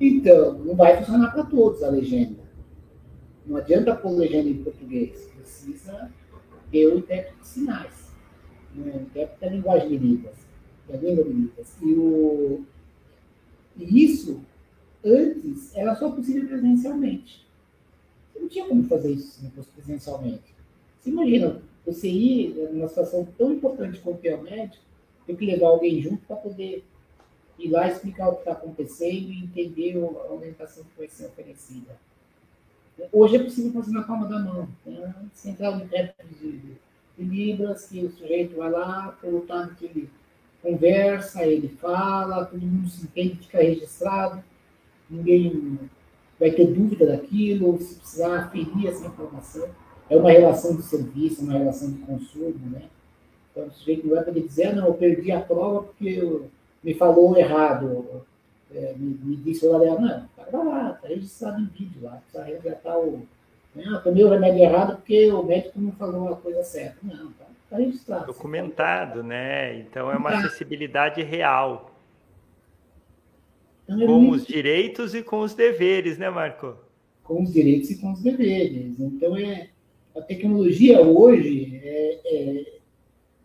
Então, 0.00 0.54
não 0.54 0.74
vai 0.74 0.96
funcionar 0.96 1.30
para 1.30 1.44
todos 1.44 1.80
a 1.84 1.90
legenda. 1.90 2.41
Não 3.46 3.56
adianta 3.56 3.94
pôr 3.94 4.12
legenda 4.12 4.48
em 4.48 4.62
português. 4.62 5.28
Precisa 5.36 6.10
ter 6.70 6.86
o 6.86 6.98
intérprete 6.98 7.40
de 7.40 7.46
sinais. 7.46 8.12
Né? 8.74 8.92
O 8.94 9.02
intérprete 9.02 9.40
da 9.40 9.48
linguagem 9.48 9.88
de 9.88 9.98
Libras. 9.98 10.36
Da 10.88 10.96
língua 10.96 11.24
de 11.24 11.32
Libras. 11.32 11.76
E, 11.82 11.92
o... 11.92 12.64
e 13.76 14.04
isso, 14.04 14.40
antes, 15.04 15.74
era 15.74 15.94
só 15.94 16.10
possível 16.10 16.46
presencialmente. 16.46 17.46
Você 18.32 18.38
não 18.38 18.48
tinha 18.48 18.66
como 18.66 18.84
fazer 18.84 19.12
isso 19.12 19.32
se 19.32 19.44
não 19.44 19.50
fosse 19.50 19.68
presencialmente. 19.70 20.54
Você 21.00 21.10
imagina, 21.10 21.60
você 21.84 22.08
ir 22.08 22.54
numa 22.72 22.88
situação 22.88 23.26
tão 23.36 23.52
importante 23.52 24.00
como 24.00 24.16
o 24.16 24.42
médico, 24.42 24.82
tem 25.26 25.36
que 25.36 25.46
levar 25.46 25.68
alguém 25.68 26.00
junto 26.00 26.24
para 26.26 26.36
poder 26.36 26.84
ir 27.58 27.68
lá 27.68 27.88
explicar 27.88 28.28
o 28.28 28.34
que 28.34 28.40
está 28.40 28.52
acontecendo 28.52 29.32
e 29.32 29.44
entender 29.44 29.96
a 29.96 30.32
orientação 30.32 30.84
que 30.84 30.98
vai 30.98 31.08
ser 31.08 31.26
oferecida. 31.26 31.96
Hoje 33.12 33.36
é 33.36 33.42
possível 33.42 33.72
fazer 33.72 33.92
na 33.92 34.02
palma 34.02 34.26
da 34.26 34.38
mão. 34.38 34.68
Né? 34.86 35.14
De 35.42 35.50
intérprete 35.50 36.34
de, 36.40 36.58
de 37.18 37.24
Libras, 37.24 37.86
que 37.86 38.04
o 38.04 38.10
sujeito 38.10 38.56
vai 38.56 38.70
lá, 38.70 39.16
pelo 39.20 39.40
tanto 39.42 39.74
que 39.74 39.84
ele 39.86 40.10
conversa, 40.62 41.44
ele 41.44 41.68
fala, 41.68 42.44
todo 42.44 42.60
mundo 42.60 42.88
se 42.88 43.04
entende, 43.04 43.36
fica 43.36 43.58
registrado, 43.58 44.42
ninguém 45.10 45.78
vai 46.38 46.50
ter 46.50 46.66
dúvida 46.66 47.06
daquilo, 47.06 47.78
se 47.80 47.96
precisar 47.96 48.50
ferir 48.50 48.86
essa 48.86 49.06
informação. 49.06 49.68
É 50.08 50.16
uma 50.16 50.30
relação 50.30 50.76
de 50.76 50.82
serviço, 50.82 51.42
uma 51.42 51.54
relação 51.54 51.90
de 51.90 51.98
consumo, 52.00 52.70
né? 52.70 52.82
Então, 53.50 53.66
o 53.66 53.72
sujeito 53.72 54.06
não 54.06 54.14
vai 54.14 54.24
poder 54.24 54.42
dizer, 54.42 54.66
ah, 54.66 54.72
não, 54.72 54.86
eu 54.86 54.94
perdi 54.94 55.30
a 55.30 55.40
prova 55.40 55.82
porque 55.82 56.40
me 56.82 56.94
falou 56.94 57.36
errado, 57.36 58.24
é, 58.74 58.94
me, 58.96 59.18
me, 59.22 59.36
disse 59.36 59.66
o 59.66 59.76
Ariel, 59.76 60.00
não, 60.00 60.24
está 60.24 60.44
gravado, 60.50 60.94
está 60.94 61.08
registrado 61.08 61.60
em 61.60 61.66
vídeo 61.66 62.02
lá, 62.02 62.22
precisa 62.22 62.44
resgatar 62.44 62.98
o. 62.98 63.26
Né, 63.74 63.84
ah, 63.88 63.98
tomei 63.98 64.24
o 64.24 64.28
remédio 64.28 64.62
errado 64.62 64.96
porque 64.96 65.30
o 65.32 65.42
médico 65.42 65.80
não 65.80 65.92
falou 65.92 66.32
a 66.32 66.36
coisa 66.36 66.62
certa. 66.62 66.96
Não, 67.02 67.30
está 67.30 67.44
tá 67.70 67.76
registrado. 67.76 68.26
Documentado, 68.26 69.22
né? 69.22 69.78
Então 69.78 70.10
é 70.10 70.16
uma 70.16 70.30
acessibilidade 70.30 71.22
real. 71.22 71.90
Então, 73.84 74.02
é 74.02 74.06
com 74.06 74.30
os 74.30 74.46
direitos 74.46 75.14
e 75.14 75.22
com 75.22 75.40
os 75.40 75.54
deveres, 75.54 76.18
né, 76.18 76.30
Marco? 76.30 76.76
Com 77.24 77.42
os 77.42 77.52
direitos 77.52 77.90
e 77.90 77.98
com 77.98 78.12
os 78.12 78.20
deveres. 78.20 78.98
Então, 78.98 79.36
é, 79.36 79.68
a 80.16 80.20
tecnologia 80.20 81.00
hoje 81.00 81.80
é, 81.82 82.20
é, 82.24 82.72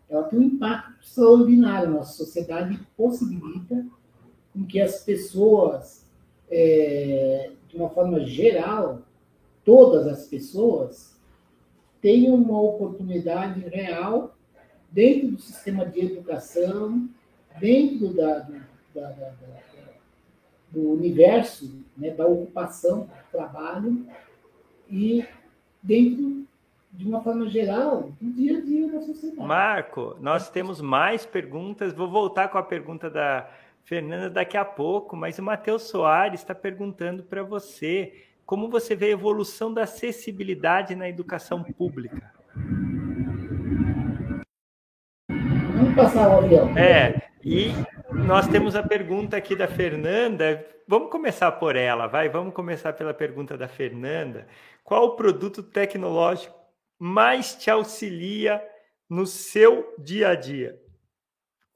ela 0.08 0.24
tem 0.24 0.38
um 0.38 0.42
impacto 0.42 0.92
extraordinário 1.02 1.90
na 1.90 1.96
nossa 1.98 2.12
sociedade 2.12 2.74
e 2.74 2.78
possibilita 2.96 3.84
com 4.52 4.64
que 4.66 4.80
as 4.80 5.04
pessoas, 5.04 6.06
é, 6.50 7.50
de 7.68 7.76
uma 7.76 7.90
forma 7.90 8.20
geral, 8.20 9.02
todas 9.64 10.06
as 10.06 10.26
pessoas, 10.26 11.16
tenham 12.00 12.34
uma 12.34 12.60
oportunidade 12.60 13.60
real 13.68 14.34
dentro 14.90 15.32
do 15.32 15.38
sistema 15.38 15.84
de 15.84 16.00
educação, 16.00 17.08
dentro 17.60 18.14
da, 18.14 18.48
da, 18.94 19.10
da, 19.10 19.32
do 20.70 20.92
universo 20.92 21.84
né, 21.96 22.10
da 22.10 22.26
ocupação 22.26 23.00
do 23.00 23.30
trabalho 23.30 24.06
e 24.90 25.24
dentro 25.82 26.46
de 26.92 27.06
uma 27.06 27.22
forma 27.22 27.48
geral 27.48 28.10
do 28.20 28.32
dia 28.32 28.58
a 28.58 28.60
dia 28.60 28.90
da 28.90 29.00
sociedade. 29.00 29.46
Marco, 29.46 30.16
nós 30.20 30.50
temos 30.50 30.80
mais 30.80 31.26
perguntas. 31.26 31.92
Vou 31.92 32.08
voltar 32.08 32.48
com 32.48 32.58
a 32.58 32.62
pergunta 32.62 33.10
da 33.10 33.48
Fernanda 33.88 34.28
daqui 34.28 34.58
a 34.58 34.66
pouco, 34.66 35.16
mas 35.16 35.38
o 35.38 35.42
Matheus 35.42 35.84
Soares 35.84 36.40
está 36.40 36.54
perguntando 36.54 37.22
para 37.22 37.42
você 37.42 38.12
como 38.44 38.68
você 38.68 38.94
vê 38.94 39.06
a 39.06 39.10
evolução 39.12 39.72
da 39.72 39.84
acessibilidade 39.84 40.94
na 40.94 41.08
educação 41.08 41.64
pública. 41.64 42.30
Vamos 45.74 45.94
passar 45.96 46.28
o 46.28 46.44
avião. 46.44 46.76
É, 46.76 47.30
e 47.42 47.68
nós 48.12 48.46
temos 48.46 48.76
a 48.76 48.82
pergunta 48.82 49.38
aqui 49.38 49.56
da 49.56 49.66
Fernanda. 49.66 50.66
Vamos 50.86 51.10
começar 51.10 51.52
por 51.52 51.74
ela, 51.74 52.06
vai? 52.06 52.28
Vamos 52.28 52.52
começar 52.52 52.92
pela 52.92 53.14
pergunta 53.14 53.56
da 53.56 53.68
Fernanda. 53.68 54.46
Qual 54.84 55.06
o 55.06 55.16
produto 55.16 55.62
tecnológico 55.62 56.54
mais 56.98 57.54
te 57.54 57.70
auxilia 57.70 58.62
no 59.08 59.24
seu 59.24 59.94
dia 59.98 60.28
a 60.28 60.34
dia? 60.34 60.78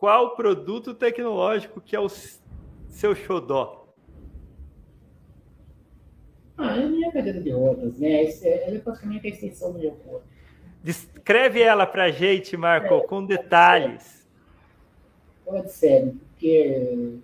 Qual 0.02 0.34
produto 0.34 0.94
tecnológico 0.94 1.80
que 1.80 1.94
é 1.94 2.00
o 2.00 2.08
seu 2.88 3.14
xodó? 3.14 3.86
Ah, 6.58 6.76
é 6.76 6.82
a 6.82 6.88
minha 6.88 7.12
cadeira 7.12 7.40
de 7.40 7.50
rodas, 7.50 8.00
né? 8.00 8.24
Ela 8.24 8.78
é 8.78 8.78
praticamente 8.80 9.28
a 9.28 9.30
extensão 9.30 9.72
do 9.72 9.78
meu 9.78 9.92
corpo. 9.92 10.26
Descreve 10.82 11.62
ela 11.62 11.86
para 11.86 12.06
a 12.06 12.10
gente, 12.10 12.56
Marco, 12.56 12.92
é, 12.92 13.00
com 13.06 13.24
detalhes. 13.24 14.26
Pode 15.44 15.70
ser, 15.70 16.12
porque 16.30 17.20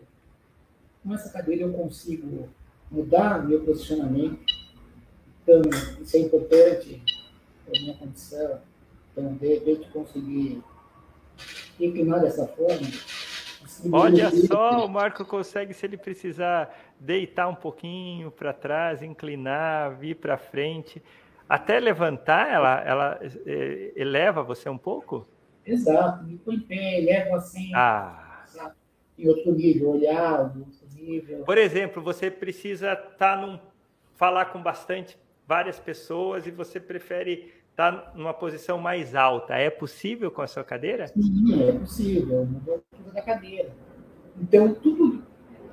com 1.03 1.15
essa 1.15 1.31
cadeira 1.31 1.63
eu 1.63 1.73
consigo 1.73 2.49
mudar 2.89 3.45
meu 3.45 3.65
posicionamento. 3.65 4.39
Então, 5.43 5.63
isso 6.01 6.17
é 6.17 6.21
importante 6.21 7.03
para 7.67 7.77
a 7.77 7.83
minha 7.83 7.95
condição. 7.95 8.61
Então, 9.11 9.35
de 9.35 9.49
repente, 9.49 9.89
conseguir 9.89 10.63
inclinar 11.87 12.21
dessa 12.21 12.47
forma. 12.47 12.87
Olha 13.93 14.31
só, 14.31 14.85
o 14.85 14.89
Marco 14.89 15.25
consegue, 15.25 15.73
se 15.73 15.87
ele 15.87 15.97
precisar, 15.97 16.77
deitar 16.99 17.49
um 17.49 17.55
pouquinho 17.55 18.31
para 18.31 18.53
trás, 18.53 19.03
inclinar, 19.03 19.97
vir 19.97 20.17
para 20.17 20.37
frente. 20.37 21.03
Até 21.49 21.79
levantar, 21.79 22.53
ela, 22.53 22.81
ela 22.81 23.21
é, 23.47 23.93
eleva 23.97 24.43
você 24.43 24.69
um 24.69 24.79
pouco? 24.79 25.27
Exato, 25.65 26.25
me 26.25 26.37
põe 26.39 26.57
em 26.57 26.61
pé, 26.61 26.99
eleva 26.99 27.37
assim. 27.37 27.71
Ah. 27.75 28.43
Em 29.19 29.29
outro 29.29 29.53
nível, 29.53 29.91
olhar, 29.91 30.41
outro 30.41 30.67
nível. 30.95 31.45
Por 31.45 31.59
exemplo, 31.59 32.03
você 32.03 32.31
precisa 32.31 32.93
estar 32.93 33.17
tá 33.17 33.37
num. 33.37 33.59
falar 34.17 34.47
com 34.47 34.63
bastante, 34.63 35.19
várias 35.47 35.79
pessoas 35.79 36.47
e 36.47 36.51
você 36.51 36.79
prefere 36.79 37.53
está 37.79 38.11
numa 38.13 38.35
posição 38.35 38.77
mais 38.77 39.15
alta. 39.15 39.55
É 39.55 39.71
possível 39.71 40.33
com 40.33 40.43
a 40.43 40.49
sua 40.49 40.65
cadeira? 40.65 41.07
Sim, 41.07 41.63
é 41.63 41.73
possível. 41.73 42.45
Mudou 42.45 42.75
a 42.75 42.97
altura 42.97 43.15
da 43.15 43.23
cadeira. 43.23 43.71
Então, 44.37 44.75
tudo. 44.75 45.23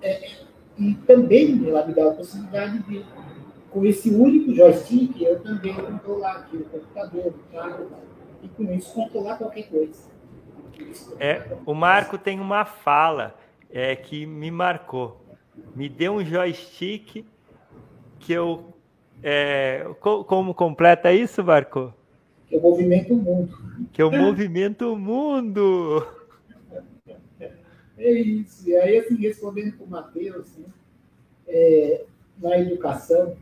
É, 0.03 0.29
e 0.77 0.93
também 1.07 1.67
ela 1.67 1.83
me 1.83 1.95
dá 1.95 2.09
a 2.09 2.13
possibilidade 2.13 2.77
de, 2.83 3.03
com 3.71 3.83
esse 3.83 4.11
único 4.11 4.53
joystick, 4.53 5.19
eu 5.19 5.41
também 5.41 5.73
controlar 5.73 6.33
aqui 6.33 6.57
o 6.57 6.65
computador, 6.65 7.27
o 7.27 7.51
carro, 7.51 7.87
e 8.43 8.47
com 8.49 8.71
isso 8.71 8.93
controlar 8.93 9.37
qualquer 9.37 9.63
coisa. 9.63 10.07
É, 11.19 11.57
o 11.65 11.73
Marco 11.73 12.19
tem 12.19 12.39
uma 12.39 12.65
fala 12.65 13.35
é, 13.71 13.95
que 13.95 14.27
me 14.27 14.51
marcou. 14.51 15.25
Me 15.75 15.89
deu 15.89 16.13
um 16.13 16.23
joystick 16.23 17.25
que 18.19 18.33
eu 18.33 18.74
é, 19.23 19.85
como 19.99 20.53
completa 20.53 21.11
isso, 21.11 21.43
Marco? 21.43 21.93
Que 22.47 22.55
eu 22.55 22.61
movimento 22.61 23.13
o 23.13 23.17
mundo. 23.17 23.57
Que 23.91 24.01
eu 24.01 24.11
movimento 24.11 24.93
o 24.93 24.97
mundo. 24.97 26.07
É 27.97 28.11
isso. 28.11 28.69
E 28.69 28.75
aí, 28.75 28.97
assim, 28.97 29.15
respondendo 29.15 29.77
para 29.77 29.85
o 29.85 29.89
Matheus, 29.89 30.57
né, 30.57 30.65
é, 31.47 32.05
na 32.37 32.59
educação, 32.59 33.37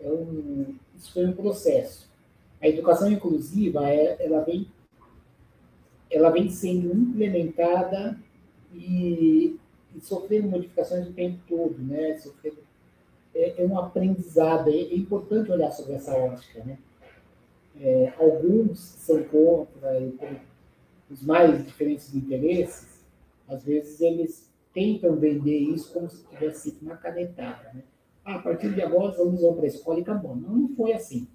é 0.00 0.10
um, 0.10 0.74
isso 0.96 1.12
foi 1.12 1.26
um 1.26 1.32
processo. 1.32 2.10
A 2.60 2.68
educação 2.68 3.10
inclusiva, 3.10 3.88
é, 3.88 4.16
ela, 4.18 4.40
vem, 4.42 4.66
ela 6.10 6.30
vem 6.30 6.50
sendo 6.50 6.92
implementada 6.92 8.18
e, 8.74 9.56
e 9.94 10.00
sofrendo 10.00 10.48
modificações 10.48 11.06
o 11.06 11.12
tempo 11.12 11.38
todo, 11.48 11.78
né? 11.78 12.18
Sofrendo 12.18 12.65
é, 13.36 13.62
é 13.62 13.66
um 13.66 13.78
aprendizado. 13.78 14.70
É, 14.70 14.74
é, 14.74 14.96
importante 14.96 15.52
olhar 15.52 15.70
sobre 15.70 15.94
essa 15.94 16.16
ótica. 16.16 16.64
Né? 16.64 16.78
É, 17.78 18.12
alguns 18.18 18.78
são 18.78 19.22
contra, 19.24 20.02
os 21.10 21.22
mais 21.22 21.64
diferentes 21.64 22.14
interesses, 22.14 23.04
às 23.46 23.62
vezes 23.62 24.00
eles 24.00 24.50
tentam 24.72 25.14
vender 25.16 25.58
isso 25.58 25.92
como 25.92 26.08
se 26.10 26.24
tivesse 26.24 26.70
sido 26.70 26.82
uma 26.82 26.96
canetada. 26.96 27.70
Né? 27.72 27.82
Ah, 28.24 28.36
a 28.36 28.38
partir 28.40 28.74
de 28.74 28.82
agora 28.82 29.12
os 29.12 29.18
alunos 29.18 29.40
vão 29.42 29.54
para 29.54 29.64
a 29.64 29.68
escola 29.68 29.98
e 29.98 30.02
acabou. 30.02 30.34
Não, 30.34 30.56
não 30.56 30.68
foi 30.70 30.92
assim. 30.92 31.28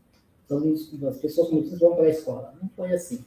Os 0.46 0.52
alunos, 0.52 1.04
as 1.04 1.18
pessoas 1.20 1.50
com 1.50 1.62
vão 1.78 1.96
para 1.96 2.06
a 2.06 2.10
escola. 2.10 2.54
Não 2.62 2.70
foi 2.76 2.92
assim. 2.92 3.24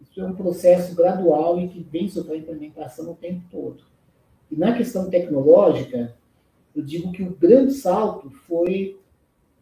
Isso 0.00 0.20
é 0.20 0.24
um 0.24 0.34
processo 0.34 0.94
gradual 0.94 1.60
e 1.60 1.68
que 1.68 1.80
vem 1.80 2.08
sofrendo 2.08 2.42
implementação 2.42 3.10
o 3.10 3.14
tempo 3.14 3.42
todo. 3.50 3.82
E 4.50 4.56
na 4.56 4.76
questão 4.76 5.08
tecnológica, 5.10 6.14
eu 6.78 6.84
digo 6.84 7.10
que 7.10 7.24
o 7.24 7.34
grande 7.34 7.72
salto 7.72 8.30
foi 8.46 8.96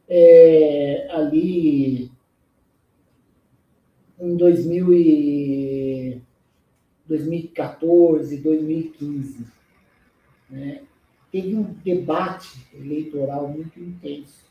é, 0.07 1.09
ali 1.11 2.13
em 4.21 4.37
2000 4.37 4.93
e 4.93 6.21
2014, 7.07 8.37
2015. 8.37 9.47
Né? 10.51 10.83
Teve 11.33 11.57
um 11.57 11.63
debate 11.83 12.67
eleitoral 12.75 13.49
muito 13.49 13.81
intenso, 13.81 14.45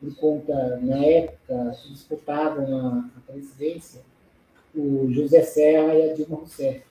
por 0.00 0.12
conta, 0.16 0.80
na 0.80 1.04
época, 1.04 1.76
disputavam 1.88 2.88
a, 2.88 3.32
presidência 3.32 4.02
o 4.74 5.06
José 5.12 5.42
Serra 5.42 5.94
e 5.94 6.10
a 6.10 6.14
Dilma 6.14 6.38
Rousseff. 6.38 6.82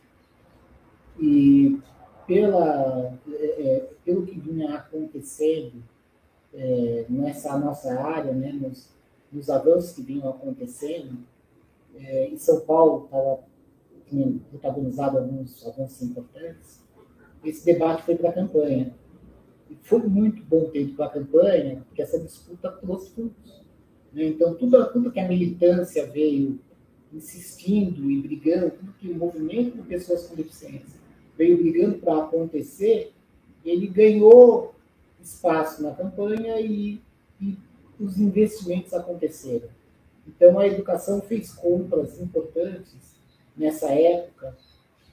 E 1.19 1.79
pela, 2.25 3.17
é, 3.29 3.45
é, 3.45 3.89
pelo 4.03 4.25
que 4.25 4.39
vinha 4.39 4.75
acontecendo 4.75 5.83
é, 6.53 7.05
nessa 7.09 7.57
nossa 7.57 7.93
área, 7.99 8.33
né, 8.33 8.51
nos, 8.51 8.89
nos 9.31 9.49
avanços 9.49 9.91
que 9.91 10.01
vinham 10.01 10.29
acontecendo, 10.29 11.17
é, 11.95 12.27
em 12.27 12.37
São 12.37 12.61
Paulo 12.61 13.05
estava 13.05 13.39
protagonizado 14.49 15.17
alguns 15.17 15.65
avanços 15.65 16.01
importantes, 16.01 16.81
esse 17.43 17.65
debate 17.65 18.03
foi 18.03 18.15
para 18.15 18.29
a 18.29 18.33
campanha. 18.33 18.93
E 19.69 19.77
foi 19.83 19.99
muito 20.03 20.43
bom 20.43 20.69
ter 20.69 20.81
ido 20.81 20.95
para 20.95 21.05
a 21.05 21.09
campanha, 21.09 21.81
porque 21.87 22.01
essa 22.01 22.19
disputa 22.19 22.69
trouxe 22.69 23.11
frutos. 23.11 23.63
Né? 24.11 24.25
Então, 24.25 24.53
tudo, 24.55 24.91
tudo 24.91 25.11
que 25.11 25.19
a 25.19 25.27
militância 25.27 26.05
veio 26.07 26.59
insistindo 27.11 28.11
e 28.11 28.21
brigando, 28.21 28.71
tudo 28.71 28.93
que 28.99 29.09
o 29.09 29.15
movimento 29.15 29.77
de 29.77 29.83
pessoas 29.83 30.27
com 30.27 30.35
deficiência 30.35 31.00
veio 31.41 31.57
brigando 31.57 31.97
para 31.97 32.23
acontecer, 32.23 33.11
ele 33.65 33.87
ganhou 33.87 34.75
espaço 35.19 35.81
na 35.81 35.91
campanha 35.91 36.59
e, 36.61 37.01
e 37.41 37.57
os 37.99 38.19
investimentos 38.19 38.93
aconteceram. 38.93 39.67
Então, 40.27 40.59
a 40.59 40.67
educação 40.67 41.19
fez 41.19 41.51
compras 41.51 42.21
importantes 42.21 43.15
nessa 43.57 43.91
época 43.91 44.55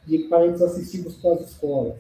de 0.07 0.17
equipamentos 0.17 0.61
assistivos 0.61 1.17
para 1.17 1.33
as 1.33 1.51
escolas. 1.51 1.97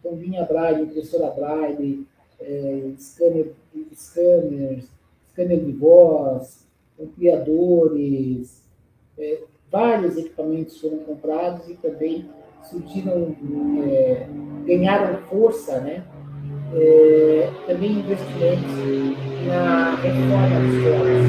Então, 0.00 0.16
vinha 0.16 0.44
Braille, 0.44 0.82
impressora 0.82 1.30
Braille, 1.30 2.04
é, 2.40 2.90
scanner, 2.98 3.52
scanners, 3.94 4.86
scanner 5.30 5.64
de 5.64 5.72
voz, 5.72 6.66
ampliadores, 7.00 8.60
é, 9.16 9.40
vários 9.70 10.16
equipamentos 10.16 10.80
foram 10.80 10.98
comprados 10.98 11.68
e 11.68 11.74
também 11.74 12.28
surgiram, 12.68 13.36
é, 13.84 14.26
ganharam 14.66 15.18
força, 15.22 15.80
né? 15.80 16.04
É, 16.74 17.50
também 17.66 17.92
investimentos 17.92 18.72
na 19.46 19.94
reforma 19.94 20.48
das 20.48 20.64
escolas. 20.74 21.26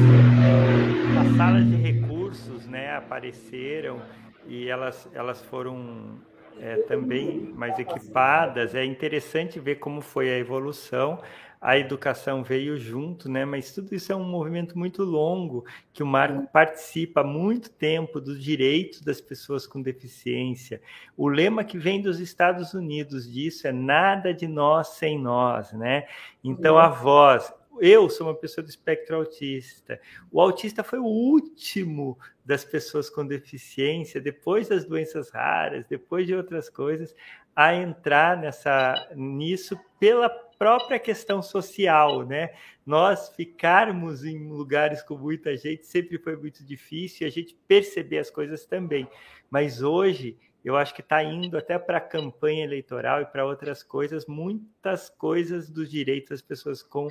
As 1.20 1.36
salas 1.36 1.66
de 1.66 1.76
recursos 1.76 2.66
né, 2.66 2.96
apareceram 2.96 4.00
e 4.46 4.68
elas, 4.68 5.08
elas 5.14 5.40
foram 5.42 6.18
é, 6.60 6.76
também 6.82 7.52
mais 7.54 7.78
equipadas. 7.78 8.74
É 8.74 8.84
interessante 8.84 9.60
ver 9.60 9.76
como 9.76 10.00
foi 10.00 10.28
a 10.30 10.38
evolução 10.38 11.20
a 11.60 11.76
educação 11.76 12.44
veio 12.44 12.78
junto, 12.78 13.28
né? 13.28 13.44
Mas 13.44 13.72
tudo 13.74 13.94
isso 13.94 14.12
é 14.12 14.16
um 14.16 14.24
movimento 14.24 14.78
muito 14.78 15.02
longo 15.02 15.64
que 15.92 16.02
o 16.02 16.06
Marco 16.06 16.46
participa 16.52 17.22
há 17.22 17.24
muito 17.24 17.70
tempo 17.70 18.20
dos 18.20 18.42
direitos 18.42 19.00
das 19.00 19.20
pessoas 19.20 19.66
com 19.66 19.82
deficiência. 19.82 20.80
O 21.16 21.28
lema 21.28 21.64
que 21.64 21.78
vem 21.78 22.00
dos 22.00 22.20
Estados 22.20 22.74
Unidos 22.74 23.30
disso 23.30 23.66
é 23.66 23.72
nada 23.72 24.32
de 24.32 24.46
nós 24.46 24.88
sem 24.88 25.18
nós, 25.18 25.72
né? 25.72 26.06
Então 26.44 26.78
a 26.78 26.88
voz, 26.88 27.52
eu 27.80 28.08
sou 28.08 28.28
uma 28.28 28.34
pessoa 28.34 28.64
do 28.64 28.70
espectro 28.70 29.16
autista. 29.16 30.00
O 30.30 30.40
autista 30.40 30.84
foi 30.84 30.98
o 30.98 31.04
último 31.04 32.18
das 32.44 32.64
pessoas 32.64 33.10
com 33.10 33.26
deficiência, 33.26 34.20
depois 34.20 34.68
das 34.68 34.84
doenças 34.84 35.30
raras, 35.30 35.84
depois 35.88 36.26
de 36.26 36.34
outras 36.34 36.68
coisas, 36.70 37.14
a 37.58 37.74
entrar 37.74 38.36
nessa 38.36 38.94
nisso 39.16 39.76
pela 39.98 40.28
própria 40.28 40.96
questão 40.96 41.42
social, 41.42 42.24
né? 42.24 42.54
Nós 42.86 43.30
ficarmos 43.30 44.24
em 44.24 44.46
lugares 44.48 45.02
com 45.02 45.18
muita 45.18 45.56
gente 45.56 45.84
sempre 45.84 46.18
foi 46.18 46.36
muito 46.36 46.64
difícil 46.64 47.26
e 47.26 47.28
a 47.28 47.32
gente 47.32 47.58
perceber 47.66 48.18
as 48.18 48.30
coisas 48.30 48.64
também. 48.64 49.08
Mas 49.50 49.82
hoje 49.82 50.38
eu 50.64 50.76
acho 50.76 50.94
que 50.94 51.00
está 51.00 51.20
indo 51.24 51.58
até 51.58 51.76
para 51.80 51.98
a 51.98 52.00
campanha 52.00 52.62
eleitoral 52.62 53.22
e 53.22 53.26
para 53.26 53.44
outras 53.44 53.82
coisas, 53.82 54.24
muitas 54.26 55.10
coisas 55.10 55.68
dos 55.68 55.90
direitos 55.90 56.30
das 56.30 56.42
pessoas 56.42 56.80
com 56.80 57.08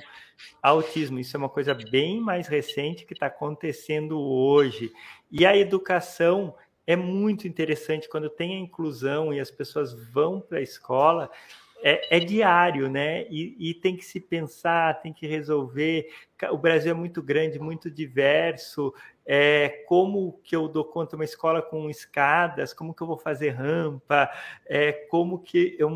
autismo. 0.62 1.18
Isso 1.18 1.36
é 1.36 1.38
uma 1.38 1.50
coisa 1.50 1.74
bem 1.74 2.22
mais 2.22 2.48
recente 2.48 3.04
que 3.04 3.12
está 3.12 3.26
acontecendo 3.26 4.18
hoje. 4.18 4.90
E 5.30 5.44
a 5.44 5.54
educação 5.54 6.54
é 6.88 6.96
muito 6.96 7.46
interessante 7.46 8.08
quando 8.08 8.30
tem 8.30 8.56
a 8.56 8.60
inclusão 8.60 9.34
e 9.34 9.38
as 9.38 9.50
pessoas 9.50 9.92
vão 9.92 10.40
para 10.40 10.56
a 10.56 10.62
escola 10.62 11.30
é, 11.82 12.16
é, 12.16 12.18
diário, 12.18 12.88
né? 12.88 13.26
E, 13.28 13.54
e, 13.58 13.74
tem 13.74 13.94
que 13.94 14.06
se 14.06 14.18
pensar, 14.18 14.98
tem 15.02 15.12
que 15.12 15.26
resolver. 15.26 16.10
O 16.50 16.58
Brasil 16.58 16.92
é 16.92 16.94
muito 16.94 17.22
grande, 17.22 17.58
muito 17.58 17.90
diverso. 17.90 18.94
É, 19.30 19.84
como 19.86 20.40
que 20.42 20.56
eu 20.56 20.66
dou 20.68 20.84
conta 20.84 21.14
uma 21.14 21.24
escola 21.24 21.60
com 21.60 21.90
escadas, 21.90 22.72
como 22.72 22.94
que 22.94 23.02
eu 23.02 23.06
vou 23.06 23.18
fazer 23.18 23.50
rampa, 23.50 24.30
é, 24.64 24.90
como 24.90 25.38
que 25.38 25.76
eu, 25.78 25.88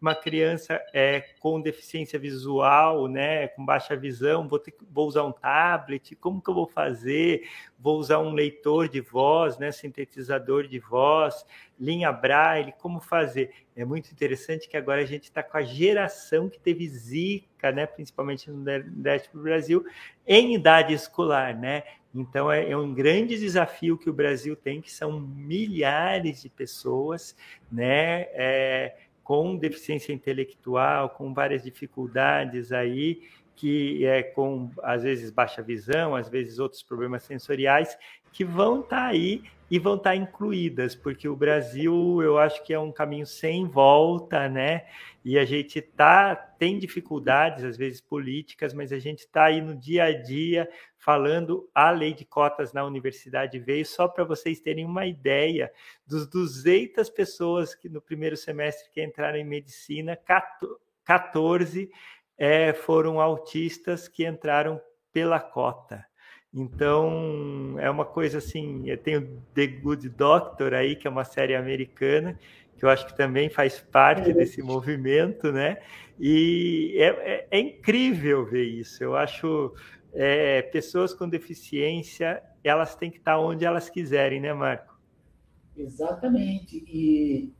uma 0.00 0.14
criança 0.14 0.80
é, 0.92 1.20
com 1.40 1.60
deficiência 1.60 2.16
visual, 2.16 3.08
né, 3.08 3.48
com 3.48 3.64
baixa 3.64 3.96
visão, 3.96 4.46
vou, 4.46 4.60
ter, 4.60 4.72
vou 4.88 5.08
usar 5.08 5.24
um 5.24 5.32
tablet, 5.32 6.14
como 6.14 6.40
que 6.40 6.48
eu 6.48 6.54
vou 6.54 6.68
fazer? 6.68 7.48
Vou 7.76 7.98
usar 7.98 8.20
um 8.20 8.32
leitor 8.32 8.88
de 8.88 9.00
voz, 9.00 9.58
né, 9.58 9.72
sintetizador 9.72 10.68
de 10.68 10.78
voz, 10.78 11.44
linha 11.78 12.12
braille, 12.12 12.72
como 12.78 13.00
fazer? 13.00 13.50
É 13.74 13.84
muito 13.84 14.12
interessante 14.12 14.68
que 14.68 14.76
agora 14.76 15.02
a 15.02 15.06
gente 15.06 15.24
está 15.24 15.42
com 15.42 15.56
a 15.56 15.62
geração 15.62 16.48
que 16.48 16.60
teve 16.60 16.88
Zika, 16.88 17.46
né, 17.62 17.86
principalmente 17.86 18.50
no 18.50 18.58
Nordeste 18.58 19.30
do 19.32 19.42
Brasil, 19.42 19.84
em 20.26 20.54
idade 20.54 20.92
escolar, 20.92 21.56
né? 21.56 21.82
Então, 22.14 22.50
é, 22.50 22.70
é, 22.70 22.76
um 22.76 22.94
grande 22.94 23.38
desafio 23.38 23.98
que 23.98 24.08
o 24.08 24.12
Brasil 24.12 24.56
tem, 24.56 24.80
que 24.80 24.90
são 24.90 25.20
milhares 25.20 26.42
de 26.42 26.48
pessoas 26.48 27.36
né, 27.70 28.22
é, 28.32 28.96
com 29.22 29.56
deficiência 29.56 30.12
intelectual, 30.12 31.10
com 31.10 31.34
várias 31.34 31.62
dificuldades 31.62 32.72
aí, 32.72 33.22
que 33.56 34.04
é 34.04 34.22
com, 34.22 34.70
às 34.82 35.02
vezes, 35.02 35.30
baixa 35.30 35.62
visão, 35.62 36.14
às 36.14 36.28
vezes 36.28 36.58
outros 36.58 36.82
problemas 36.82 37.22
sensoriais, 37.22 37.96
que 38.30 38.44
vão 38.44 38.80
estar 38.80 38.96
tá 38.96 39.06
aí 39.06 39.42
e 39.70 39.78
vão 39.78 39.96
estar 39.96 40.10
tá 40.10 40.16
incluídas, 40.16 40.94
porque 40.94 41.28
o 41.28 41.34
Brasil, 41.34 42.22
eu 42.22 42.38
acho 42.38 42.62
que 42.62 42.72
é 42.72 42.78
um 42.78 42.92
caminho 42.92 43.26
sem 43.26 43.66
volta, 43.66 44.48
né? 44.48 44.84
E 45.24 45.38
a 45.38 45.44
gente 45.44 45.80
tá, 45.80 46.36
tem 46.36 46.78
dificuldades, 46.78 47.64
às 47.64 47.76
vezes 47.76 48.00
políticas, 48.00 48.72
mas 48.72 48.92
a 48.92 48.98
gente 48.98 49.20
está 49.20 49.46
aí 49.46 49.60
no 49.60 49.74
dia 49.74 50.04
a 50.04 50.12
dia 50.12 50.68
falando 50.98 51.68
a 51.74 51.90
lei 51.90 52.12
de 52.12 52.24
cotas 52.24 52.72
na 52.72 52.84
universidade 52.84 53.58
veio, 53.58 53.86
só 53.86 54.06
para 54.06 54.22
vocês 54.22 54.60
terem 54.60 54.84
uma 54.84 55.06
ideia, 55.06 55.72
dos 56.06 56.28
200 56.28 57.08
pessoas 57.10 57.74
que 57.74 57.88
no 57.88 58.00
primeiro 58.00 58.36
semestre 58.36 58.90
que 58.92 59.02
entraram 59.02 59.38
em 59.38 59.44
medicina, 59.44 60.16
14 61.04 61.90
é, 62.38 62.72
foram 62.72 63.20
autistas 63.20 64.08
que 64.08 64.26
entraram 64.26 64.80
pela 65.12 65.40
cota. 65.40 66.04
Então, 66.52 67.76
é 67.78 67.90
uma 67.90 68.04
coisa 68.04 68.38
assim, 68.38 68.88
eu 68.88 68.96
tenho 68.96 69.42
The 69.54 69.66
Good 69.66 70.08
Doctor 70.10 70.72
aí, 70.74 70.96
que 70.96 71.06
é 71.06 71.10
uma 71.10 71.24
série 71.24 71.54
americana, 71.54 72.38
que 72.76 72.84
eu 72.84 72.88
acho 72.88 73.06
que 73.06 73.16
também 73.16 73.48
faz 73.48 73.78
parte 73.80 74.30
é. 74.30 74.32
desse 74.32 74.62
movimento, 74.62 75.52
né? 75.52 75.78
E 76.18 76.94
é, 76.96 77.06
é, 77.06 77.48
é 77.50 77.58
incrível 77.60 78.44
ver 78.44 78.64
isso. 78.64 79.02
Eu 79.02 79.16
acho 79.16 79.74
é, 80.14 80.62
pessoas 80.62 81.12
com 81.12 81.28
deficiência 81.28 82.42
elas 82.64 82.96
têm 82.96 83.10
que 83.10 83.18
estar 83.18 83.38
onde 83.38 83.64
elas 83.64 83.88
quiserem, 83.88 84.40
né, 84.40 84.52
Marco? 84.52 84.98
Exatamente. 85.76 86.84
E, 86.88 87.52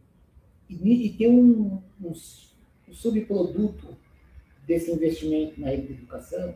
e, 0.69 1.07
e 1.07 1.13
tem 1.17 1.31
um, 1.31 1.81
um, 2.01 2.09
um, 2.09 2.93
subproduto 2.93 3.97
desse 4.67 4.91
investimento 4.91 5.61
na 5.61 5.73
educação, 5.73 6.55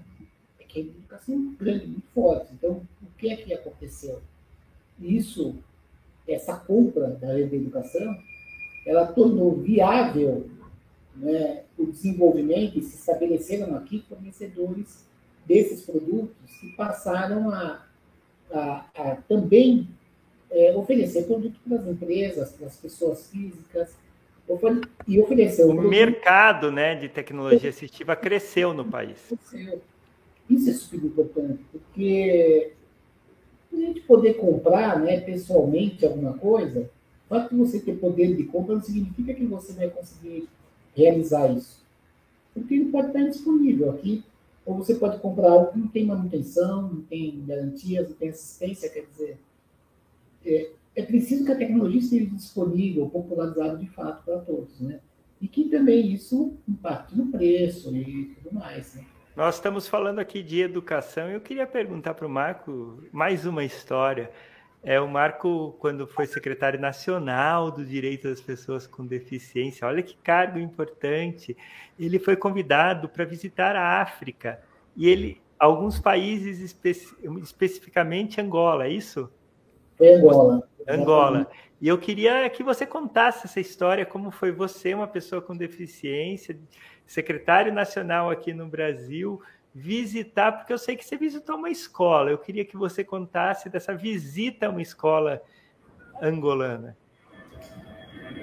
é 0.59 0.65
que 0.65 0.81
a 0.81 0.83
educação 0.83 1.35
é 1.35 1.63
grande, 1.65 1.87
muito 1.87 2.09
forte. 2.15 2.53
Então, 2.53 2.83
o 3.03 3.19
que 3.19 3.31
é 3.31 3.37
que 3.37 3.55
aconteceu? 3.55 4.21
Isso, 5.01 5.57
essa 6.27 6.57
compra 6.57 7.09
da 7.09 7.35
rede 7.35 7.51
de 7.51 7.57
educação, 7.57 8.17
ela 8.87 9.07
tornou 9.07 9.57
viável 9.57 10.49
né, 11.17 11.65
o 11.79 11.87
desenvolvimento 11.87 12.79
e 12.79 12.83
se 12.83 12.97
estabeleceram 12.97 13.75
aqui 13.77 14.05
fornecedores 14.09 15.07
desses 15.47 15.83
produtos 15.83 16.35
que 16.61 16.73
passaram 16.77 17.51
a, 17.51 17.87
a, 18.53 18.87
a 18.95 19.17
também 19.29 19.89
é, 20.51 20.75
oferecer 20.77 21.25
produto 21.25 21.59
para 21.67 21.79
as 21.79 21.87
empresas, 21.87 22.53
para 22.53 22.67
as 22.67 22.77
pessoas 22.77 23.29
físicas, 23.29 23.95
e 25.07 25.21
oferecer 25.21 25.65
o, 25.65 25.71
o 25.71 25.83
mercado 25.83 26.71
né, 26.71 26.95
de 26.95 27.09
tecnologia 27.09 27.71
assistiva 27.71 28.17
cresceu 28.17 28.73
no 28.73 28.85
país. 28.85 29.19
Cresceu. 29.29 29.81
Isso 30.49 30.71
é 30.71 30.73
super 30.73 31.05
importante, 31.05 31.61
porque 31.71 32.73
a 33.73 33.77
gente 33.77 34.01
poder 34.01 34.35
comprar 34.35 34.99
né, 34.99 35.21
pessoalmente 35.21 36.05
alguma 36.05 36.33
coisa 36.35 36.91
o 37.31 37.35
fato 37.35 37.55
de 37.55 37.61
você 37.61 37.79
ter 37.79 37.93
poder 37.93 38.35
de 38.35 38.43
compra 38.43 38.75
não 38.75 38.83
significa 38.83 39.33
que 39.33 39.47
você 39.47 39.73
vai 39.73 39.89
conseguir 39.89 40.49
realizar 40.97 41.47
isso. 41.53 41.81
Porque 42.53 42.75
ele 42.75 42.87
pode 42.87 43.07
estar 43.07 43.23
disponível 43.23 43.91
aqui. 43.93 44.25
Ou 44.67 44.75
você 44.75 44.97
pode 44.97 45.21
comprar 45.21 45.53
algo 45.53 45.73
que 45.73 45.79
não 45.79 45.87
tem 45.87 46.07
manutenção, 46.07 46.83
não 46.83 47.03
tem 47.03 47.45
garantias, 47.47 48.09
não 48.09 48.17
tem 48.17 48.31
assistência. 48.31 48.91
Quer 48.91 49.07
dizer, 49.13 49.39
é, 50.45 50.71
é 51.01 51.07
preciso 51.07 51.45
que 51.45 51.53
a 51.53 51.57
tecnologia 51.57 52.01
esteja 52.01 52.27
disponível, 52.27 53.09
popularizada 53.09 53.77
de 53.77 53.87
fato 53.89 54.25
para 54.25 54.39
todos. 54.41 54.81
Né? 54.81 55.01
E 55.41 55.49
que 55.49 55.65
também 55.69 56.13
isso 56.13 56.59
impacte 56.69 57.17
no 57.17 57.27
preço 57.27 57.95
e 57.95 58.37
tudo 58.43 58.55
mais. 58.55 58.95
Né? 58.95 59.05
Nós 59.35 59.55
estamos 59.55 59.89
falando 59.89 60.19
aqui 60.19 60.43
de 60.43 60.61
educação. 60.61 61.29
Eu 61.29 61.41
queria 61.41 61.67
perguntar 61.67 62.15
para 62.15 62.27
o 62.27 62.31
Marco 62.31 63.03
mais 63.11 63.47
uma 63.47 63.65
história. 63.65 64.31
É, 64.83 65.01
o 65.01 65.09
Marco, 65.09 65.77
quando 65.79 66.07
foi 66.07 66.27
secretário 66.27 66.81
nacional 66.81 67.71
do 67.71 67.85
direito 67.85 68.29
das 68.29 68.41
pessoas 68.41 68.87
com 68.87 69.05
deficiência, 69.07 69.87
olha 69.87 70.03
que 70.03 70.17
cargo 70.17 70.59
importante. 70.59 71.57
Ele 71.99 72.19
foi 72.19 72.37
convidado 72.37 73.09
para 73.09 73.25
visitar 73.25 73.77
a 73.77 74.01
África 74.01 74.61
e 74.97 75.07
ele 75.09 75.41
alguns 75.59 75.99
países, 75.99 76.61
espe 76.61 76.97
especificamente 77.43 78.41
Angola, 78.41 78.87
é 78.87 78.91
isso? 78.91 79.31
Foi 79.99 80.15
Angola. 80.15 80.70
Angola. 80.89 81.51
E 81.81 81.89
eu 81.89 81.97
queria 81.99 82.49
que 82.51 82.63
você 82.63 82.85
contasse 82.87 83.47
essa 83.47 83.61
história, 83.61 84.05
como 84.05 84.31
foi 84.31 84.53
você, 84.53 84.93
uma 84.93 85.07
pessoa 85.07 85.41
com 85.41 85.57
deficiência, 85.57 86.59
secretário 87.07 87.73
nacional 87.73 88.31
aqui 88.31 88.53
no 88.53 88.67
Brasil, 88.67 89.41
visitar, 89.75 90.53
porque 90.53 90.73
eu 90.73 90.79
sei 90.79 90.97
que 90.97 91.05
você 91.05 91.17
visitou 91.17 91.57
uma 91.57 91.71
escola. 91.71 92.31
Eu 92.31 92.39
queria 92.39 92.65
que 92.65 92.77
você 92.77 93.03
contasse 93.03 93.69
dessa 93.69 93.95
visita 93.95 94.67
a 94.67 94.71
uma 94.71 94.83
escola 94.83 95.43
angolana. 96.21 96.97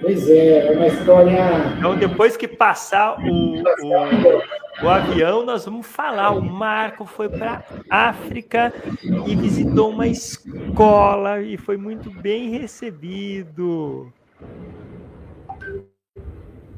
Pois 0.02 0.30
é, 0.30 0.68
é 0.68 0.72
uma 0.72 0.88
história. 0.88 1.40
Então, 1.78 1.98
depois 1.98 2.38
que 2.38 2.48
passar 2.48 3.20
o, 3.20 3.62
o, 3.62 4.86
o 4.86 4.90
avião, 4.90 5.46
nós 5.46 5.66
vamos 5.66 5.88
falar. 5.88 6.32
O 6.32 6.42
Marco 6.42 7.06
foi 7.06 7.30
para 7.30 7.64
África 7.90 8.74
e 9.26 9.36
visitou 9.36 9.90
uma 9.90 10.08
escola 10.08 11.42
e 11.42 11.58
foi 11.58 11.78
muito 11.78 12.12
bem 12.12 12.50
recebido. 12.52 14.14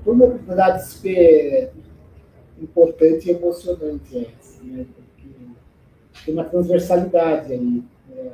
Foi 0.03 0.14
uma 0.14 0.26
oportunidade 0.26 0.88
super 0.88 1.72
importante 2.62 3.28
e 3.28 3.32
emocionante 3.32 4.18
essa, 4.18 4.64
né? 4.64 4.86
Porque 4.95 5.30
tem 6.26 6.34
uma 6.34 6.45
transversalidade 6.45 7.53
ali. 7.53 7.84
Né? 8.07 8.32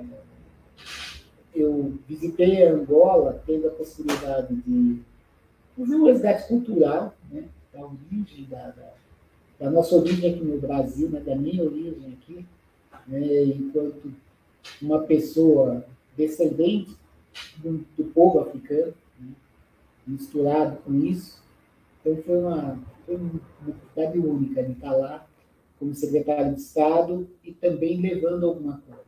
Eu 1.55 1.97
visitei 2.07 2.63
Angola 2.63 3.41
tendo 3.45 3.67
a 3.67 3.71
possibilidade 3.71 4.55
de 4.55 5.01
fazer 5.77 5.95
uma 5.95 6.07
resgate 6.07 6.47
cultural, 6.47 7.15
né, 7.31 7.45
da 7.73 7.85
origem, 7.85 8.45
da, 8.49 8.69
da, 8.71 8.93
da, 9.59 9.71
nossa 9.71 9.95
origem 9.95 10.33
aqui 10.33 10.43
no 10.43 10.59
Brasil, 10.59 11.09
né, 11.09 11.19
da 11.19 11.35
minha 11.35 11.63
origem 11.63 12.13
aqui, 12.13 12.45
né, 13.07 13.43
enquanto 13.45 14.13
uma 14.81 15.03
pessoa 15.03 15.85
descendente 16.15 16.95
do, 17.57 17.85
do 17.97 18.03
povo 18.05 18.39
africano, 18.39 18.93
né, 19.19 19.33
misturado 20.05 20.77
com 20.77 20.93
isso. 20.93 21.43
Então 22.01 22.21
foi 22.23 22.37
uma, 22.37 22.79
foi 23.05 23.15
uma 23.15 23.41
oportunidade 23.67 24.19
única 24.19 24.63
de 24.63 24.71
estar 24.73 24.91
lá 24.91 25.27
como 25.79 25.93
secretário 25.93 26.53
de 26.53 26.61
Estado 26.61 27.27
e 27.43 27.51
também 27.51 27.99
levando 27.99 28.45
alguma 28.45 28.81
coisa. 28.87 29.03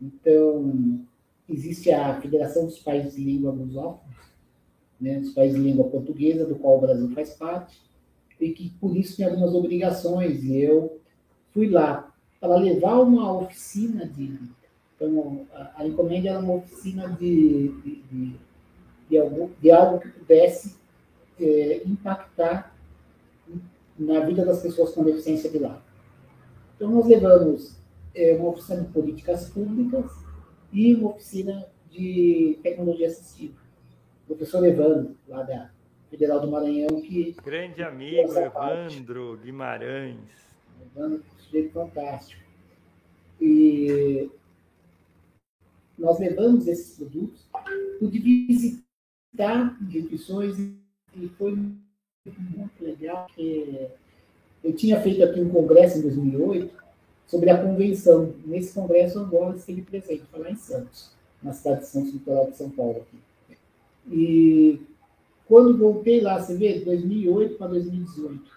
Então, 0.00 1.00
existe 1.48 1.90
a 1.92 2.20
Federação 2.20 2.64
dos 2.64 2.78
Países 2.78 3.14
de 3.14 3.24
Língua 3.24 3.52
Lusófonos, 3.52 4.16
né, 5.00 5.20
dos 5.20 5.32
países 5.32 5.56
de 5.56 5.62
língua 5.62 5.84
portuguesa, 5.84 6.46
do 6.46 6.56
qual 6.56 6.78
o 6.78 6.80
Brasil 6.80 7.08
faz 7.10 7.34
parte, 7.34 7.80
e 8.40 8.50
que 8.50 8.70
por 8.80 8.96
isso 8.96 9.16
tem 9.16 9.26
algumas 9.26 9.54
obrigações. 9.54 10.42
E 10.42 10.58
eu 10.58 11.00
fui 11.52 11.68
lá 11.68 12.12
para 12.40 12.56
levar 12.56 13.00
uma 13.00 13.32
oficina 13.38 14.06
de. 14.06 14.38
Então, 14.94 15.46
a, 15.52 15.82
a 15.82 15.86
encomenda 15.86 16.30
era 16.30 16.38
uma 16.38 16.54
oficina 16.54 17.08
de, 17.08 17.68
de, 17.68 18.02
de, 18.10 18.36
de, 19.08 19.48
de 19.60 19.70
algo 19.70 20.00
que 20.00 20.08
pudesse 20.08 20.76
é, 21.38 21.82
impactar 21.84 22.74
na 23.98 24.20
vida 24.20 24.44
das 24.44 24.62
pessoas 24.62 24.92
com 24.92 25.04
deficiência 25.04 25.50
de 25.50 25.58
lá. 25.58 25.82
Então, 26.74 26.90
nós 26.90 27.06
levamos 27.06 27.76
é, 28.14 28.34
uma 28.34 28.50
oficina 28.50 28.82
de 28.82 28.88
políticas 28.88 29.48
públicas 29.50 30.25
e 30.72 30.94
uma 30.94 31.10
oficina 31.10 31.66
de 31.90 32.58
tecnologia 32.62 33.08
assistiva. 33.08 33.54
O 34.24 34.34
professor 34.34 34.64
Evandro, 34.64 35.16
lá 35.28 35.42
da 35.42 35.70
Federal 36.10 36.40
do 36.40 36.50
Maranhão, 36.50 37.00
que. 37.00 37.36
Grande 37.44 37.82
amigo, 37.82 38.36
Evandro. 38.36 39.38
Guimarães. 39.42 40.18
Evandro, 40.82 41.22
sujeito 41.38 41.72
fantástico. 41.72 42.42
E 43.40 44.30
nós 45.98 46.18
levamos 46.18 46.66
esses 46.66 46.96
produtos, 46.96 47.48
pude 47.98 48.18
visitar 48.18 49.76
instituições 49.80 50.58
e 50.58 51.28
foi 51.38 51.54
muito 51.54 52.84
legal 52.84 53.26
que 53.34 53.88
eu 54.62 54.74
tinha 54.74 55.00
feito 55.00 55.22
aqui 55.22 55.40
um 55.40 55.48
congresso 55.48 55.98
em 55.98 56.02
2008 56.02 56.85
sobre 57.26 57.50
a 57.50 57.62
convenção. 57.62 58.34
Nesse 58.44 58.72
congresso, 58.72 59.18
Angola 59.18 59.56
esteve 59.56 59.82
presente, 59.82 60.24
foi 60.30 60.40
lá 60.40 60.50
em 60.50 60.56
Santos, 60.56 61.10
na 61.42 61.52
cidade 61.52 61.80
de 61.80 61.86
Santos, 61.86 62.12
litoral 62.12 62.50
de 62.50 62.56
São 62.56 62.70
Paulo. 62.70 63.02
Aqui. 63.02 63.58
E 64.10 64.80
quando 65.46 65.76
voltei 65.76 66.20
lá, 66.20 66.40
você 66.40 66.56
vê, 66.56 66.80
2008 66.80 67.56
para 67.56 67.68
2018. 67.68 68.56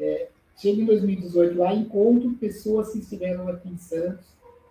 É, 0.00 0.28
chego 0.56 0.82
em 0.82 0.86
2018 0.86 1.58
lá, 1.58 1.74
encontro 1.74 2.34
pessoas 2.34 2.92
que 2.92 2.98
estiveram 2.98 3.48
aqui 3.48 3.68
em 3.68 3.78
Santos, 3.78 4.26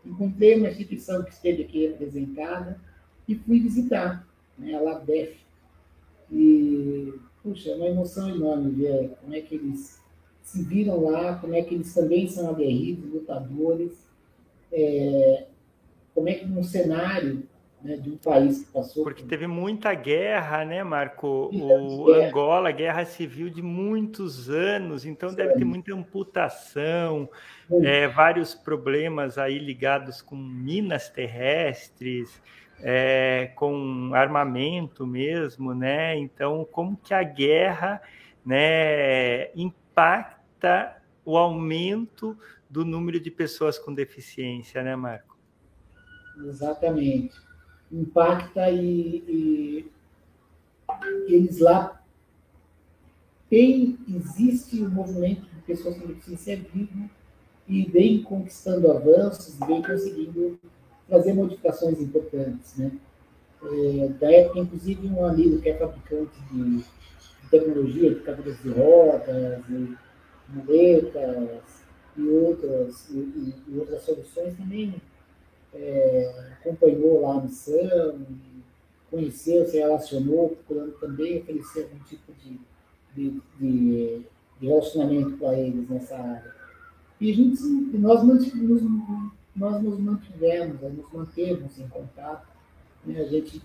encontrei 0.05 0.58
uma 0.58 0.70
instituição 0.70 1.24
que 1.24 1.32
esteve 1.32 1.64
aqui 1.64 1.88
representada 1.88 2.80
e 3.28 3.36
fui 3.36 3.60
visitar, 3.60 4.26
né, 4.58 4.74
a 4.76 4.82
LABEF. 4.82 5.38
E, 6.32 7.14
puxa, 7.41 7.72
é 7.72 7.76
uma 7.76 7.88
emoção 7.88 8.30
enorme 8.30 8.72
ver 8.72 9.12
como 9.22 9.34
é 9.34 9.41
que 9.41 9.55
eles 9.55 9.99
se 10.48 10.64
viram 10.64 11.04
lá, 11.04 11.36
como 11.36 11.54
é 11.54 11.62
que 11.62 11.76
eles 11.76 11.93
também 11.93 12.26
são 12.30 12.50
aguerridos, 12.50 13.12
lutadores, 13.12 13.91
é, 14.72 15.45
como 16.16 16.30
é 16.30 16.36
que 16.36 16.45
num 16.45 16.64
cenário 16.64 17.43
né, 17.84 17.98
de 17.98 18.10
um 18.12 18.18
país 18.18 18.64
que 18.64 18.72
passou. 18.72 19.04
Porque 19.04 19.24
por... 19.24 19.28
teve 19.28 19.45
muita 19.45 19.93
guerra, 19.93 20.64
né, 20.64 20.86
Marco? 20.86 21.50
O 21.54 22.06
guerra. 22.06 22.30
Angola, 22.30 22.72
guerra 22.72 23.04
civil 23.04 23.50
de 23.50 23.62
muitos 23.62 24.50
anos, 24.50 25.06
então 25.06 25.34
deve 25.34 25.56
ter 25.56 25.66
muita 25.66 25.93
amputação, 25.93 27.30
é, 27.84 28.08
vários 28.08 28.56
problemas 28.56 29.38
aí 29.38 29.60
ligados 29.60 30.22
com 30.22 30.38
minas 30.38 31.10
terrestres. 31.10 32.41
É, 32.80 33.54
com 33.56 34.12
armamento 34.14 35.04
mesmo, 35.08 35.74
né? 35.74 36.16
Então, 36.16 36.64
como 36.72 36.95
que 36.95 37.12
a 37.12 37.24
guerra, 37.24 38.00
né, 38.45 39.50
impacta 39.56 40.37
impacta 40.58 41.01
o 41.24 41.38
aumento 41.38 42.38
do 42.70 42.84
número 42.84 43.20
de 43.20 43.30
pessoas 43.30 43.78
com 43.78 43.93
deficiência, 43.93 44.84
né, 44.84 44.95
Marco? 44.95 45.38
Exatamente. 46.43 47.36
Impacta 47.91 48.70
e, 48.70 49.24
e 49.28 49.91
eles 51.28 51.60
lá 51.60 52.01
tem, 53.49 53.97
existe 54.10 54.84
um 54.84 54.89
movimento 54.89 55.41
de 55.41 55.62
pessoas 55.62 55.97
com 55.97 56.08
deficiência 56.08 56.58
vivo 56.74 57.10
e 57.68 57.84
vem 57.84 58.24
conquistando 58.24 58.91
avanços, 58.91 59.58
vem 59.66 59.82
conseguindo 59.82 60.60
trazer 61.08 61.34
modificações 61.34 62.01
importantes, 62.01 62.76
né? 62.78 62.91
É, 63.64 64.08
da 64.20 64.32
época, 64.32 64.60
inclusive, 64.60 65.08
um 65.08 65.26
amigo 65.26 65.60
que 65.62 65.70
é 65.70 65.78
fabricante 65.78 66.39
de, 66.51 66.78
de 66.78 67.49
tecnologia, 67.49 68.14
de 68.14 68.20
cadeiras 68.22 68.62
de 68.62 68.70
rodas, 68.70 69.64
muletas 70.50 71.84
e 72.16 72.28
outras, 72.28 73.10
e, 73.10 73.54
e 73.68 73.78
outras 73.78 74.02
soluções 74.04 74.56
também 74.58 74.95
é, 75.74 76.54
acompanhou 76.60 77.22
lá 77.22 77.38
a 77.38 77.41
missão, 77.41 78.20
conheceu, 79.10 79.66
se 79.66 79.78
relacionou, 79.78 80.50
procurando 80.50 80.93
também 81.00 81.39
oferecer 81.39 81.84
algum 81.84 82.00
tipo 82.06 82.34
de, 82.43 82.60
de, 83.16 83.41
de, 83.60 84.22
de 84.60 84.68
relacionamento 84.68 85.38
para 85.38 85.58
eles 85.58 85.89
nessa 85.89 86.18
área. 86.18 86.56
E 87.20 87.32
a 87.32 87.36
gente, 87.36 87.64
nós, 87.98 88.24
nos, 88.24 88.54
nós 89.56 89.82
nos 89.82 90.00
mantivemos, 90.00 90.82
nos 90.82 91.12
mantemos 91.12 91.80
em 91.80 91.88
contato, 91.88 92.48
né? 93.06 93.20
a 93.22 93.26
gente 93.26 93.62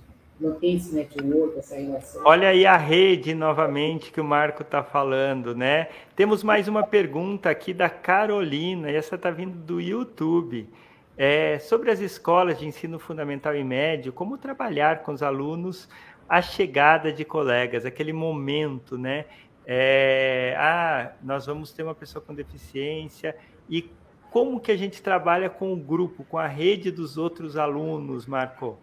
esse 0.62 0.94
network, 0.94 1.58
essa 1.58 1.76
relação. 1.76 2.22
Olha 2.24 2.48
aí 2.48 2.66
a 2.66 2.76
rede 2.76 3.34
novamente 3.34 4.10
que 4.10 4.20
o 4.20 4.24
Marco 4.24 4.62
está 4.62 4.82
falando, 4.82 5.54
né? 5.54 5.88
Temos 6.16 6.42
mais 6.42 6.68
uma 6.68 6.82
pergunta 6.82 7.50
aqui 7.50 7.72
da 7.72 7.88
Carolina, 7.88 8.90
e 8.90 8.96
essa 8.96 9.14
está 9.14 9.30
vindo 9.30 9.56
do 9.56 9.80
YouTube. 9.80 10.68
É, 11.16 11.58
sobre 11.58 11.90
as 11.90 12.00
escolas 12.00 12.58
de 12.58 12.66
ensino 12.66 12.98
fundamental 12.98 13.54
e 13.54 13.62
médio, 13.62 14.12
como 14.12 14.38
trabalhar 14.38 15.02
com 15.02 15.12
os 15.12 15.22
alunos 15.22 15.88
a 16.28 16.40
chegada 16.40 17.12
de 17.12 17.24
colegas, 17.24 17.84
aquele 17.84 18.12
momento, 18.12 18.96
né? 18.96 19.26
É, 19.66 20.56
ah, 20.58 21.12
nós 21.22 21.46
vamos 21.46 21.72
ter 21.72 21.82
uma 21.82 21.94
pessoa 21.94 22.24
com 22.24 22.34
deficiência 22.34 23.36
e 23.68 23.88
como 24.30 24.58
que 24.58 24.72
a 24.72 24.76
gente 24.76 25.02
trabalha 25.02 25.50
com 25.50 25.72
o 25.72 25.76
grupo, 25.76 26.24
com 26.24 26.38
a 26.38 26.46
rede 26.46 26.90
dos 26.90 27.18
outros 27.18 27.56
alunos, 27.56 28.26
Marco? 28.26 28.78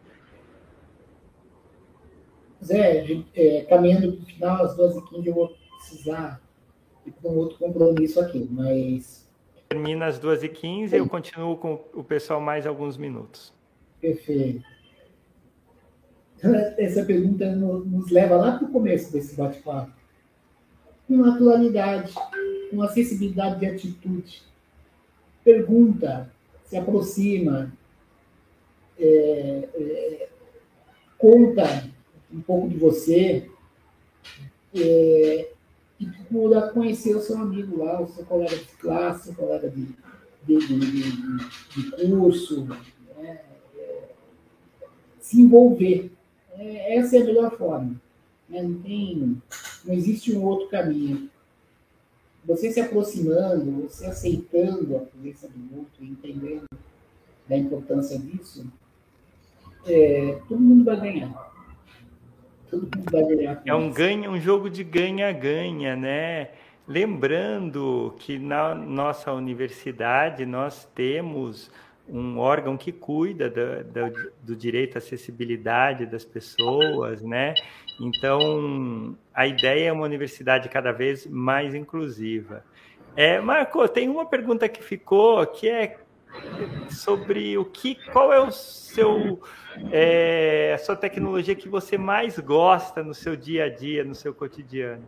Zé, 2.63 3.23
é, 3.35 3.61
caminhando 3.61 4.13
para 4.13 4.23
o 4.23 4.25
final, 4.25 4.63
às 4.63 4.77
12h15 4.77 5.25
eu 5.25 5.33
vou 5.33 5.55
precisar 5.77 6.41
ir 7.05 7.11
para 7.11 7.31
um 7.31 7.37
outro 7.37 7.57
compromisso 7.57 8.19
aqui, 8.19 8.47
mas. 8.51 9.27
Termina 9.69 10.07
às 10.07 10.19
2h15 10.19 10.93
e 10.93 10.97
eu 10.97 11.07
continuo 11.07 11.55
com 11.57 11.79
o 11.93 12.03
pessoal 12.03 12.41
mais 12.41 12.65
alguns 12.65 12.97
minutos. 12.97 13.53
Perfeito. 14.01 14.63
Essa 16.77 17.03
pergunta 17.03 17.53
nos 17.53 18.09
leva 18.09 18.37
lá 18.37 18.57
para 18.57 18.67
o 18.67 18.71
começo 18.71 19.11
desse 19.11 19.35
bate-papo. 19.35 19.91
Com 21.07 21.17
naturalidade, 21.17 22.13
com 22.69 22.81
acessibilidade 22.81 23.59
de 23.59 23.65
atitude. 23.65 24.41
pergunta, 25.43 26.31
se 26.63 26.77
aproxima, 26.77 27.73
é, 28.97 29.69
é, 29.73 30.29
conta 31.17 31.89
um 32.31 32.41
pouco 32.41 32.69
de 32.69 32.77
você 32.77 33.49
é, 34.75 35.51
e 35.99 36.05
procura 36.05 36.69
conhecer 36.69 37.15
o 37.15 37.21
seu 37.21 37.37
amigo 37.37 37.83
lá, 37.83 38.01
o 38.01 38.07
seu 38.07 38.25
colega 38.25 38.55
de 38.55 38.65
classe, 38.77 39.31
o 39.31 39.35
colega 39.35 39.69
de, 39.69 39.87
de, 40.45 40.57
de, 40.57 41.11
de 41.75 42.07
curso, 42.07 42.65
né? 42.65 42.79
É, 43.17 44.09
se 45.19 45.41
envolver. 45.41 46.11
É, 46.57 46.97
essa 46.97 47.17
é 47.17 47.21
a 47.21 47.25
melhor 47.25 47.57
forma. 47.57 47.99
Né? 48.47 48.61
Não, 48.61 48.81
tem, 48.81 49.41
não 49.85 49.93
existe 49.93 50.35
um 50.35 50.43
outro 50.43 50.67
caminho. 50.69 51.29
Você 52.45 52.71
se 52.71 52.79
aproximando, 52.79 53.87
você 53.87 54.05
aceitando 54.05 54.95
a 54.95 54.99
presença 55.01 55.47
do 55.47 55.77
outro, 55.77 56.03
entendendo 56.03 56.65
da 57.47 57.57
importância 57.57 58.17
disso, 58.17 58.65
é, 59.85 60.39
todo 60.47 60.59
mundo 60.59 60.83
vai 60.83 60.99
ganhar. 60.99 61.49
Todo 62.69 62.81
mundo 62.81 63.11
vai 63.11 63.23
ganhar. 63.23 63.61
É 63.65 63.73
um 63.73 63.91
ganha, 63.91 64.29
um 64.29 64.39
jogo 64.39 64.69
de 64.69 64.83
ganha-ganha, 64.83 65.95
né? 65.95 66.49
Lembrando 66.87 68.15
que 68.19 68.39
na 68.39 68.73
nossa 68.73 69.31
universidade 69.31 70.45
nós 70.45 70.85
temos 70.95 71.71
um 72.07 72.39
órgão 72.39 72.75
que 72.75 72.91
cuida 72.91 73.49
do, 73.49 73.83
do, 73.83 74.31
do, 74.41 74.55
direito 74.55 74.95
à 74.95 74.97
acessibilidade 74.97 76.07
das 76.07 76.25
pessoas, 76.25 77.21
né? 77.21 77.53
Então, 77.99 79.15
a 79.33 79.45
ideia 79.45 79.89
é 79.89 79.91
uma 79.91 80.05
universidade 80.05 80.67
cada 80.69 80.91
vez 80.91 81.27
mais 81.27 81.75
inclusiva. 81.75 82.63
É, 83.15 83.39
Marco, 83.39 83.87
tem 83.87 84.09
uma 84.09 84.25
pergunta 84.25 84.67
que 84.67 84.81
ficou, 84.81 85.45
que 85.45 85.69
é 85.69 85.97
sobre 86.89 87.57
o 87.57 87.65
que, 87.65 87.95
qual 88.11 88.31
é 88.33 88.39
o 88.39 88.51
seu, 88.51 89.41
é, 89.91 90.73
a 90.73 90.77
sua 90.77 90.95
tecnologia 90.95 91.55
que 91.55 91.69
você 91.69 91.97
mais 91.97 92.37
gosta 92.39 93.03
no 93.03 93.13
seu 93.13 93.35
dia 93.35 93.65
a 93.65 93.69
dia, 93.69 94.03
no 94.03 94.15
seu 94.15 94.33
cotidiano. 94.33 95.05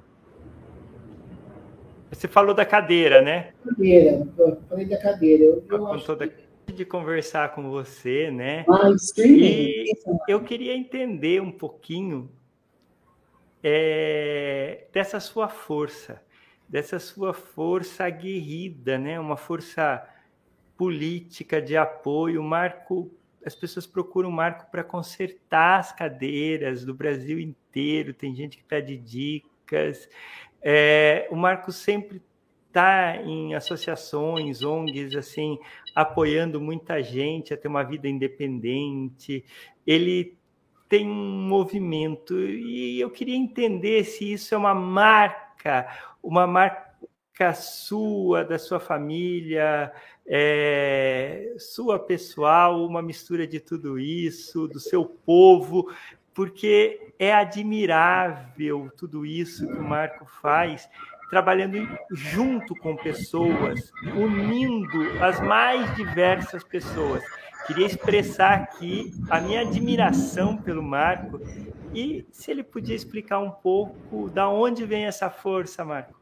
Você 2.11 2.27
falou 2.27 2.53
da 2.53 2.65
cadeira, 2.65 3.21
né? 3.21 3.53
Cadeira, 3.63 4.27
falei 4.69 4.85
da 4.85 4.97
cadeira. 4.97 5.43
Eu, 5.43 5.65
eu 5.69 5.87
acho 5.87 6.17
que 6.65 6.73
de 6.73 6.85
conversar 6.85 7.53
com 7.53 7.69
você, 7.69 8.31
né? 8.31 8.65
Ah, 8.67 8.95
sim. 8.97 9.39
E 9.39 9.93
eu 10.27 10.41
queria 10.43 10.75
entender 10.75 11.41
um 11.41 11.51
pouquinho 11.51 12.29
é, 13.63 14.85
dessa 14.91 15.19
sua 15.19 15.47
força, 15.47 16.21
dessa 16.67 16.99
sua 16.99 17.33
força 17.33 18.05
aguerrida, 18.05 18.97
né? 18.97 19.19
Uma 19.19 19.37
força 19.37 20.05
política 20.81 21.61
de 21.61 21.77
apoio. 21.77 22.41
Marco, 22.41 23.11
as 23.45 23.53
pessoas 23.53 23.85
procuram 23.85 24.31
Marco 24.31 24.65
para 24.71 24.83
consertar 24.83 25.79
as 25.79 25.91
cadeiras 25.91 26.83
do 26.83 26.91
Brasil 26.91 27.39
inteiro. 27.39 28.15
Tem 28.15 28.33
gente 28.33 28.57
que 28.57 28.63
pede 28.63 28.97
dicas. 28.97 30.09
É, 30.59 31.27
o 31.29 31.35
Marco 31.35 31.71
sempre 31.71 32.19
está 32.67 33.17
em 33.17 33.53
associações, 33.53 34.63
ONGs, 34.63 35.15
assim, 35.15 35.59
apoiando 35.93 36.59
muita 36.59 36.99
gente 37.03 37.53
a 37.53 37.57
ter 37.57 37.67
uma 37.67 37.83
vida 37.83 38.07
independente. 38.07 39.45
Ele 39.85 40.35
tem 40.89 41.07
um 41.07 41.47
movimento 41.47 42.39
e 42.39 42.99
eu 42.99 43.11
queria 43.11 43.35
entender 43.35 44.03
se 44.03 44.33
isso 44.33 44.55
é 44.55 44.57
uma 44.57 44.73
marca, 44.73 45.87
uma 46.23 46.47
marca 46.47 46.90
sua, 47.53 48.43
da 48.43 48.59
sua 48.59 48.79
família, 48.79 49.91
é, 50.25 51.53
sua 51.57 51.99
pessoal, 51.99 52.85
uma 52.85 53.01
mistura 53.01 53.47
de 53.47 53.59
tudo 53.59 53.99
isso, 53.99 54.67
do 54.67 54.79
seu 54.79 55.05
povo, 55.05 55.91
porque 56.33 57.13
é 57.19 57.33
admirável 57.33 58.91
tudo 58.97 59.25
isso 59.25 59.67
que 59.67 59.77
o 59.77 59.83
Marco 59.83 60.25
faz 60.41 60.89
trabalhando 61.29 61.87
junto 62.11 62.75
com 62.75 62.95
pessoas, 62.97 63.91
unindo 64.15 65.23
as 65.23 65.39
mais 65.39 65.95
diversas 65.95 66.63
pessoas. 66.63 67.23
Queria 67.65 67.85
expressar 67.85 68.53
aqui 68.53 69.13
a 69.29 69.39
minha 69.39 69.61
admiração 69.61 70.57
pelo 70.57 70.83
Marco 70.83 71.39
e 71.93 72.25
se 72.31 72.51
ele 72.51 72.63
podia 72.63 72.95
explicar 72.95 73.39
um 73.39 73.51
pouco 73.51 74.29
da 74.29 74.49
onde 74.49 74.85
vem 74.85 75.05
essa 75.05 75.29
força, 75.29 75.85
Marco. 75.85 76.20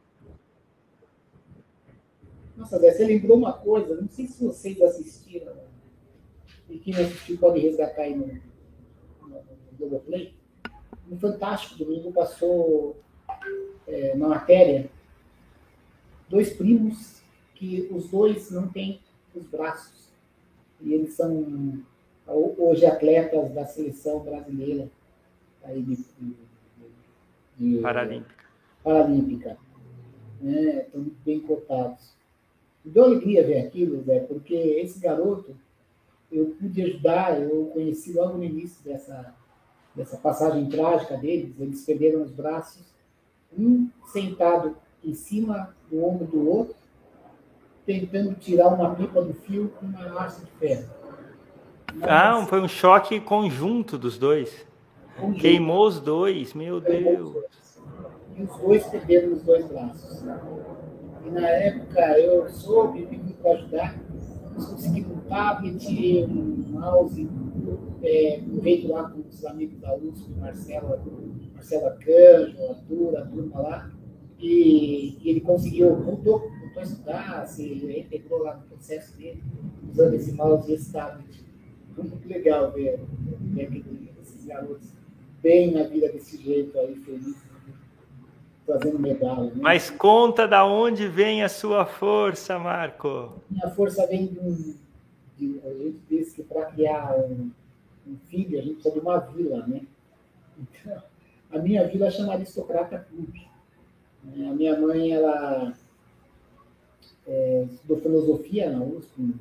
Nossa, 2.60 2.78
Zé, 2.78 2.92
você 2.92 3.06
lembrou 3.06 3.38
uma 3.38 3.54
coisa, 3.54 3.98
não 3.98 4.06
sei 4.06 4.26
se 4.26 4.44
vocês 4.44 4.82
assistiram, 4.82 5.54
e 6.68 6.76
quem 6.76 6.94
assistiu 6.94 7.38
pode 7.38 7.58
resgatar 7.58 8.02
aí 8.02 8.14
no, 8.14 8.26
no, 8.26 9.28
no 9.28 9.78
Globoplay. 9.78 10.34
No 11.08 11.18
Fantástico, 11.18 11.82
domingo 11.82 12.12
passou 12.12 13.00
é, 13.88 14.12
uma 14.14 14.28
matéria 14.28 14.90
dois 16.28 16.52
primos 16.52 17.22
que 17.54 17.88
os 17.90 18.10
dois 18.10 18.50
não 18.50 18.68
têm 18.68 19.00
os 19.34 19.46
braços. 19.46 20.10
E 20.82 20.92
eles 20.92 21.14
são 21.14 21.82
hoje 22.26 22.84
atletas 22.84 23.52
da 23.52 23.64
seleção 23.64 24.20
brasileira 24.20 24.90
aí 25.64 25.80
de, 25.80 25.96
de, 25.96 26.36
de 27.56 27.80
Paralímpica. 27.80 28.44
Paralímpica. 28.84 29.58
Né? 30.42 30.82
Estão 30.82 31.10
bem 31.24 31.40
cotados. 31.40 32.19
Me 32.90 32.94
deu 32.94 33.04
alegria 33.04 33.46
ver 33.46 33.58
aquilo, 33.58 34.02
Zé, 34.02 34.18
porque 34.18 34.52
esse 34.52 34.98
garoto 34.98 35.56
eu 36.30 36.56
pude 36.58 36.82
ajudar, 36.82 37.40
eu 37.40 37.66
conheci 37.66 38.12
logo 38.12 38.36
no 38.36 38.42
início 38.42 38.82
dessa, 38.82 39.32
dessa 39.94 40.16
passagem 40.16 40.68
trágica 40.68 41.16
deles, 41.16 41.54
eles 41.60 41.84
perderam 41.84 42.20
os 42.22 42.32
braços, 42.32 42.82
um 43.56 43.88
sentado 44.06 44.76
em 45.04 45.14
cima 45.14 45.72
do 45.88 46.04
ombro 46.04 46.26
do 46.26 46.48
outro, 46.48 46.74
tentando 47.86 48.34
tirar 48.34 48.66
uma 48.66 48.92
pipa 48.96 49.22
do 49.22 49.34
fio 49.34 49.72
com 49.78 49.86
uma 49.86 50.20
haste 50.20 50.44
de 50.44 50.50
ferro. 50.58 50.90
Ah, 52.02 52.44
foi 52.48 52.60
um 52.60 52.68
choque 52.68 53.20
conjunto 53.20 53.96
dos 53.96 54.18
dois. 54.18 54.66
Conjunto. 55.16 55.40
Queimou 55.40 55.86
os 55.86 56.00
dois, 56.00 56.54
meu 56.54 56.82
Queimou 56.82 57.12
Deus. 57.12 57.44
E 58.36 58.42
os 58.42 58.56
dois 58.58 58.84
perderam 58.86 59.32
os 59.32 59.42
dois 59.42 59.64
braços. 59.66 60.24
E 61.26 61.30
na 61.30 61.46
época 61.48 62.18
eu 62.18 62.48
soube, 62.48 63.06
pedi 63.06 63.32
para 63.34 63.52
ajudar, 63.52 64.00
nós 64.54 64.66
conseguimos 64.66 65.16
um 65.16 65.20
tablet, 65.28 66.24
um 66.24 66.70
mouse, 66.70 67.28
é, 68.02 68.40
veio 68.46 68.88
lá 68.88 69.10
com 69.10 69.20
os 69.20 69.44
amigos 69.44 69.78
da 69.80 69.94
USP, 69.94 70.30
Marcela, 70.38 71.02
Marcela 71.54 71.96
Canjo, 71.96 72.68
Arthur, 72.68 73.18
a 73.18 73.26
turma 73.26 73.60
lá 73.60 73.90
e, 74.40 75.18
e 75.20 75.30
ele 75.30 75.40
conseguiu, 75.40 75.94
voltou, 75.96 76.40
voltou 76.40 76.80
a 76.80 76.82
estudar, 76.82 77.46
se 77.46 77.62
integrou 77.98 78.42
lá 78.42 78.56
no 78.56 78.62
processo 78.62 79.16
dele, 79.16 79.42
usando 79.90 80.14
esse 80.14 80.32
mouse 80.32 80.70
e 80.70 80.74
esse 80.74 80.90
tablet. 80.92 81.44
Foi 81.94 82.04
muito 82.04 82.26
legal 82.26 82.72
ver, 82.72 83.00
ver 83.40 83.84
esses 84.22 84.46
garotos 84.46 84.88
bem 85.42 85.72
na 85.72 85.84
vida 85.84 86.10
desse 86.10 86.38
jeito 86.38 86.78
aí, 86.78 86.94
feliz, 86.96 87.36
fazendo 88.70 88.98
medalha. 88.98 89.44
Né? 89.44 89.60
Mas 89.60 89.90
conta 89.90 90.46
da 90.46 90.64
onde 90.64 91.08
vem 91.08 91.42
a 91.42 91.48
sua 91.48 91.84
força, 91.84 92.58
Marco. 92.58 93.32
Minha 93.50 93.68
força 93.70 94.06
vem 94.06 94.26
de 94.26 94.38
um. 94.38 94.74
De, 95.36 95.60
a 95.64 95.70
gente 95.70 96.00
disse 96.08 96.36
que 96.36 96.42
para 96.42 96.66
criar 96.66 97.16
um, 97.16 97.50
um, 98.06 98.16
filho, 98.28 98.58
a 98.58 98.62
gente 98.62 98.74
precisa 98.74 98.94
de 98.94 99.00
uma 99.00 99.18
vila, 99.18 99.66
né? 99.66 99.82
Então, 100.58 101.02
a 101.50 101.58
minha 101.58 101.86
vila 101.88 102.10
chama 102.10 102.34
Aristocrata 102.34 102.98
Clube. 102.98 103.48
É, 104.36 104.48
a 104.48 104.52
minha 104.52 104.78
mãe, 104.78 105.12
ela 105.12 105.72
é, 107.26 107.66
estudou 107.70 107.98
filosofia 107.98 108.70
na 108.70 108.84
USP 108.84 109.22
em 109.22 109.34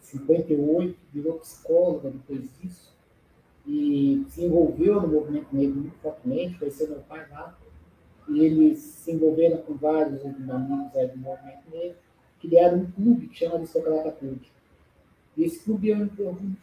58, 0.00 0.96
virou 1.12 1.38
psicóloga 1.38 2.10
depois 2.10 2.48
disso, 2.58 2.92
e 3.66 4.24
se 4.28 4.44
envolveu 4.44 5.00
no 5.00 5.08
movimento 5.08 5.54
negro 5.54 5.76
muito 5.76 5.96
fortemente, 5.98 6.58
conheceu 6.58 6.88
meu 6.88 7.00
pai 7.00 7.26
lá, 7.30 7.56
e 8.32 8.44
eles 8.44 8.78
se 8.78 9.12
envolveram 9.12 9.58
com 9.58 9.74
vários 9.74 10.20
amigos 10.24 10.38
do 10.38 11.18
movimento 11.18 11.70
negro, 11.70 11.96
criaram 12.40 12.78
um 12.78 12.90
clube 12.90 13.28
que 13.28 13.38
chama 13.38 13.56
Aristocrata 13.56 14.10
Clube. 14.12 14.50
E 15.36 15.44
esse 15.44 15.62
clube 15.62 15.90
é 15.90 15.96
um, 15.96 16.08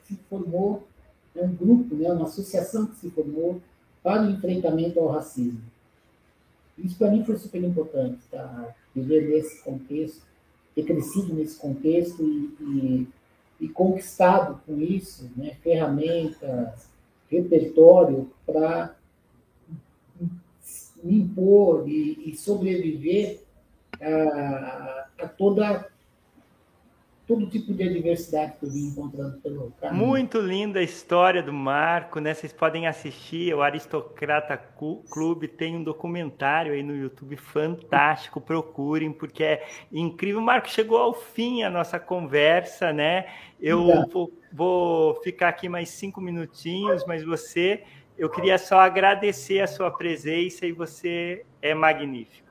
se 0.04 0.16
formou, 0.30 0.88
é 1.36 1.44
um 1.44 1.56
grupo, 1.56 1.96
né, 1.96 2.12
uma 2.12 2.26
associação 2.26 2.88
que 2.88 2.96
se 2.96 3.10
formou 3.12 3.62
para 4.04 4.24
o 4.24 4.30
enfrentamento 4.32 5.00
ao 5.00 5.08
racismo. 5.08 5.62
Isso 6.78 6.98
para 6.98 7.12
mim 7.12 7.24
foi 7.24 7.38
super 7.38 7.64
importante, 7.64 8.20
tá? 8.32 8.76
viver 8.96 9.30
nesse 9.30 9.64
contexto, 9.64 10.22
ter 10.74 10.84
crescido 10.84 11.34
nesse 11.34 11.60
contexto 11.60 12.24
e, 12.24 12.56
e, 12.62 13.08
e 13.62 13.70
conquistado 13.70 14.62
com 14.66 14.80
isso 14.82 15.30
né? 15.36 15.56
ferramentas, 15.62 16.90
repertório 17.30 18.30
para 18.46 18.96
me 21.04 21.20
impor 21.22 21.88
e, 21.88 22.30
e 22.30 22.36
sobreviver 22.36 23.42
a, 24.02 25.08
a, 25.22 25.28
toda 25.28 25.90
todo 27.30 27.46
tipo 27.46 27.72
de 27.76 27.84
adversidade 27.84 28.54
que 28.60 28.66
eu 28.66 28.72
vim 28.72 28.88
encontrando 28.88 29.38
pelo 29.38 29.72
caminho. 29.80 30.04
Muito 30.04 30.40
linda 30.40 30.80
a 30.80 30.84
história 30.84 31.44
do 31.44 31.54
Marco, 31.54 32.20
né? 32.20 32.34
Vocês 32.34 32.52
podem 32.52 32.88
assistir, 32.88 33.54
o 33.54 33.62
Aristocrata 33.62 34.58
Clube 34.58 35.48
tem 35.48 35.76
um 35.76 35.84
documentário 35.84 36.74
aí 36.74 36.82
no 36.82 36.96
YouTube 36.96 37.36
fantástico, 37.36 38.42
procurem, 38.42 39.14
porque 39.14 39.44
é 39.44 39.64
incrível. 39.92 40.42
Marco, 40.42 40.68
chegou 40.68 40.98
ao 40.98 41.14
fim 41.14 41.62
a 41.62 41.70
nossa 41.70 42.00
conversa, 42.00 42.92
né? 42.92 43.28
Eu 43.60 44.08
vou, 44.08 44.34
vou 44.52 45.22
ficar 45.22 45.50
aqui 45.50 45.70
mais 45.70 45.90
cinco 45.90 46.20
minutinhos, 46.20 47.06
mas 47.06 47.24
você, 47.24 47.84
eu 48.20 48.30
queria 48.30 48.58
só 48.58 48.80
agradecer 48.80 49.62
a 49.62 49.68
sua 49.68 49.90
presença 49.90 50.66
e 50.66 50.74
você 50.74 51.46
é 51.62 51.74
magnífico. 51.74 52.50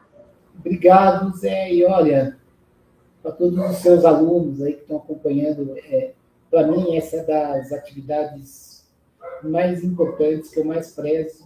Obrigado, 0.59 1.37
Zé. 1.37 1.71
E 1.71 1.85
olha, 1.85 2.39
para 3.23 3.33
todos 3.33 3.59
os 3.59 3.77
seus 3.77 4.05
alunos 4.07 4.63
aí 4.63 4.73
que 4.73 4.81
estão 4.81 4.97
acompanhando. 4.97 5.75
É, 5.77 6.13
para 6.51 6.67
mim, 6.67 6.97
essa 6.97 7.17
é 7.17 7.25
das 7.25 7.71
atividades 7.71 8.89
mais 9.43 9.85
importantes 9.85 10.51
que 10.51 10.59
eu 10.59 10.65
mais 10.65 10.91
prezo, 10.93 11.45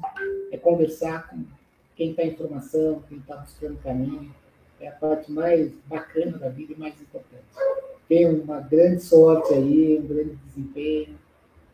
é 0.53 0.57
conversar 0.57 1.29
com 1.29 1.45
quem 1.97 2.11
está 2.11 2.23
em 2.23 2.37
formação, 2.37 3.03
quem 3.09 3.18
está 3.18 3.37
buscando 3.37 3.83
caminho. 3.83 4.33
É 4.81 4.89
a 4.89 4.93
parte 4.93 5.31
mais 5.31 5.73
bacana 5.87 6.39
da 6.39 6.49
vida 6.49 6.73
e 6.73 6.79
mais 6.79 6.95
importante. 7.01 7.45
Tenho 8.09 8.43
uma 8.43 8.61
grande 8.61 9.03
sorte 9.03 9.53
aí, 9.53 9.99
um 9.99 10.07
grande 10.07 10.37
desempenho. 10.47 11.18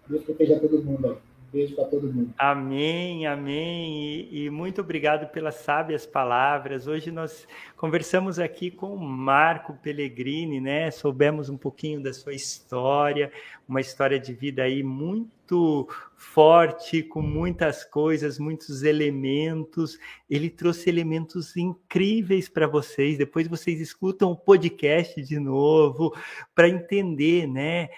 Deus 0.09 0.25
proteja 0.25 0.59
todo 0.59 0.83
mundo 0.83 1.11
aí. 1.11 1.28
Beijo 1.51 1.75
para 1.75 1.87
todo 1.87 2.13
mundo. 2.13 2.35
Amém, 2.37 3.27
amém. 3.27 4.03
E, 4.03 4.45
e, 4.45 4.51
muito 4.51 4.83
obrigado 4.83 5.31
pelas 5.33 5.55
sábias 5.55 6.05
palavras. 6.05 6.87
Hoje 6.87 7.11
nós 7.11 7.49
conversamos 7.75 8.39
aqui 8.39 8.71
com 8.71 8.93
o 8.93 9.01
Marco 9.01 9.73
Pellegrini, 9.83 10.61
né? 10.61 10.91
Soubemos 10.91 11.49
um 11.49 11.57
pouquinho 11.57 12.03
da 12.03 12.13
sua 12.13 12.35
história, 12.35 13.33
uma 13.67 13.81
história 13.81 14.21
de 14.21 14.35
vida 14.35 14.63
aí 14.63 14.83
muito 14.83 15.89
forte, 16.15 17.03
com 17.03 17.23
muitas 17.23 17.83
coisas, 17.83 18.39
muitos 18.39 18.83
elementos. 18.83 19.99
Ele 20.29 20.51
trouxe 20.51 20.91
elementos 20.91 21.57
incríveis 21.57 22.47
para 22.47 22.67
vocês. 22.67 23.17
Depois 23.17 23.49
vocês 23.49 23.81
escutam 23.81 24.33
o 24.33 24.37
podcast 24.37 25.23
de 25.23 25.39
novo 25.41 26.15
para 26.55 26.69
entender, 26.69 27.47
né? 27.47 27.89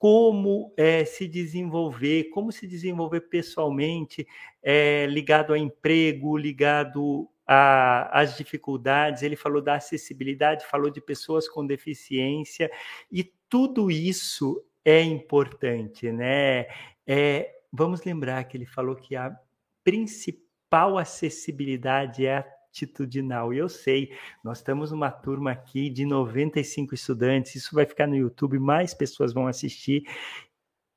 Como 0.00 0.72
é, 0.78 1.04
se 1.04 1.28
desenvolver, 1.28 2.30
como 2.30 2.50
se 2.50 2.66
desenvolver 2.66 3.20
pessoalmente, 3.28 4.26
é, 4.62 5.04
ligado 5.04 5.50
ao 5.52 5.58
emprego, 5.58 6.38
ligado 6.38 7.28
às 7.46 8.34
dificuldades. 8.34 9.22
Ele 9.22 9.36
falou 9.36 9.60
da 9.60 9.74
acessibilidade, 9.74 10.64
falou 10.64 10.88
de 10.90 11.02
pessoas 11.02 11.46
com 11.46 11.66
deficiência, 11.66 12.70
e 13.12 13.30
tudo 13.46 13.90
isso 13.90 14.64
é 14.82 15.02
importante, 15.02 16.10
né? 16.10 16.64
É, 17.06 17.50
vamos 17.70 18.02
lembrar 18.02 18.42
que 18.44 18.56
ele 18.56 18.64
falou 18.64 18.96
que 18.96 19.14
a 19.14 19.38
principal 19.84 20.96
acessibilidade 20.96 22.24
é 22.24 22.38
a 22.38 22.46
atitudinal. 22.70 23.52
E 23.52 23.58
eu 23.58 23.68
sei, 23.68 24.16
nós 24.42 24.58
estamos 24.58 24.90
numa 24.90 25.10
turma 25.10 25.50
aqui 25.50 25.90
de 25.90 26.06
95 26.06 26.94
estudantes, 26.94 27.56
isso 27.56 27.74
vai 27.74 27.84
ficar 27.84 28.06
no 28.06 28.16
YouTube, 28.16 28.58
mais 28.58 28.94
pessoas 28.94 29.32
vão 29.32 29.46
assistir. 29.46 30.04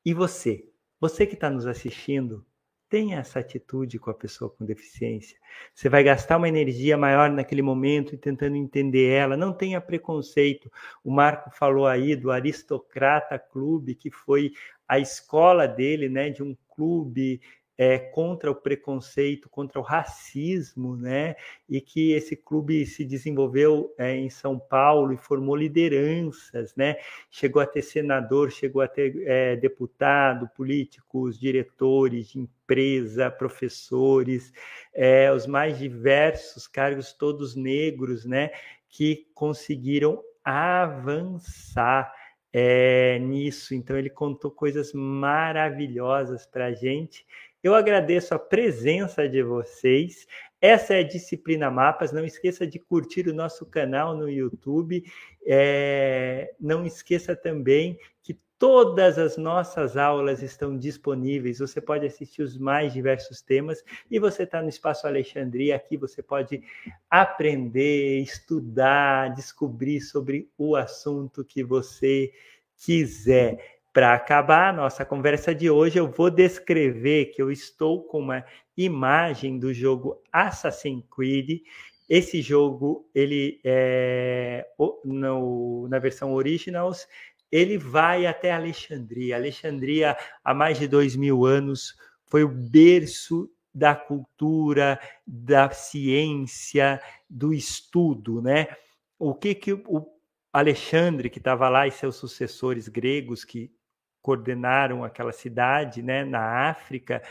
E 0.06 0.14
você, 0.14 0.64
você 1.00 1.26
que 1.26 1.34
está 1.34 1.50
nos 1.50 1.66
assistindo, 1.66 2.46
tenha 2.90 3.18
essa 3.18 3.40
atitude 3.40 3.98
com 3.98 4.12
a 4.12 4.14
pessoa 4.14 4.52
com 4.52 4.64
deficiência. 4.64 5.36
Você 5.74 5.90
vai 5.90 6.04
gastar 6.04 6.38
uma 6.38 6.48
energia 6.48 6.96
maior 6.96 7.32
naquele 7.32 7.64
momento 7.64 8.14
e 8.14 8.18
tentando 8.20 8.56
entender 8.56 9.10
ela. 9.10 9.36
Não 9.36 9.52
tenha 9.52 9.82
preconceito. 9.82 10.72
O 11.04 11.12
Marco 11.12 11.50
falou 11.50 11.88
aí 11.88 12.16
do 12.16 12.30
Aristocrata 12.30 13.40
Clube, 13.40 13.96
que 13.96 14.12
foi 14.12 14.52
a 14.88 15.00
escola 15.00 15.68
dele, 15.68 16.08
né, 16.08 16.30
de 16.30 16.44
um 16.44 16.56
clube 16.70 17.42
é, 17.78 17.98
contra 17.98 18.52
o 18.52 18.56
preconceito, 18.56 19.50
contra 19.50 19.80
o 19.80 19.84
racismo, 19.84 20.96
né? 20.96 21.36
E 21.68 21.82
que 21.82 22.12
esse 22.12 22.36
clube 22.36 22.86
se 22.86 23.04
desenvolveu 23.04 23.94
é, 23.98 24.16
em 24.16 24.30
São 24.30 24.60
Paulo 24.60 25.14
e 25.14 25.18
formou 25.18 25.56
lideranças, 25.56 26.76
né? 26.76 26.98
Chegou 27.32 27.62
a 27.62 27.66
ter 27.66 27.82
senador, 27.82 28.52
chegou 28.52 28.82
a 28.82 28.88
ter 28.88 29.24
é, 29.26 29.56
deputado, 29.56 30.48
políticos, 30.56 31.40
diretores 31.40 32.30
de 32.30 32.40
empresa, 32.40 33.32
professores, 33.32 34.54
é, 34.94 35.32
os 35.32 35.48
mais 35.48 35.78
diversos 35.78 36.68
cargos, 36.68 37.14
todos 37.14 37.56
negros, 37.56 38.24
né? 38.26 38.52
Que 38.88 39.28
conseguiram 39.34 40.22
avançar. 40.44 42.14
É, 42.56 43.18
nisso. 43.18 43.74
Então, 43.74 43.98
ele 43.98 44.12
contou 44.12 44.52
coisas 44.52 44.94
maravilhosas 44.94 46.46
para 46.46 46.68
a 46.68 46.72
gente 46.72 47.26
eu 47.64 47.74
agradeço 47.74 48.36
a 48.36 48.40
presença 48.40 49.28
de 49.28 49.42
vocês. 49.42 50.28
Essa 50.60 50.96
é 50.96 51.00
a 51.00 51.08
Disciplina 51.08 51.72
Mapas. 51.72 52.12
Não 52.12 52.26
esqueça 52.26 52.68
de 52.68 52.78
curtir 52.78 53.28
o 53.30 53.34
nosso 53.34 53.66
canal 53.66 54.16
no 54.18 54.30
YouTube. 54.30 55.04
É... 55.46 56.54
Não 56.60 56.86
esqueça 56.86 57.36
também 57.36 57.98
que 58.22 58.38
todas 58.60 59.18
as 59.18 59.38
nossas 59.38 59.96
aulas 59.96 60.44
estão 60.44 60.78
disponíveis. 60.78 61.60
Você 61.60 61.80
pode 61.80 62.06
assistir 62.06 62.42
os 62.42 62.58
mais 62.58 62.92
diversos 62.92 63.42
temas 63.42 63.82
e 64.12 64.20
você 64.20 64.44
está 64.44 64.62
no 64.62 64.70
Espaço 64.70 65.08
Alexandria. 65.08 65.78
Aqui 65.78 65.96
você 65.96 66.22
pode 66.22 66.62
aprender, 67.10 68.20
estudar, 68.20 69.34
descobrir 69.34 70.02
sobre 70.02 70.50
o 70.58 70.76
assunto 70.76 71.46
que 71.46 71.64
você 71.64 72.32
quiser. 72.78 73.73
Para 73.94 74.16
acabar 74.16 74.70
a 74.70 74.74
nossa 74.74 75.06
conversa 75.06 75.54
de 75.54 75.70
hoje, 75.70 76.00
eu 76.00 76.10
vou 76.10 76.32
descrever 76.32 77.26
que 77.26 77.40
eu 77.40 77.52
estou 77.52 78.04
com 78.04 78.22
uma 78.22 78.44
imagem 78.76 79.60
do 79.60 79.72
jogo 79.72 80.20
Assassin's 80.32 81.06
Creed. 81.16 81.62
Esse 82.10 82.42
jogo, 82.42 83.08
ele 83.14 83.62
é 83.64 84.66
no, 85.06 85.88
na 85.90 86.00
versão 86.00 86.34
Originals, 86.34 87.08
ele 87.52 87.78
vai 87.78 88.26
até 88.26 88.52
Alexandria. 88.52 89.36
Alexandria, 89.36 90.18
há 90.44 90.56
mais 90.56 90.80
de 90.80 90.88
dois 90.88 91.16
mil 91.16 91.46
anos, 91.46 91.96
foi 92.26 92.44
o 92.44 92.50
berço 92.50 93.48
da 93.72 93.94
cultura, 93.94 95.00
da 95.26 95.70
ciência, 95.70 97.00
do 97.30 97.54
estudo, 97.54 98.42
né? 98.42 98.70
O 99.20 99.36
que 99.36 99.54
que 99.54 99.74
o 99.74 100.08
Alexandre, 100.52 101.30
que 101.30 101.38
estava 101.38 101.70
lá, 101.70 101.88
e 101.88 101.92
seus 101.92 102.16
sucessores 102.16 102.88
gregos, 102.88 103.46
que 103.46 103.72
coordenaram 104.24 105.04
aquela 105.04 105.34
cidade 105.34 106.02
né, 106.02 106.24
na 106.24 106.70
África, 106.70 107.22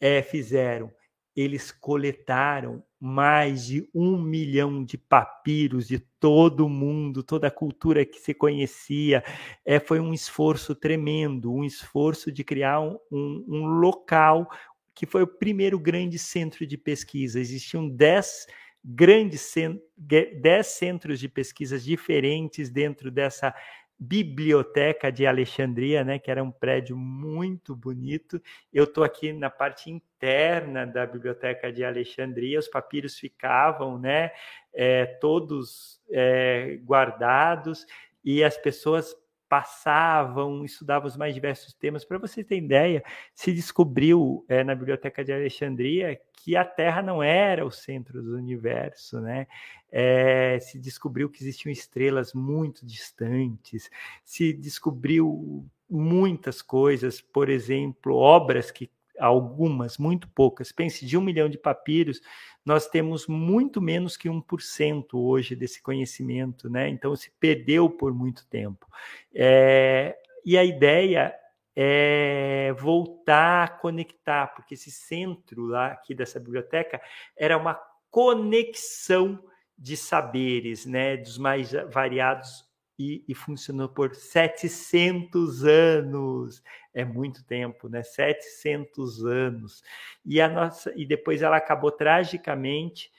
é, 0.00 0.22
fizeram? 0.22 0.90
Eles 1.36 1.70
coletaram 1.70 2.82
mais 2.98 3.66
de 3.66 3.88
um 3.94 4.20
milhão 4.20 4.82
de 4.82 4.98
papiros 4.98 5.86
de 5.86 6.00
todo 6.18 6.66
o 6.66 6.68
mundo, 6.68 7.22
toda 7.22 7.46
a 7.46 7.50
cultura 7.50 8.04
que 8.04 8.18
se 8.18 8.34
conhecia. 8.34 9.22
É, 9.64 9.78
foi 9.78 10.00
um 10.00 10.12
esforço 10.12 10.74
tremendo, 10.74 11.52
um 11.52 11.62
esforço 11.62 12.32
de 12.32 12.42
criar 12.42 12.80
um, 12.80 12.98
um, 13.12 13.66
local 13.66 14.50
que 14.92 15.06
foi 15.06 15.22
o 15.22 15.28
primeiro 15.28 15.78
grande 15.78 16.18
centro 16.18 16.66
de 16.66 16.76
pesquisa. 16.76 17.38
Existiam 17.38 17.88
dez 17.88 18.46
grandes 18.84 19.52
dez 19.96 20.66
centros 20.68 21.20
de 21.20 21.28
pesquisas 21.28 21.84
diferentes 21.84 22.70
dentro 22.70 23.10
dessa 23.10 23.54
Biblioteca 23.98 25.10
de 25.10 25.26
Alexandria, 25.26 26.04
né, 26.04 26.18
que 26.18 26.30
era 26.30 26.42
um 26.42 26.52
prédio 26.52 26.96
muito 26.96 27.74
bonito. 27.74 28.40
Eu 28.72 28.84
estou 28.84 29.02
aqui 29.02 29.32
na 29.32 29.50
parte 29.50 29.90
interna 29.90 30.86
da 30.86 31.04
Biblioteca 31.04 31.72
de 31.72 31.84
Alexandria, 31.84 32.58
os 32.58 32.68
papiros 32.68 33.18
ficavam 33.18 33.98
né, 33.98 34.30
é, 34.72 35.04
todos 35.04 36.00
é, 36.10 36.78
guardados 36.84 37.84
e 38.24 38.44
as 38.44 38.56
pessoas 38.56 39.16
passavam, 39.48 40.64
estudavam 40.64 41.08
os 41.08 41.16
mais 41.16 41.34
diversos 41.34 41.72
temas. 41.72 42.04
Para 42.04 42.18
você 42.18 42.44
ter 42.44 42.56
ideia, 42.56 43.02
se 43.34 43.52
descobriu 43.52 44.44
é, 44.48 44.62
na 44.62 44.74
Biblioteca 44.74 45.24
de 45.24 45.32
Alexandria 45.32 46.20
que 46.32 46.56
a 46.56 46.64
Terra 46.64 47.02
não 47.02 47.22
era 47.22 47.64
o 47.64 47.70
centro 47.70 48.22
do 48.22 48.36
universo, 48.36 49.20
né? 49.20 49.46
É, 49.90 50.58
se 50.60 50.78
descobriu 50.78 51.30
que 51.30 51.42
existiam 51.42 51.72
estrelas 51.72 52.34
muito 52.34 52.84
distantes, 52.84 53.90
se 54.24 54.52
descobriu 54.52 55.66
muitas 55.88 56.60
coisas, 56.60 57.20
por 57.20 57.48
exemplo, 57.48 58.14
obras 58.14 58.70
que 58.70 58.90
algumas, 59.18 59.98
muito 59.98 60.28
poucas. 60.28 60.72
Pense, 60.72 61.04
de 61.04 61.16
um 61.16 61.20
milhão 61.20 61.48
de 61.48 61.58
papiros, 61.58 62.20
nós 62.64 62.86
temos 62.86 63.26
muito 63.26 63.80
menos 63.80 64.16
que 64.16 64.28
1% 64.28 65.06
hoje 65.14 65.56
desse 65.56 65.82
conhecimento, 65.82 66.68
né? 66.68 66.88
Então 66.88 67.14
se 67.16 67.30
perdeu 67.40 67.88
por 67.88 68.12
muito 68.12 68.46
tempo. 68.46 68.86
É, 69.34 70.16
e 70.44 70.56
a 70.56 70.64
ideia 70.64 71.34
é 71.74 72.74
voltar 72.78 73.64
a 73.64 73.68
conectar, 73.68 74.48
porque 74.48 74.74
esse 74.74 74.90
centro 74.90 75.66
lá 75.66 75.92
aqui 75.92 76.14
dessa 76.14 76.40
biblioteca 76.40 77.00
era 77.36 77.56
uma 77.56 77.80
conexão 78.10 79.42
de 79.78 79.96
saberes, 79.96 80.84
né, 80.84 81.16
dos 81.16 81.38
mais 81.38 81.70
variados 81.92 82.67
e, 82.98 83.24
e, 83.28 83.34
funcionou 83.34 83.88
por 83.88 84.14
700 84.14 85.64
anos. 85.64 86.62
É 86.92 87.04
muito 87.04 87.44
tempo, 87.44 87.88
né? 87.88 88.02
700 88.02 89.24
anos. 89.24 89.82
E 90.24 90.40
a 90.40 90.48
nossa 90.48 90.92
e 90.96 91.06
depois 91.06 91.42
ela 91.42 91.56
acabou 91.56 91.92
tragicamente 91.92 93.10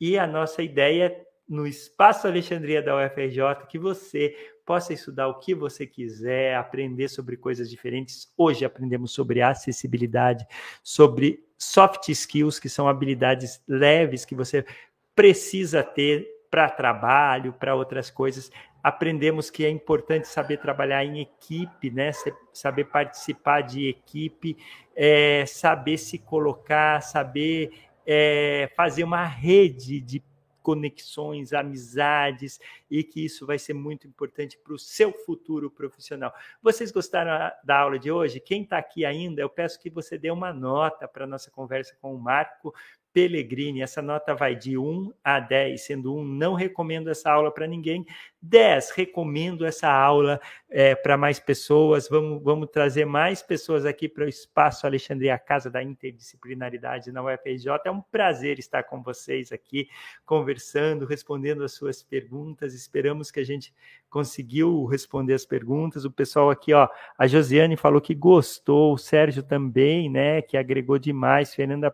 e 0.00 0.18
a 0.18 0.26
nossa 0.26 0.62
ideia 0.62 1.24
no 1.48 1.66
Espaço 1.66 2.26
Alexandria 2.26 2.82
da 2.82 2.96
UFRJ 2.96 3.66
que 3.68 3.78
você 3.78 4.34
possa 4.66 4.92
estudar 4.92 5.28
o 5.28 5.38
que 5.38 5.54
você 5.54 5.86
quiser, 5.86 6.54
aprender 6.54 7.08
sobre 7.08 7.38
coisas 7.38 7.70
diferentes. 7.70 8.30
Hoje 8.36 8.66
aprendemos 8.66 9.12
sobre 9.12 9.40
acessibilidade, 9.40 10.46
sobre 10.82 11.42
soft 11.56 12.08
skills, 12.10 12.58
que 12.58 12.68
são 12.68 12.86
habilidades 12.86 13.62
leves 13.66 14.26
que 14.26 14.34
você 14.34 14.66
precisa 15.14 15.82
ter 15.82 16.28
para 16.50 16.68
trabalho, 16.68 17.52
para 17.52 17.74
outras 17.74 18.10
coisas. 18.10 18.50
Aprendemos 18.82 19.50
que 19.50 19.64
é 19.64 19.70
importante 19.70 20.28
saber 20.28 20.58
trabalhar 20.58 21.04
em 21.04 21.20
equipe, 21.20 21.90
né? 21.90 22.10
saber 22.52 22.84
participar 22.84 23.62
de 23.62 23.88
equipe, 23.88 24.56
é, 24.94 25.44
saber 25.46 25.98
se 25.98 26.18
colocar, 26.18 27.00
saber 27.02 27.72
é, 28.06 28.70
fazer 28.74 29.04
uma 29.04 29.24
rede 29.24 30.00
de 30.00 30.22
conexões, 30.62 31.52
amizades, 31.52 32.60
e 32.90 33.02
que 33.02 33.24
isso 33.24 33.46
vai 33.46 33.58
ser 33.58 33.72
muito 33.72 34.06
importante 34.06 34.58
para 34.58 34.74
o 34.74 34.78
seu 34.78 35.12
futuro 35.12 35.70
profissional. 35.70 36.30
Vocês 36.62 36.92
gostaram 36.92 37.50
da 37.64 37.78
aula 37.78 37.98
de 37.98 38.10
hoje? 38.10 38.38
Quem 38.38 38.62
está 38.62 38.76
aqui 38.76 39.04
ainda, 39.04 39.40
eu 39.40 39.48
peço 39.48 39.80
que 39.80 39.88
você 39.88 40.18
dê 40.18 40.30
uma 40.30 40.52
nota 40.52 41.08
para 41.08 41.24
a 41.24 41.26
nossa 41.26 41.50
conversa 41.50 41.96
com 42.02 42.14
o 42.14 42.18
Marco, 42.18 42.74
Pellegrini. 43.18 43.82
Essa 43.82 44.00
nota 44.00 44.32
vai 44.32 44.54
de 44.54 44.78
1 44.78 45.12
a 45.24 45.40
10, 45.40 45.80
sendo 45.80 46.14
1, 46.14 46.24
não 46.24 46.54
recomendo 46.54 47.10
essa 47.10 47.32
aula 47.32 47.52
para 47.52 47.66
ninguém. 47.66 48.06
10, 48.40 48.90
recomendo 48.90 49.66
essa 49.66 49.90
aula 49.90 50.40
é, 50.70 50.94
para 50.94 51.16
mais 51.16 51.40
pessoas. 51.40 52.08
Vamos, 52.08 52.40
vamos 52.40 52.70
trazer 52.70 53.04
mais 53.04 53.42
pessoas 53.42 53.84
aqui 53.84 54.08
para 54.08 54.24
o 54.24 54.28
Espaço 54.28 54.86
Alexandria, 54.86 55.36
Casa 55.36 55.68
da 55.68 55.82
Interdisciplinaridade 55.82 57.10
na 57.10 57.20
UFRJ. 57.20 57.66
É 57.86 57.90
um 57.90 58.00
prazer 58.00 58.60
estar 58.60 58.84
com 58.84 59.02
vocês 59.02 59.50
aqui, 59.50 59.88
conversando, 60.24 61.04
respondendo 61.04 61.64
as 61.64 61.72
suas 61.72 62.00
perguntas. 62.00 62.72
Esperamos 62.72 63.32
que 63.32 63.40
a 63.40 63.44
gente 63.44 63.74
conseguiu 64.08 64.84
responder 64.84 65.34
as 65.34 65.44
perguntas. 65.44 66.04
O 66.04 66.10
pessoal 66.12 66.50
aqui, 66.50 66.72
ó, 66.72 66.88
a 67.18 67.26
Josiane 67.26 67.76
falou 67.76 68.00
que 68.00 68.14
gostou, 68.14 68.94
o 68.94 68.98
Sérgio 68.98 69.42
também, 69.42 70.08
né, 70.08 70.40
que 70.40 70.56
agregou 70.56 71.00
demais. 71.00 71.52
Fernanda 71.52 71.92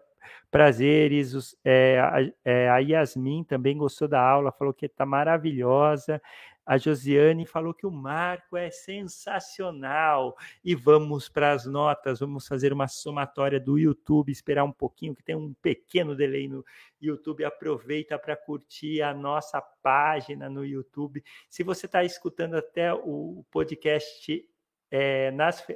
prazeres. 0.51 1.35
Os, 1.35 1.57
é, 1.65 1.99
a, 2.01 2.33
é, 2.45 2.69
a 2.71 2.79
Yasmin 2.79 3.45
também 3.45 3.77
gostou 3.77 4.09
da 4.09 4.21
aula, 4.21 4.53
falou 4.53 4.75
que 4.75 4.87
está 4.87 5.05
maravilhosa. 5.05 6.21
A 6.67 6.79
Josiane 6.79 7.45
falou 7.45 7.75
que 7.75 7.87
o 7.87 7.91
Marco 7.91 8.57
é 8.57 8.71
sensacional. 8.71 10.35
E 10.65 10.75
vamos 10.75 11.29
para 11.29 11.53
as 11.53 11.67
notas, 11.67 12.21
vamos 12.21 12.47
fazer 12.47 12.73
uma 12.73 12.89
somatória 12.89 13.61
do 13.61 13.79
YouTube, 13.79 14.33
esperar 14.33 14.65
um 14.65 14.73
pouquinho, 14.73 15.15
que 15.15 15.23
tem 15.23 15.37
um 15.37 15.53
pequeno 15.61 16.17
delay 16.17 16.49
no 16.49 16.65
YouTube. 17.01 17.45
Aproveita 17.45 18.19
para 18.19 18.35
curtir 18.35 19.03
a 19.03 19.13
nossa 19.13 19.61
página 19.61 20.49
no 20.49 20.65
YouTube. 20.65 21.23
Se 21.51 21.63
você 21.63 21.85
está 21.85 22.03
escutando 22.03 22.55
até 22.55 22.95
o 22.95 23.45
podcast 23.51 24.49
é, 24.97 25.33
nas 25.33 25.67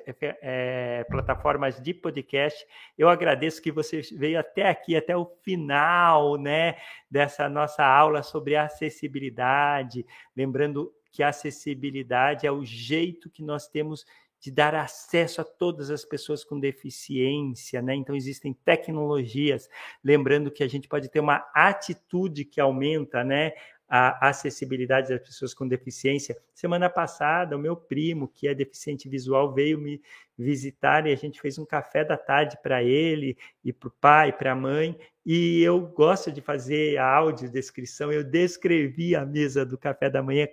é, 0.40 1.04
plataformas 1.10 1.80
de 1.82 1.92
podcast. 1.92 2.64
Eu 2.96 3.08
agradeço 3.08 3.60
que 3.60 3.72
você 3.72 4.00
veio 4.12 4.38
até 4.38 4.68
aqui, 4.68 4.94
até 4.94 5.16
o 5.16 5.26
final 5.42 6.36
né, 6.36 6.76
dessa 7.10 7.48
nossa 7.48 7.84
aula 7.84 8.22
sobre 8.22 8.54
acessibilidade. 8.54 10.06
Lembrando 10.36 10.94
que 11.10 11.24
a 11.24 11.30
acessibilidade 11.30 12.46
é 12.46 12.52
o 12.52 12.64
jeito 12.64 13.28
que 13.28 13.42
nós 13.42 13.66
temos 13.66 14.06
de 14.40 14.52
dar 14.52 14.72
acesso 14.72 15.40
a 15.40 15.44
todas 15.44 15.90
as 15.90 16.04
pessoas 16.04 16.44
com 16.44 16.60
deficiência, 16.60 17.82
né? 17.82 17.96
Então 17.96 18.14
existem 18.14 18.52
tecnologias, 18.52 19.68
lembrando 20.04 20.48
que 20.48 20.62
a 20.62 20.68
gente 20.68 20.86
pode 20.86 21.08
ter 21.08 21.18
uma 21.18 21.44
atitude 21.52 22.44
que 22.44 22.60
aumenta, 22.60 23.24
né? 23.24 23.50
A 23.88 24.28
acessibilidade 24.28 25.08
das 25.08 25.20
pessoas 25.20 25.54
com 25.54 25.66
deficiência. 25.66 26.36
Semana 26.52 26.90
passada, 26.90 27.56
o 27.56 27.58
meu 27.58 27.74
primo, 27.74 28.28
que 28.28 28.46
é 28.46 28.54
deficiente 28.54 29.08
visual, 29.08 29.54
veio 29.54 29.78
me 29.78 30.02
visitar 30.36 31.06
e 31.06 31.12
a 31.12 31.16
gente 31.16 31.40
fez 31.40 31.58
um 31.58 31.64
café 31.64 32.04
da 32.04 32.16
tarde 32.16 32.58
para 32.62 32.82
ele 32.82 33.36
e 33.64 33.72
para 33.72 33.88
o 33.88 33.92
pai, 33.98 34.30
para 34.30 34.52
a 34.52 34.54
mãe. 34.54 34.98
E 35.24 35.62
eu 35.62 35.80
gosto 35.80 36.30
de 36.30 36.42
fazer 36.42 36.98
a 36.98 37.06
audiodescrição. 37.06 38.12
Eu 38.12 38.22
descrevi 38.22 39.16
a 39.16 39.24
mesa 39.24 39.64
do 39.64 39.78
café 39.78 40.10
da 40.10 40.22
manhã, 40.22 40.46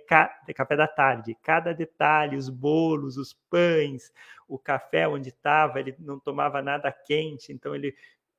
café 0.54 0.76
da 0.76 0.88
tarde, 0.88 1.36
cada 1.42 1.74
detalhe, 1.74 2.36
os 2.36 2.48
bolos, 2.48 3.18
os 3.18 3.34
pães, 3.50 4.10
o 4.48 4.58
café 4.58 5.06
onde 5.06 5.28
estava. 5.28 5.78
Ele 5.78 5.94
não 5.98 6.18
tomava 6.18 6.62
nada 6.62 6.90
quente, 6.90 7.52
então 7.52 7.74
ele 7.74 7.94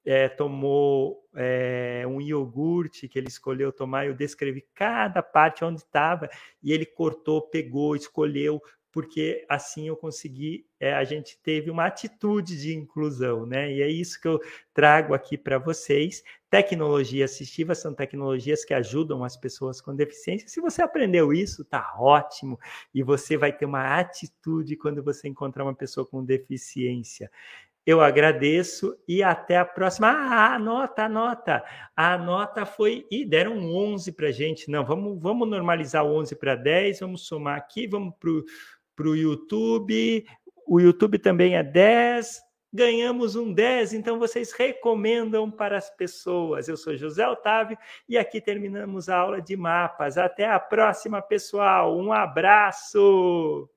é, 0.07 0.29
tomou 0.29 1.21
é, 1.35 2.05
um 2.07 2.21
iogurte 2.21 3.09
que 3.09 3.19
ele 3.19 3.27
escolheu 3.27 3.73
tomar, 3.73 4.07
eu 4.07 4.13
descrevi 4.13 4.65
cada 4.73 5.21
parte 5.21 5.65
onde 5.65 5.81
estava 5.81 6.29
e 6.63 6.71
ele 6.71 6.85
cortou, 6.85 7.41
pegou, 7.41 7.93
escolheu, 7.93 8.61
porque 8.89 9.45
assim 9.49 9.89
eu 9.89 9.97
consegui, 9.97 10.65
é, 10.79 10.93
a 10.93 11.03
gente 11.03 11.37
teve 11.43 11.69
uma 11.69 11.85
atitude 11.85 12.57
de 12.57 12.73
inclusão, 12.73 13.45
né? 13.45 13.71
E 13.71 13.81
é 13.81 13.89
isso 13.89 14.19
que 14.19 14.27
eu 14.29 14.39
trago 14.73 15.13
aqui 15.13 15.37
para 15.37 15.57
vocês. 15.57 16.23
Tecnologia 16.49 17.25
assistiva 17.25 17.75
são 17.75 17.93
tecnologias 17.93 18.63
que 18.63 18.73
ajudam 18.73 19.25
as 19.25 19.35
pessoas 19.35 19.81
com 19.81 19.93
deficiência. 19.93 20.47
Se 20.47 20.61
você 20.61 20.81
aprendeu 20.81 21.33
isso, 21.33 21.65
tá 21.65 21.93
ótimo, 21.99 22.57
e 22.93 23.03
você 23.03 23.35
vai 23.35 23.51
ter 23.51 23.65
uma 23.65 23.99
atitude 23.99 24.77
quando 24.77 25.03
você 25.03 25.27
encontrar 25.27 25.65
uma 25.65 25.75
pessoa 25.75 26.07
com 26.07 26.23
deficiência. 26.23 27.29
Eu 27.87 28.01
agradeço 28.01 28.97
e 29.07 29.23
até 29.23 29.55
a 29.55 29.63
próxima. 29.63 30.09
Ah, 30.09 30.55
anota, 30.55 31.05
anota. 31.05 31.63
A 31.95 32.17
nota 32.17 32.65
foi. 32.65 33.07
e 33.09 33.23
deram 33.23 33.57
11 33.73 34.11
para 34.11 34.29
gente. 34.29 34.69
Não, 34.69 34.83
vamos, 34.83 35.17
vamos 35.21 35.47
normalizar 35.47 36.05
o 36.05 36.13
11 36.17 36.35
para 36.35 36.53
10. 36.55 36.99
Vamos 36.99 37.25
somar 37.25 37.55
aqui. 37.55 37.87
Vamos 37.87 38.13
para 38.93 39.07
o 39.07 39.15
YouTube. 39.15 40.25
O 40.67 40.81
YouTube 40.81 41.17
também 41.17 41.55
é 41.55 41.63
10. 41.63 42.41
Ganhamos 42.73 43.37
um 43.37 43.53
10, 43.53 43.93
então 43.93 44.19
vocês 44.19 44.51
recomendam 44.51 45.49
para 45.49 45.77
as 45.77 45.89
pessoas. 45.89 46.67
Eu 46.67 46.75
sou 46.75 46.97
José 46.97 47.25
Otávio 47.25 47.77
e 48.09 48.17
aqui 48.17 48.41
terminamos 48.41 49.07
a 49.07 49.15
aula 49.15 49.41
de 49.41 49.55
mapas. 49.55 50.17
Até 50.17 50.45
a 50.45 50.59
próxima, 50.59 51.21
pessoal. 51.21 51.97
Um 51.97 52.11
abraço! 52.11 53.69